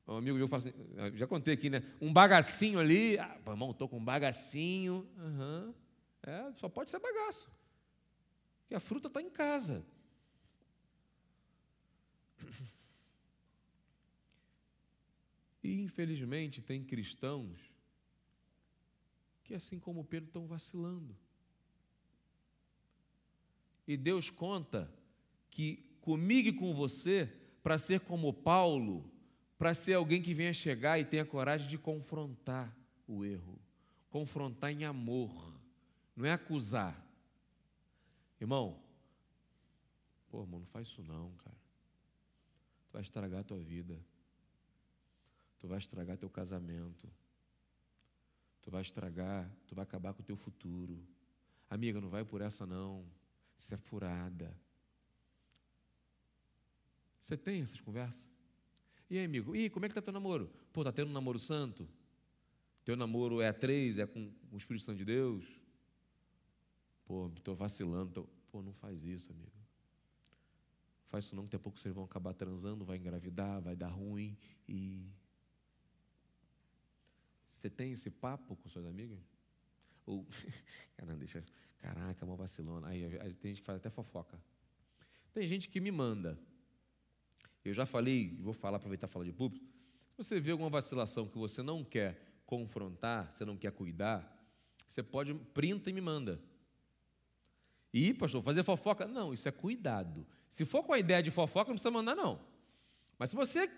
um 0.07 0.17
amigo 0.17 0.37
meu 0.37 0.47
fala 0.47 0.63
assim, 0.63 0.73
já 1.15 1.27
contei 1.27 1.53
aqui, 1.53 1.69
né? 1.69 1.83
Um 1.99 2.13
bagacinho 2.13 2.79
ali. 2.79 3.19
Ah, 3.19 3.37
irmão, 3.45 3.71
estou 3.71 3.89
com 3.89 3.97
um 3.97 4.03
bagacinho. 4.03 5.05
Uhum. 5.17 5.73
É, 6.23 6.51
só 6.55 6.69
pode 6.69 6.89
ser 6.89 6.99
bagaço. 6.99 7.51
Porque 8.61 8.75
a 8.75 8.79
fruta 8.79 9.07
está 9.07 9.21
em 9.21 9.29
casa. 9.29 9.85
E, 15.61 15.81
infelizmente, 15.81 16.61
tem 16.61 16.81
cristãos 16.81 17.59
que, 19.47 19.55
assim 19.55 19.79
como 19.79 20.03
Pedro, 20.03 20.27
estão 20.27 20.45
vacilando. 20.45 21.15
E 23.87 23.95
Deus 23.95 24.29
conta 24.29 24.93
que 25.49 25.97
comigo 26.01 26.49
e 26.49 26.53
com 26.53 26.73
você, 26.75 27.25
para 27.63 27.77
ser 27.77 28.01
como 28.01 28.33
Paulo, 28.33 29.09
para 29.57 29.73
ser 29.73 29.93
alguém 29.93 30.21
que 30.21 30.33
venha 30.33 30.53
chegar 30.53 30.99
e 30.99 31.05
tenha 31.05 31.25
coragem 31.25 31.69
de 31.69 31.77
confrontar 31.77 32.75
o 33.07 33.23
erro, 33.23 33.57
confrontar 34.09 34.71
em 34.71 34.83
amor, 34.83 35.57
não 36.13 36.25
é 36.25 36.33
acusar. 36.33 37.01
Irmão, 38.41 38.83
pô, 40.29 40.41
irmão, 40.41 40.59
não 40.59 40.67
faz 40.67 40.89
isso 40.89 41.01
não, 41.01 41.31
cara. 41.37 41.57
Tu 42.89 42.91
vai 42.91 43.01
estragar 43.01 43.39
a 43.39 43.43
tua 43.43 43.59
vida. 43.59 43.97
Tu 45.59 45.67
vai 45.67 45.77
estragar 45.77 46.17
teu 46.17 46.29
casamento 46.29 47.09
tu 48.67 48.71
vai 48.71 48.81
estragar, 48.81 49.49
tu 49.65 49.73
vai 49.73 49.83
acabar 49.83 50.13
com 50.13 50.21
o 50.21 50.25
teu 50.25 50.35
futuro. 50.35 51.01
Amiga, 51.69 52.01
não 52.01 52.09
vai 52.09 52.25
por 52.25 52.41
essa 52.41 52.65
não. 52.65 53.05
Isso 53.57 53.73
é 53.73 53.77
furada. 53.77 54.53
Você 57.21 57.37
tem 57.37 57.61
essas 57.61 57.79
conversas? 57.79 58.29
E 59.09 59.17
aí, 59.17 59.23
amigo? 59.23 59.55
E 59.55 59.69
como 59.69 59.85
é 59.85 59.87
que 59.87 59.93
está 59.93 60.01
teu 60.01 60.11
namoro? 60.11 60.51
Pô, 60.73 60.83
tá 60.83 60.91
tendo 60.91 61.09
um 61.09 61.13
namoro 61.13 61.39
santo? 61.39 61.87
Teu 62.83 62.97
namoro 62.97 63.39
é 63.39 63.47
a 63.47 63.53
três, 63.53 63.99
é 63.99 64.05
com, 64.05 64.33
o 64.51 64.57
Espírito 64.57 64.83
Santo 64.83 64.97
de 64.97 65.05
Deus? 65.05 65.45
Pô, 67.05 67.31
estou 67.37 67.55
vacilando. 67.55 68.11
Tô... 68.11 68.23
Pô, 68.51 68.61
não 68.61 68.73
faz 68.73 69.01
isso, 69.05 69.31
amigo. 69.31 69.55
Faz 71.05 71.23
isso 71.23 71.35
não, 71.37 71.43
daqui 71.43 71.55
a 71.55 71.59
pouco 71.59 71.79
vocês 71.79 71.95
vão 71.95 72.03
acabar 72.03 72.33
transando, 72.33 72.83
vai 72.83 72.97
engravidar, 72.97 73.61
vai 73.61 73.77
dar 73.77 73.87
ruim 73.87 74.37
e 74.67 75.09
você 77.57 77.71
tem 77.71 77.91
esse 77.91 78.11
papo 78.11 78.55
com 78.55 78.69
suas 78.69 78.85
amigas? 78.85 79.17
Ou, 80.05 80.25
caramba, 80.95 81.17
deixa, 81.17 81.43
caraca, 81.79 82.23
uma 82.23 82.35
vacilona. 82.35 82.87
Aí, 82.87 83.03
aí 83.19 83.33
tem 83.33 83.49
gente 83.51 83.61
que 83.61 83.65
faz 83.65 83.77
até 83.77 83.89
fofoca. 83.89 84.39
Tem 85.33 85.47
gente 85.47 85.67
que 85.67 85.79
me 85.81 85.91
manda. 85.91 86.39
Eu 87.65 87.73
já 87.73 87.85
falei, 87.85 88.37
vou 88.39 88.53
falar, 88.53 88.77
aproveitar 88.77 89.07
e 89.07 89.09
falar 89.09 89.25
de 89.25 89.33
público. 89.33 89.65
Você 90.17 90.39
vê 90.39 90.51
alguma 90.51 90.69
vacilação 90.69 91.27
que 91.27 91.37
você 91.37 91.63
não 91.63 91.83
quer 91.83 92.41
confrontar, 92.45 93.31
você 93.31 93.43
não 93.43 93.57
quer 93.57 93.71
cuidar, 93.71 94.33
você 94.87 95.01
pode, 95.01 95.33
printa 95.53 95.89
e 95.89 95.93
me 95.93 95.99
manda. 95.99 96.39
E, 97.91 98.13
pastor, 98.13 98.43
fazer 98.43 98.63
fofoca? 98.63 99.07
Não, 99.07 99.33
isso 99.33 99.49
é 99.49 99.51
cuidado. 99.51 100.27
Se 100.47 100.63
for 100.63 100.83
com 100.83 100.93
a 100.93 100.99
ideia 100.99 101.23
de 101.23 101.31
fofoca, 101.31 101.69
não 101.69 101.75
precisa 101.75 101.91
mandar, 101.91 102.15
não. 102.15 102.39
Mas 103.17 103.31
se 103.31 103.35
você 103.35 103.69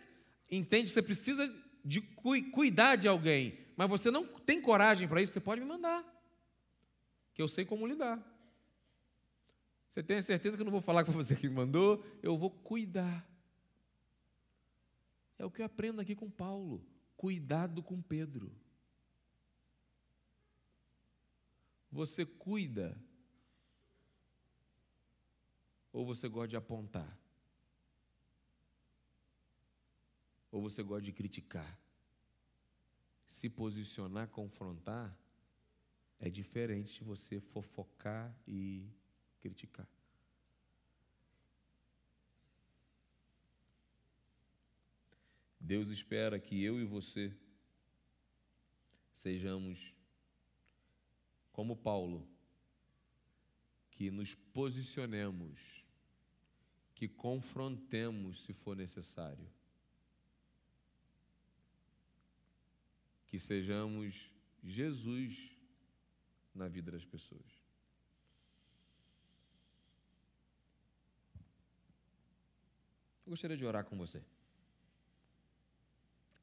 entende 0.51 0.85
que 0.85 0.91
você 0.91 1.01
precisa 1.01 1.49
de 1.83 2.01
cu 2.01 2.31
cuidar 2.51 2.95
de 2.97 3.07
alguém, 3.07 3.57
mas 3.79 3.89
você 3.89 4.11
não 4.11 4.27
tem 4.27 4.61
coragem 4.61 5.07
para 5.07 5.21
isso, 5.21 5.31
você 5.31 5.39
pode 5.39 5.61
me 5.61 5.67
mandar, 5.67 6.03
que 7.33 7.41
eu 7.41 7.47
sei 7.47 7.63
como 7.63 7.87
lidar. 7.87 8.21
Você 9.89 10.03
tem 10.03 10.21
certeza 10.21 10.57
que 10.57 10.61
eu 10.61 10.65
não 10.65 10.71
vou 10.73 10.81
falar 10.81 11.05
com 11.05 11.13
você 11.13 11.33
que 11.33 11.47
me 11.47 11.55
mandou, 11.55 12.05
eu 12.21 12.37
vou 12.37 12.51
cuidar. 12.51 13.25
É 15.37 15.45
o 15.45 15.49
que 15.49 15.61
eu 15.61 15.65
aprendo 15.65 16.01
aqui 16.01 16.13
com 16.13 16.29
Paulo. 16.29 16.85
Cuidado 17.15 17.81
com 17.81 18.01
Pedro. 18.01 18.53
Você 21.89 22.25
cuida 22.25 23.01
ou 25.93 26.05
você 26.05 26.27
gosta 26.27 26.49
de 26.49 26.57
apontar? 26.57 27.17
Ou 30.51 30.61
você 30.61 30.83
gosta 30.83 31.03
de 31.03 31.13
criticar? 31.13 31.79
se 33.29 33.47
posicionar, 33.47 34.27
confrontar, 34.27 35.15
é 36.19 36.29
diferente 36.29 36.95
de 36.95 37.03
você 37.03 37.39
fofocar 37.39 38.35
e 38.47 38.89
criticar. 39.39 39.87
Deus 45.59 45.89
espera 45.89 46.39
que 46.39 46.61
eu 46.63 46.81
e 46.81 46.83
você 46.83 47.31
sejamos 49.13 49.93
como 51.51 51.77
Paulo, 51.77 52.27
que 53.91 54.09
nos 54.09 54.33
posicionemos, 54.33 55.85
que 56.95 57.07
confrontemos 57.07 58.41
se 58.41 58.53
for 58.53 58.75
necessário 58.75 59.58
que 63.29 63.39
sejamos 63.39 64.31
Jesus 64.63 65.51
na 66.53 66.67
vida 66.67 66.91
das 66.91 67.05
pessoas. 67.05 67.59
Eu 73.25 73.31
gostaria 73.31 73.55
de 73.55 73.63
orar 73.63 73.85
com 73.85 73.95
você. 73.95 74.23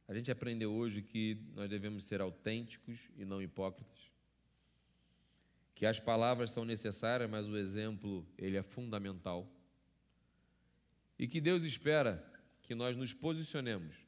A 0.07 0.15
gente 0.15 0.31
aprendeu 0.31 0.73
hoje 0.73 1.03
que 1.03 1.37
nós 1.53 1.69
devemos 1.69 2.05
ser 2.05 2.21
autênticos 2.21 3.11
e 3.17 3.25
não 3.25 3.43
hipócritas. 3.43 4.13
Que 5.75 5.85
as 5.85 5.99
palavras 5.99 6.53
são 6.53 6.65
necessárias, 6.65 7.29
mas 7.29 7.49
o 7.49 7.57
exemplo, 7.57 8.25
ele 8.39 8.57
é 8.57 8.63
fundamental. 8.63 9.53
E 11.19 11.27
que 11.27 11.41
Deus 11.41 11.65
espera 11.65 12.25
que 12.63 12.75
nós 12.75 12.97
nos 12.97 13.13
posicionemos 13.13 14.06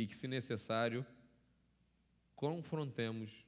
e 0.00 0.06
que, 0.06 0.16
se 0.16 0.26
necessário, 0.26 1.06
confrontemos 2.34 3.46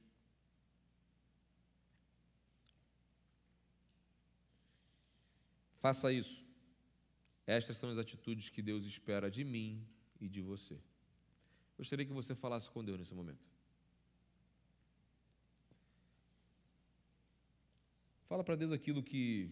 Faça 5.83 6.13
isso. 6.13 6.41
Estas 7.45 7.75
são 7.75 7.89
as 7.89 7.97
atitudes 7.97 8.47
que 8.47 8.61
Deus 8.61 8.85
espera 8.85 9.29
de 9.29 9.43
mim 9.43 9.85
e 10.17 10.29
de 10.29 10.39
você. 10.39 10.79
Gostaria 11.77 12.05
que 12.05 12.13
você 12.13 12.33
falasse 12.33 12.69
com 12.71 12.81
Deus 12.81 12.97
nesse 12.97 13.13
momento. 13.13 13.45
Fala 18.29 18.45
para 18.45 18.55
Deus 18.55 18.71
aquilo 18.71 19.03
que, 19.03 19.51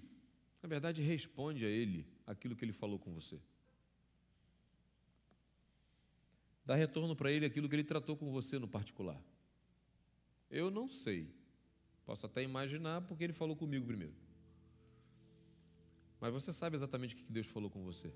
na 0.63 0.69
verdade, 0.69 1.01
responde 1.01 1.65
a 1.65 1.69
Ele 1.69 2.07
aquilo 2.25 2.55
que 2.55 2.63
Ele 2.63 2.71
falou 2.71 2.97
com 2.97 3.13
você. 3.13 3.37
Dá 6.71 6.75
retorno 6.75 7.17
para 7.17 7.29
Ele 7.29 7.45
aquilo 7.45 7.67
que 7.67 7.75
Ele 7.75 7.83
tratou 7.83 8.15
com 8.15 8.31
você 8.31 8.57
no 8.57 8.65
particular. 8.65 9.21
Eu 10.49 10.71
não 10.71 10.87
sei. 10.87 11.29
Posso 12.05 12.25
até 12.25 12.41
imaginar 12.41 13.01
porque 13.01 13.25
Ele 13.25 13.33
falou 13.33 13.57
comigo 13.57 13.85
primeiro. 13.85 14.13
Mas 16.21 16.31
você 16.31 16.53
sabe 16.53 16.77
exatamente 16.77 17.13
o 17.13 17.17
que 17.17 17.25
Deus 17.29 17.47
falou 17.47 17.69
com 17.69 17.83
você. 17.83 18.09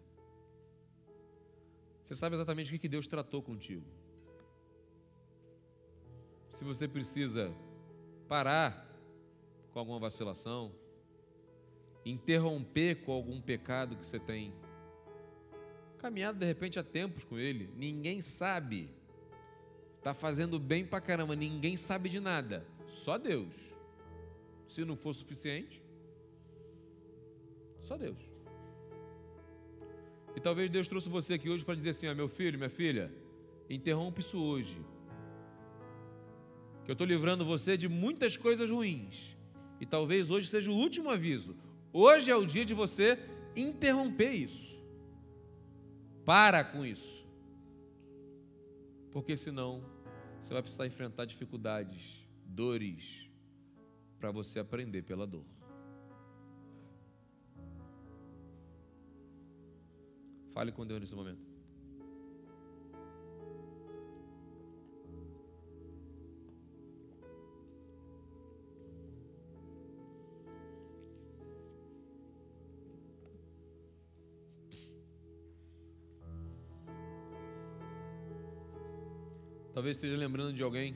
Você 2.05 2.15
sabe 2.15 2.37
exatamente 2.37 2.73
o 2.73 2.79
que 2.79 2.87
Deus 2.87 3.07
tratou 3.07 3.43
contigo. 3.43 3.85
Se 6.53 6.63
você 6.63 6.87
precisa 6.87 7.53
parar 8.25 8.89
com 9.73 9.79
alguma 9.79 9.99
vacilação, 9.99 10.71
interromper 12.05 13.03
com 13.03 13.11
algum 13.11 13.41
pecado 13.41 13.97
que 13.97 14.07
você 14.07 14.17
tem, 14.17 14.53
caminhado 15.95 16.37
de 16.37 16.45
repente 16.45 16.77
há 16.79 16.83
tempos 16.83 17.23
com 17.23 17.37
ele, 17.37 17.69
ninguém 17.75 18.21
sabe. 18.21 18.89
Está 19.97 20.13
fazendo 20.13 20.59
bem 20.59 20.85
pra 20.85 21.01
caramba, 21.01 21.35
ninguém 21.35 21.75
sabe 21.77 22.09
de 22.09 22.19
nada, 22.19 22.65
só 22.85 23.17
Deus. 23.17 23.53
Se 24.67 24.85
não 24.85 24.95
for 24.95 25.13
suficiente, 25.13 25.81
só 27.79 27.97
Deus. 27.97 28.17
E 30.35 30.39
talvez 30.39 30.69
Deus 30.69 30.87
trouxe 30.87 31.07
você 31.07 31.35
aqui 31.35 31.49
hoje 31.49 31.63
para 31.63 31.75
dizer 31.75 31.91
assim: 31.91 32.07
ó, 32.07 32.13
meu 32.13 32.27
filho, 32.27 32.57
minha 32.57 32.69
filha, 32.69 33.11
interrompe 33.69 34.21
isso 34.21 34.37
hoje. 34.41 34.77
Que 36.83 36.91
eu 36.91 36.93
estou 36.93 37.07
livrando 37.07 37.45
você 37.45 37.77
de 37.77 37.87
muitas 37.87 38.35
coisas 38.35 38.69
ruins. 38.69 39.35
E 39.79 39.85
talvez 39.85 40.29
hoje 40.29 40.47
seja 40.47 40.69
o 40.69 40.75
último 40.75 41.09
aviso. 41.09 41.55
Hoje 41.91 42.29
é 42.29 42.35
o 42.35 42.45
dia 42.45 42.65
de 42.65 42.73
você 42.73 43.17
interromper 43.55 44.31
isso. 44.31 44.74
Para 46.25 46.63
com 46.63 46.83
isso. 46.83 47.23
Porque 49.11 49.37
senão 49.37 49.83
você 50.41 50.51
vai 50.53 50.61
precisar 50.63 50.87
enfrentar 50.87 51.25
dificuldades, 51.25 52.27
dores, 52.43 53.29
para 54.19 54.31
você 54.31 54.59
aprender 54.59 55.03
pela 55.03 55.27
dor. 55.27 55.45
Fale 60.51 60.71
com 60.71 60.85
Deus 60.85 60.99
nesse 60.99 61.15
momento. 61.15 61.44
Talvez 79.75 79.97
esteja 79.97 80.15
lembrando 80.15 80.53
de 80.53 80.63
alguém 80.63 80.95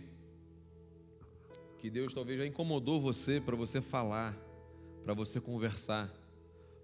que 1.80 1.90
Deus 1.90 2.14
talvez 2.14 2.40
já 2.40 2.46
incomodou 2.46 3.02
você 3.02 3.42
para 3.42 3.54
você 3.54 3.82
falar, 3.82 4.34
para 5.04 5.14
você 5.14 5.42
conversar, 5.42 6.10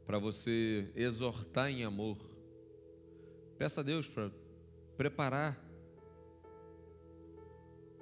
para 0.05 0.19
você 0.19 0.91
exortar 0.93 1.69
em 1.69 1.85
amor. 1.85 2.17
Peça 3.57 3.79
a 3.79 3.83
Deus 3.83 4.09
para 4.09 4.29
preparar 4.97 5.57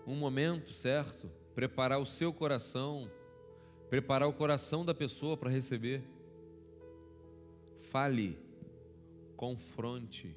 um 0.07 0.15
momento 0.15 0.73
certo, 0.73 1.29
preparar 1.53 1.99
o 1.99 2.05
seu 2.07 2.33
coração, 2.33 3.11
preparar 3.91 4.27
o 4.27 4.33
coração 4.33 4.83
da 4.83 4.95
pessoa 4.95 5.37
para 5.37 5.51
receber. 5.51 6.01
Fale, 7.91 8.39
confronte. 9.37 10.35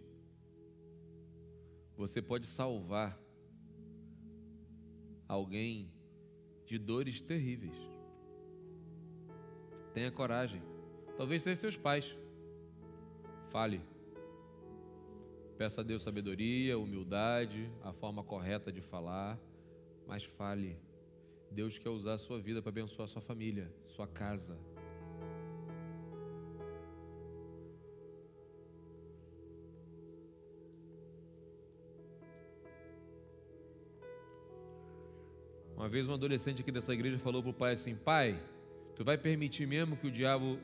Você 1.96 2.20
pode 2.20 2.46
salvar 2.46 3.24
alguém 5.28 5.90
de 6.64 6.78
dores 6.78 7.20
terríveis. 7.20 7.76
Tenha 9.94 10.10
coragem. 10.10 10.62
Talvez 11.16 11.42
sejam 11.42 11.60
seus 11.60 11.76
pais. 11.76 12.16
Fale. 13.50 13.80
Peça 15.56 15.80
a 15.80 15.84
Deus 15.84 16.02
sabedoria, 16.02 16.78
humildade, 16.78 17.70
a 17.82 17.92
forma 17.92 18.22
correta 18.22 18.70
de 18.70 18.82
falar, 18.82 19.38
mas 20.06 20.24
fale. 20.24 20.78
Deus 21.50 21.78
quer 21.78 21.88
usar 21.88 22.14
a 22.14 22.18
sua 22.18 22.38
vida 22.38 22.60
para 22.60 22.68
abençoar 22.68 23.06
a 23.06 23.08
sua 23.08 23.22
família, 23.22 23.72
sua 23.86 24.06
casa. 24.06 24.58
Uma 35.76 35.90
vez 35.90 36.08
um 36.08 36.14
adolescente 36.14 36.62
aqui 36.62 36.72
dessa 36.72 36.94
igreja 36.94 37.18
falou 37.18 37.42
para 37.42 37.50
o 37.50 37.54
pai 37.54 37.74
assim: 37.74 37.94
Pai, 37.94 38.40
tu 38.94 39.04
vai 39.04 39.18
permitir 39.18 39.66
mesmo 39.66 39.94
que 39.94 40.06
o 40.06 40.10
diabo 40.10 40.58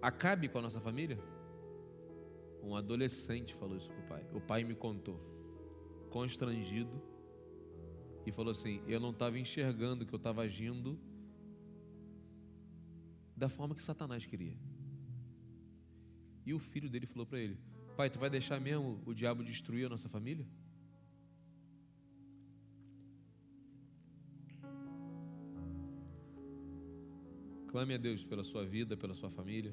acabe 0.00 0.48
com 0.48 0.58
a 0.58 0.62
nossa 0.62 0.80
família? 0.80 1.18
Um 2.62 2.76
adolescente 2.76 3.52
falou 3.54 3.76
isso 3.76 3.90
para 3.90 4.00
o 4.00 4.06
pai. 4.06 4.26
O 4.32 4.40
pai 4.40 4.62
me 4.62 4.76
contou, 4.76 5.18
constrangido, 6.08 7.02
e 8.24 8.30
falou 8.30 8.52
assim: 8.52 8.80
Eu 8.86 9.00
não 9.00 9.10
estava 9.10 9.36
enxergando 9.40 10.06
que 10.06 10.14
eu 10.14 10.18
estava 10.18 10.42
agindo 10.42 10.96
da 13.36 13.48
forma 13.48 13.74
que 13.74 13.82
Satanás 13.82 14.24
queria. 14.24 14.56
E 16.44 16.54
o 16.54 16.60
filho 16.60 16.88
dele 16.88 17.06
falou 17.06 17.26
para 17.26 17.40
ele: 17.40 17.58
Pai, 17.96 18.08
tu 18.08 18.20
vai 18.20 18.30
deixar 18.30 18.60
mesmo 18.60 19.02
o 19.04 19.12
diabo 19.12 19.42
destruir 19.42 19.86
a 19.86 19.88
nossa 19.88 20.08
família? 20.08 20.46
Clame 27.76 27.92
a 27.92 27.98
Deus 27.98 28.24
pela 28.24 28.42
sua 28.42 28.64
vida, 28.64 28.96
pela 28.96 29.12
sua 29.12 29.28
família. 29.28 29.70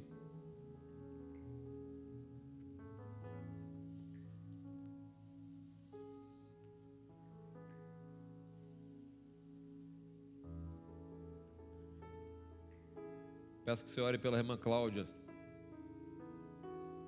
Peço 13.64 13.86
que 13.86 13.90
você 13.90 14.02
ore 14.02 14.18
pela 14.18 14.38
irmã 14.38 14.58
Cláudia. 14.58 15.08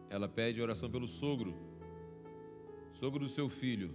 Ela 0.10 0.30
pede 0.30 0.62
oração 0.62 0.90
pelo 0.90 1.10
sogro, 1.10 1.54
sogro 2.94 3.20
do 3.20 3.28
seu 3.28 3.50
filho. 3.50 3.94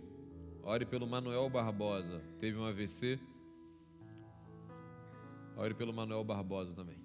Ore 0.62 0.84
pelo 0.84 1.06
Manuel 1.06 1.48
Barbosa. 1.48 2.22
Teve 2.38 2.58
um 2.58 2.66
AVC. 2.66 3.18
Ore 5.60 5.74
pelo 5.74 5.92
Manuel 5.92 6.24
Barbosa 6.24 6.74
também. 6.74 6.96